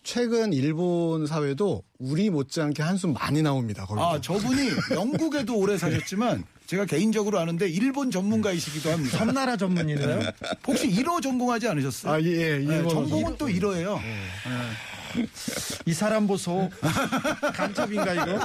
최근 0.04 0.54
일본 0.54 1.28
사회도 1.28 1.84
우리 2.00 2.30
못지않게 2.30 2.84
한숨 2.84 3.14
많이 3.14 3.42
나옵니다. 3.42 3.86
거기서. 3.86 4.06
아, 4.14 4.22
저분이 4.22 4.70
영국에도 4.92 5.58
오래 5.58 5.78
사셨지만 5.78 6.44
제가 6.68 6.86
개인적으로 6.86 7.40
아는데 7.40 7.68
일본 7.70 8.10
전문가이시기도 8.12 8.92
합니다. 8.92 9.18
섬나라 9.18 9.56
전문이네요. 9.58 10.20
혹시 10.68 10.90
1호 10.90 11.22
전공하지 11.22 11.68
않으셨어요? 11.68 12.14
아, 12.14 12.22
예, 12.22 12.28
예. 12.28 12.58
네. 12.58 12.88
전공은 12.88 13.36
또 13.38 13.48
1호예요. 13.48 14.00
이 15.86 15.94
사람 15.94 16.28
보소. 16.28 16.70
간첩인가 17.54 18.14
이거? 18.14 18.40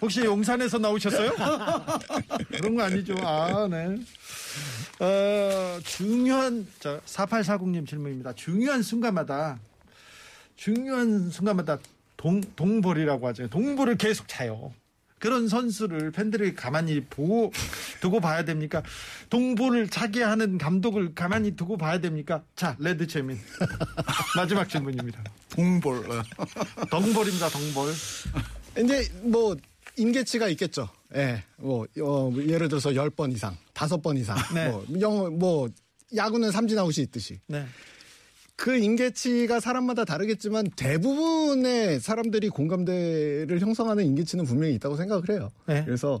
혹시 0.00 0.24
용산에서 0.24 0.78
나오셨어요? 0.78 1.30
그런 2.50 2.74
거 2.74 2.82
아니죠. 2.82 3.14
아, 3.20 3.68
네. 3.70 3.96
어, 5.00 5.80
중요한, 5.84 6.66
저, 6.80 7.00
4840님 7.00 7.88
질문입니다. 7.88 8.32
중요한 8.34 8.82
순간마다, 8.82 9.58
중요한 10.56 11.30
순간마다 11.30 11.78
동, 12.16 12.40
동볼이라고 12.40 13.28
하죠. 13.28 13.48
동볼을 13.48 13.96
계속 13.96 14.28
차요. 14.28 14.72
그런 15.22 15.46
선수를 15.46 16.10
팬들이 16.10 16.52
가만히 16.52 17.00
보고 17.04 17.52
두고 18.00 18.18
봐야 18.18 18.44
됩니까? 18.44 18.82
동볼을 19.30 19.86
차게 19.86 20.20
하는 20.20 20.58
감독을 20.58 21.14
가만히 21.14 21.54
두고 21.54 21.76
봐야 21.76 22.00
됩니까? 22.00 22.42
자, 22.56 22.74
레드 22.80 23.06
재민. 23.06 23.38
마지막 24.34 24.68
질문입니다. 24.68 25.22
동볼. 25.50 26.08
덩볼입니다, 26.90 27.48
덩볼. 27.50 27.92
이제 28.80 29.08
뭐 29.22 29.56
임계치가 29.96 30.48
있겠죠. 30.48 30.88
예. 31.14 31.44
뭐 31.56 31.86
어, 32.00 32.32
예를 32.36 32.68
들어서 32.68 32.90
10번 32.90 33.32
이상, 33.32 33.56
5번 33.74 34.18
이상. 34.18 34.36
네. 34.52 34.70
뭐 34.70 34.84
영어 34.98 35.30
뭐 35.30 35.68
야구는 36.16 36.50
삼진 36.50 36.76
아웃이 36.76 37.04
있듯이. 37.04 37.38
네. 37.46 37.64
그 38.62 38.76
임계치가 38.76 39.58
사람마다 39.58 40.04
다르겠지만 40.04 40.70
대부분의 40.76 41.98
사람들이 41.98 42.48
공감대를 42.48 43.58
형성하는 43.58 44.04
임계치는 44.04 44.44
분명히 44.44 44.76
있다고 44.76 44.94
생각을 44.94 45.30
해요. 45.30 45.50
네. 45.66 45.82
그래서 45.84 46.20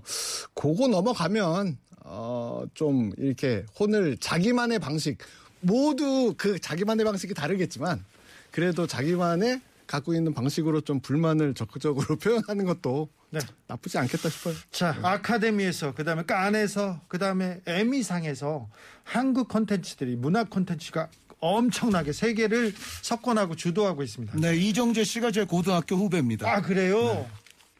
그거 0.52 0.88
넘어가면 0.88 1.78
어, 2.00 2.64
좀 2.74 3.12
이렇게 3.16 3.64
혼을 3.78 4.16
자기만의 4.16 4.80
방식 4.80 5.18
모두 5.60 6.34
그 6.36 6.58
자기만의 6.58 7.06
방식이 7.06 7.32
다르겠지만 7.32 8.04
그래도 8.50 8.88
자기만의 8.88 9.60
갖고 9.86 10.12
있는 10.12 10.34
방식으로 10.34 10.80
좀 10.80 10.98
불만을 10.98 11.54
적극적으로 11.54 12.16
표현하는 12.18 12.64
것도 12.64 13.08
네. 13.30 13.40
나쁘지 13.66 13.98
않겠다 13.98 14.28
싶어요. 14.28 14.54
자, 14.70 14.98
아카데미에서, 15.02 15.94
그 15.94 16.04
다음에 16.04 16.22
깐에서, 16.24 17.00
그 17.08 17.18
다음에 17.18 17.60
에미상에서 17.66 18.68
한국 19.04 19.48
콘텐츠들이, 19.48 20.16
문화 20.16 20.44
콘텐츠가 20.44 21.08
엄청나게 21.42 22.12
세계를 22.12 22.72
석권하고 23.02 23.56
주도하고 23.56 24.04
있습니다. 24.04 24.38
네, 24.38 24.56
이정재 24.56 25.02
씨가 25.02 25.32
제 25.32 25.44
고등학교 25.44 25.96
후배입니다. 25.96 26.48
아, 26.50 26.62
그래요? 26.62 27.28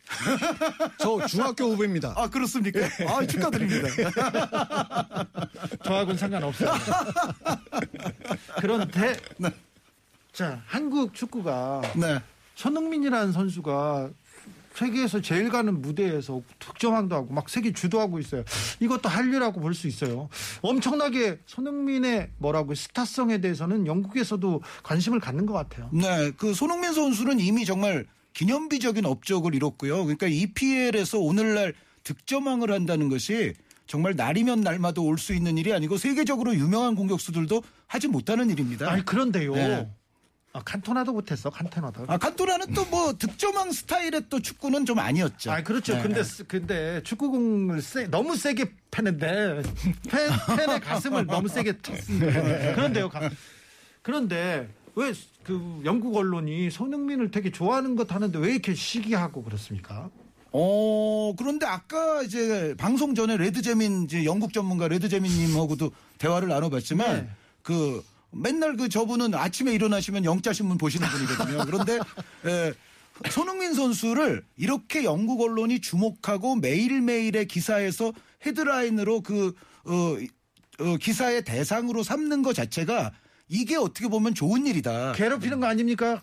저 0.99 1.25
중학교 1.27 1.67
후배입니다. 1.71 2.13
아, 2.17 2.29
그렇습니까? 2.29 2.81
아, 3.09 3.25
축하드립니다. 3.25 3.89
저하고는 5.85 6.19
상관없어요. 6.19 6.73
그런데, 8.61 9.17
자, 10.33 10.61
한국 10.67 11.15
축구가 11.15 11.83
네. 11.95 12.21
손흥민이라는 12.57 13.33
선수가 13.33 14.11
세계에서 14.75 15.21
제일 15.21 15.49
가는 15.51 15.81
무대에서 15.83 16.43
득점왕도 16.59 17.15
하고 17.15 17.33
막 17.33 17.49
세계 17.49 17.73
주도하고 17.73 18.19
있어요. 18.19 18.45
이것도 18.81 19.09
한류라고 19.09 19.61
볼 19.61 19.75
수 19.75 19.87
있어요. 19.89 20.29
엄청나게 20.61 21.39
손흥민의 21.47 22.31
뭐라고 22.39 22.75
스타성에 22.75 23.41
대해서는 23.41 23.87
영국에서도 23.87 24.63
관심을 24.83 25.21
갖는 25.21 25.47
것 25.47 25.55
같아요. 25.55 25.89
네, 25.93 26.31
그 26.37 26.53
손흥민 26.55 26.93
선수는 26.93 27.41
이미 27.41 27.65
정말 27.65 28.07
기념비적인 28.35 29.05
업적을 29.07 29.55
이뤘고요. 29.55 30.05
그러니까 30.05 30.27
EPL에서 30.27 31.19
오늘날 31.19 31.75
득점왕을 32.05 32.71
한다는 32.73 33.09
것이 33.09 33.53
정말 33.87 34.15
날이면 34.17 34.61
날마다 34.61 35.01
올 35.03 35.19
수 35.19 35.35
있는 35.35 35.59
일이 35.59 35.73
아니고 35.73 35.97
세계적으로 35.99 36.55
유명한 36.55 36.95
공격수들도 36.95 37.63
하지 37.87 38.09
못하는 38.09 38.49
일입니다. 38.51 38.91
아니 38.91 39.05
그런데요. 39.05 39.55
네. 39.55 39.91
아, 40.55 40.61
칸토나도 40.63 41.13
못했어. 41.13 41.49
칸토나도. 41.51 42.05
아, 42.09 42.19
칸토라는 42.19 42.75
또 42.75 42.83
뭐 42.93 43.15
득점왕 43.15 43.73
스타일의 43.73 44.25
또 44.29 44.39
축구는 44.41 44.85
좀 44.85 44.99
아니었죠. 44.99 45.51
아, 45.51 45.63
그렇죠. 45.63 45.95
네. 45.95 46.03
근데 46.03 46.23
쓰- 46.23 46.45
근데 46.47 47.03
축구공을 47.05 47.81
세, 47.81 48.07
너무 48.07 48.37
세게 48.37 48.71
패는데 48.91 49.63
팬, 50.11 50.29
팬의 50.59 50.81
가슴을 50.81 51.25
너무 51.27 51.49
세게 51.49 51.79
쳤습니다. 51.81 52.75
그런데요. 52.75 53.09
가- 53.09 53.31
그런데 54.03 54.69
왜 54.95 55.13
그 55.43 55.81
영국 55.85 56.15
언론이 56.17 56.71
손흥민을 56.71 57.31
되게 57.33 57.51
좋아하는 57.51 57.97
것 57.97 58.13
하는데 58.13 58.39
왜 58.39 58.53
이렇게 58.53 58.75
시기하고 58.75 59.43
그렇습니까? 59.43 60.09
어, 60.53 61.35
그런데 61.37 61.67
아까 61.67 62.23
이제 62.23 62.75
방송 62.79 63.15
전에 63.17 63.37
레드제민 63.39 64.05
이제 64.05 64.25
영국 64.25 64.53
전문가 64.53 64.87
레드제민님하고도 64.87 65.91
대화를 66.19 66.47
나눠봤지만 66.49 67.25
네. 67.25 67.29
그 67.63 68.05
맨날 68.33 68.77
그 68.77 68.89
저분은 68.89 69.35
아침에 69.35 69.73
일어나시면 69.73 70.25
영자신문 70.25 70.79
보시는 70.79 71.07
분이거든요. 71.09 71.65
그런데 71.67 71.99
에, 72.47 72.73
손흥민 73.31 73.75
선수를 73.75 74.45
이렇게 74.57 75.05
영국 75.05 75.41
언론이 75.43 75.81
주목하고 75.81 76.57
매일매일의 76.57 77.47
기사에서 77.47 78.13
헤드라인으로 78.45 79.21
그, 79.21 79.55
어, 79.85 80.17
어, 80.81 80.97
기사의 80.97 81.45
대상으로 81.45 82.03
삼는 82.03 82.43
것 82.43 82.55
자체가 82.55 83.13
이게 83.49 83.77
어떻게 83.77 84.09
보면 84.09 84.35
좋은 84.35 84.67
일이다. 84.67 85.13
괴롭히는 85.13 85.61
거 85.61 85.67
아닙니까? 85.67 86.21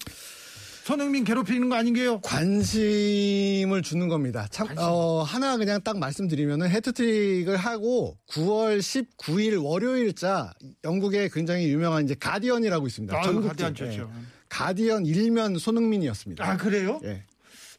손흥민 0.90 1.24
괴롭히는 1.24 1.70
거 1.70 1.76
아닌게요? 1.76 2.20
관심을 2.22 3.84
주는 3.84 4.08
겁니다. 4.08 4.48
참, 4.50 4.68
어, 4.76 5.22
하나 5.22 5.56
그냥 5.56 5.80
딱 5.84 6.00
말씀드리면은 6.00 6.68
헤트트릭을 6.68 7.58
하고 7.58 8.18
9월 8.32 8.80
19일 8.80 9.64
월요일자 9.64 10.52
영국의 10.84 11.30
굉장히 11.30 11.70
유명한 11.70 12.06
이제 12.06 12.16
가디언이라고 12.16 12.88
있습니다. 12.88 13.22
전국지. 13.22 13.50
가디언 13.50 13.76
좋죠. 13.76 14.12
예. 14.12 14.22
가디언 14.50 15.06
일면 15.06 15.60
손흥민이었습니다. 15.60 16.44
아 16.44 16.58
그래요? 16.58 17.00
예. 17.04 17.24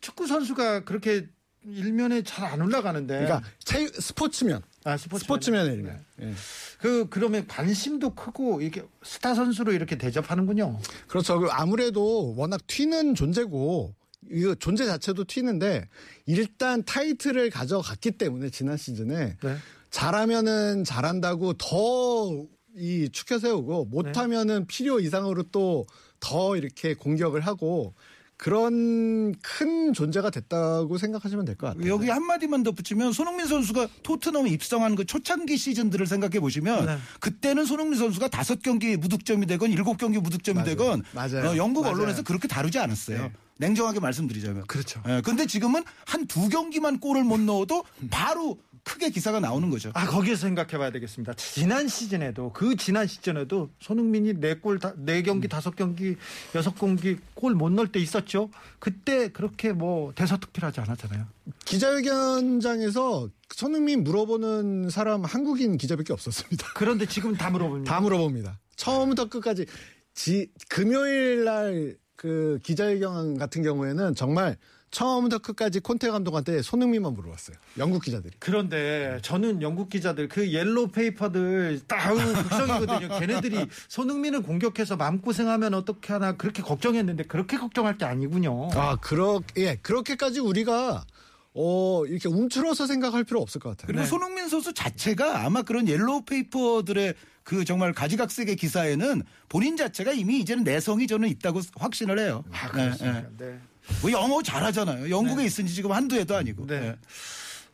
축구 0.01 0.29
선수가 0.29 0.85
그렇게 0.85 1.27
일면에 1.67 2.23
잘 2.23 2.47
안 2.47 2.61
올라가는데. 2.61 3.15
그러니까 3.21 3.43
체육 3.65 3.95
스포츠면 3.95 4.63
아, 4.85 4.97
스포츠면. 4.97 5.21
스포츠면의 5.21 5.75
일면. 5.75 6.05
예. 6.23 6.33
그 6.81 7.07
그러면 7.11 7.47
관심도 7.47 8.15
크고 8.15 8.63
이게 8.63 8.83
스타 9.03 9.35
선수로 9.35 9.73
이렇게 9.73 9.97
대접하는군요. 9.99 10.79
그렇죠. 11.07 11.39
그 11.39 11.49
아무래도 11.51 12.35
워낙 12.37 12.67
튀는 12.67 13.15
존재고 13.15 13.95
이거 14.31 14.55
존재 14.55 14.87
자체도 14.87 15.25
튀는데 15.25 15.89
일단 16.27 16.83
타이틀을 16.85 17.51
가져갔기 17.51 18.13
때문에 18.13 18.51
지난 18.51 18.77
시즌에 18.77 19.37
네. 19.43 19.57
잘하면은 19.91 20.85
잘한다고 20.85 21.55
더 21.55 22.47
이 22.77 23.09
축혀 23.11 23.39
세우고 23.41 23.87
못하면은 23.87 24.65
필요 24.67 25.01
이상으로 25.01 25.43
또 25.51 25.87
더 26.21 26.55
이렇게 26.57 26.93
공격을 26.95 27.41
하고 27.41 27.95
그런 28.41 29.35
큰 29.43 29.93
존재가 29.93 30.31
됐다고 30.31 30.97
생각하시면 30.97 31.45
될 31.45 31.57
것 31.57 31.67
같아요. 31.67 31.87
여기 31.93 32.09
한마디만 32.09 32.63
덧붙이면 32.63 33.13
손흥민 33.13 33.47
선수가 33.47 33.87
토트넘 34.03 34.47
입성한 34.47 34.95
그 34.97 35.05
초창기 35.05 35.59
시즌들을 35.59 36.07
생각해 36.07 36.41
보시면 36.41 36.87
네. 36.87 36.97
그때는 37.21 37.67
손흥민 37.67 37.99
선수가 37.99 38.29
다섯 38.29 38.63
경기 38.63 38.97
무득점이 38.97 39.45
되건 39.45 39.71
일곱 39.73 39.99
경기 39.99 40.19
무득점이 40.19 40.55
맞아요. 40.57 40.71
되건 40.71 41.03
맞아요. 41.13 41.51
어, 41.51 41.57
영국 41.59 41.83
맞아요. 41.83 41.97
언론에서 41.97 42.23
그렇게 42.23 42.49
다루지 42.49 42.79
않았어요. 42.79 43.25
네. 43.25 43.33
냉정하게 43.61 44.01
말씀드리자면. 44.01 44.67
그렇죠. 44.67 45.03
예, 45.09 45.21
근데 45.25 45.47
지금은 45.47 45.85
한 46.07 46.27
두 46.27 46.49
경기만 46.49 47.01
골을 47.01 47.25
못 47.25 47.39
넣어도 47.41 47.85
바로 48.11 48.59
크게 48.83 49.11
기사가 49.11 49.41
나오는 49.41 49.69
거죠. 49.69 49.91
아 49.95 50.07
거기에서 50.07 50.43
생각해 50.43 50.79
봐야 50.79 50.91
되겠습니다. 50.91 51.35
지난 51.35 51.87
시즌에도 51.89 52.53
그 52.53 52.77
지난 52.77 53.07
시즌에도 53.07 53.69
손흥민이 53.81 54.35
네골네 54.35 55.23
경기 55.23 55.49
다섯 55.49 55.77
경기 55.77 56.17
여섯 56.55 56.75
경기 56.79 57.19
골 57.35 57.55
못 57.55 57.71
넣을 57.73 57.93
때 57.93 58.01
있었죠. 58.01 58.49
그때 58.79 59.29
그렇게 59.29 59.73
뭐 59.73 60.13
대서특필하지 60.15 60.81
않았잖아요. 60.81 61.27
기자회견장에서 61.67 63.29
손흥민 63.55 64.05
물어보는 64.05 64.89
사람 64.91 65.25
한국인 65.25 65.77
기자밖에 65.77 66.13
없었습니다. 66.13 66.69
그런데 66.75 67.07
지금 67.07 67.35
다 67.35 67.51
물어봅니다. 67.51 67.93
다 67.93 68.01
물어봅니다. 68.01 68.59
처음부터 68.77 69.29
끝까지 69.29 69.67
지, 70.15 70.51
금요일 70.69 71.45
날 71.45 71.97
그 72.21 72.59
기자회견 72.63 73.39
같은 73.39 73.63
경우에는 73.63 74.15
정말 74.15 74.59
처음부터 74.91 75.39
끝까지 75.39 75.81
콘테 75.81 76.11
감독한테 76.11 76.61
손흥민만 76.61 77.15
물어봤어요. 77.15 77.57
영국 77.79 78.03
기자들이. 78.03 78.35
그런데 78.39 79.19
저는 79.23 79.63
영국 79.63 79.89
기자들 79.89 80.29
그 80.29 80.53
옐로우 80.53 80.89
페이퍼들 80.89 81.81
딱 81.89 82.13
걱정이거든요. 82.13 83.09
걔네들이 83.21 83.67
손흥민을 83.89 84.43
공격해서 84.43 84.97
마음고생하면 84.97 85.73
어떻게 85.73 86.13
하나 86.13 86.37
그렇게 86.37 86.61
걱정했는데 86.61 87.25
그렇게 87.25 87.57
걱정할 87.57 87.97
게 87.97 88.05
아니군요. 88.05 88.69
아, 88.75 88.97
그렇, 88.97 89.41
예, 89.57 89.77
그렇게까지 89.77 90.41
우리가 90.41 91.07
어, 91.55 92.05
이렇게 92.05 92.29
움츠러서 92.29 92.87
생각할 92.87 93.25
필요 93.25 93.41
없을 93.41 93.63
것 93.63 93.71
같아요. 93.71 93.87
그리고 93.87 94.03
네. 94.03 94.07
손흥민 94.07 94.51
선수 94.51 94.75
자체가 94.75 95.47
아마 95.47 95.63
그런 95.63 95.89
옐로우 95.89 96.27
페이퍼들의 96.27 97.15
그 97.51 97.65
정말 97.65 97.93
가지각색의 97.93 98.55
기사에는 98.55 99.25
본인 99.49 99.77
자체가 99.77 100.13
이미 100.13 100.39
이제는 100.39 100.63
내성이 100.63 101.09
저는 101.09 101.29
있다고 101.31 101.63
확신을 101.75 102.21
해요. 102.21 102.45
아, 102.53 102.67
네, 102.67 102.85
그렇습니까? 102.85 103.23
네. 103.23 103.47
네. 103.47 103.59
뭐 104.03 104.13
영어 104.13 104.41
잘하잖아요. 104.41 105.11
영국에 105.11 105.47
있은 105.47 105.67
지 105.67 105.75
지금 105.75 105.91
한두 105.91 106.15
해도 106.15 106.37
아니고. 106.37 106.69
네. 106.69 106.95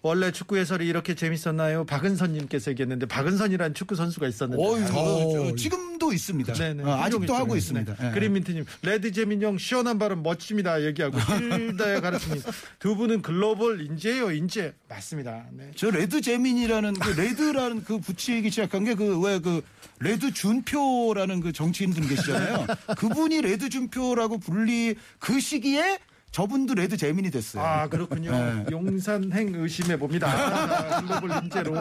네. 0.07 0.09
원래 0.09 0.30
축구 0.32 0.57
해설이 0.57 0.86
이렇게 0.86 1.14
재밌었나요? 1.14 1.84
박은선님께서 1.84 2.70
얘기했는데 2.70 3.07
박은선이라는 3.07 3.74
축구 3.74 3.94
선수가 3.96 4.28
있었는데. 4.28 4.62
어이, 4.64 4.82
아, 4.82 4.86
저- 4.86 5.32
저 5.50 5.54
지금도 5.57 6.12
있습니다. 6.12 6.52
네네. 6.52 6.82
어, 6.84 6.94
아직도. 7.02 7.34
하고 7.34 7.54
네. 7.54 7.59
있습니다. 7.59 7.96
예. 8.02 8.11
그린민트님, 8.12 8.64
레드 8.82 9.11
재민형 9.12 9.59
시원한 9.59 9.98
발음 9.98 10.22
멋집니다. 10.22 10.82
얘기하고 10.84 11.18
힐다의 11.76 12.00
가르치님 12.00 12.42
두 12.78 12.94
분은 12.96 13.22
글로벌 13.22 13.80
인재예요, 13.84 14.30
인재 14.32 14.72
맞습니다. 14.88 15.44
네. 15.52 15.70
저 15.74 15.90
레드 15.90 16.20
제민이라는 16.20 16.94
그 16.94 17.11
레드라는 17.20 17.84
그 17.84 17.98
붙이기 17.98 18.50
시작한 18.50 18.84
게 18.84 18.94
그왜그 18.94 19.62
레드 20.00 20.32
준표라는 20.32 21.40
그 21.40 21.52
정치인분 21.52 22.07
계시잖아요. 22.09 22.66
그분이 22.98 23.40
레드 23.40 23.68
준표라고 23.70 24.38
불리 24.38 24.94
그 25.18 25.40
시기에 25.40 25.98
저분도 26.37 26.74
레드 26.74 26.99
제민이 26.99 27.30
됐어요. 27.30 27.64
아 27.64 27.89
그렇군요. 27.89 28.30
네. 28.30 28.66
용산행 28.70 29.55
의심해 29.55 29.97
봅니다. 29.97 30.28
아, 30.28 31.01
글로벌 31.01 31.30
인재로 31.45 31.74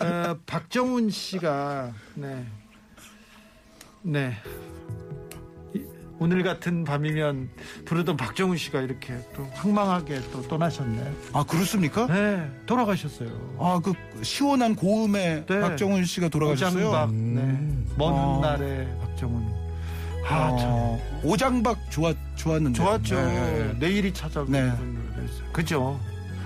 어, 0.00 0.38
박정훈 0.46 1.10
씨가 1.10 1.92
네, 2.14 2.46
네. 4.00 4.32
이- 5.74 5.84
오늘 6.18 6.42
같은 6.42 6.84
밤이면 6.84 7.50
부르던 7.84 8.16
박정훈 8.16 8.56
씨가 8.56 8.80
이렇게 8.80 9.18
또 9.36 9.44
황망하게 9.52 10.22
또 10.32 10.40
떠나셨네. 10.48 11.12
아 11.34 11.44
그렇습니까? 11.44 12.06
네, 12.06 12.50
돌아가셨어요. 12.64 13.28
아 13.60 13.80
그 13.84 13.92
시원한 14.22 14.74
고음에 14.74 15.44
네. 15.44 15.60
박정훈 15.60 16.06
씨가 16.06 16.30
돌아가셨어요. 16.30 16.88
오장박, 16.88 17.14
네, 17.14 17.42
먼 17.98 18.14
어. 18.14 18.40
날 18.40 18.58
나의 18.60 18.98
박정훈. 19.02 19.63
아, 20.26 20.56
참. 20.58 20.68
어, 20.70 21.00
오장박 21.22 21.90
좋았 21.90 22.14
좋았는데. 22.36 22.76
좋았죠. 22.76 23.14
네. 23.16 23.72
내일이 23.78 24.12
찾아오고. 24.12 24.50
네. 24.50 24.72
그죠. 25.52 25.98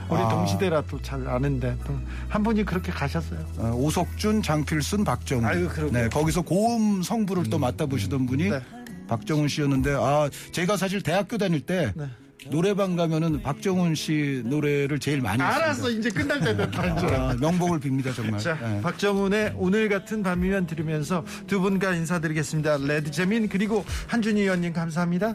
우리 0.08 0.18
아. 0.20 0.28
동시대라 0.28 0.82
또 0.82 0.98
잘 1.02 1.26
아는데 1.28 1.76
또 1.86 1.98
한 2.28 2.42
분이 2.42 2.64
그렇게 2.64 2.90
가셨어요. 2.92 3.38
어, 3.58 3.70
오석준, 3.74 4.42
장필순, 4.42 5.04
박정훈. 5.04 5.44
아유, 5.44 5.68
그러게요. 5.68 5.92
네, 6.02 6.08
거기서 6.08 6.42
고음 6.42 7.02
성부를 7.02 7.50
또 7.50 7.58
맡아보시던 7.58 8.26
분이 8.26 8.50
네. 8.50 8.60
박정훈 9.06 9.48
씨였는데, 9.48 9.94
아, 9.98 10.28
제가 10.52 10.76
사실 10.76 11.00
대학교 11.02 11.38
다닐 11.38 11.60
때 11.60 11.92
네. 11.94 12.06
노래방 12.50 12.96
가면은 12.96 13.42
박정훈 13.42 13.94
씨 13.94 14.42
노래를 14.44 14.98
제일 14.98 15.20
많이 15.20 15.42
알았어, 15.42 15.88
했습니다. 15.88 15.98
이제 15.98 16.10
끝날 16.10 16.40
때 16.40 16.56
됐다. 16.56 16.86
이제. 16.86 17.06
아, 17.14 17.34
명복을 17.40 17.80
빕니다, 17.80 18.14
정말. 18.14 18.40
자, 18.40 18.54
네. 18.60 18.80
박정훈의 18.80 19.54
오늘 19.56 19.88
같은 19.88 20.22
밤이면 20.22 20.66
들으면서 20.66 21.24
두 21.46 21.60
분과 21.60 21.94
인사드리겠습니다. 21.94 22.78
레드 22.78 23.10
재민 23.10 23.48
그리고 23.48 23.84
한준희 24.06 24.42
의원님 24.42 24.72
감사합니다. 24.72 25.34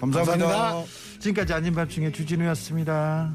감사합니다. 0.00 0.46
감사합니다. 0.46 0.92
지금까지 1.18 1.52
아닌 1.52 1.74
밤중에 1.74 2.12
주진우였습니다. 2.12 3.32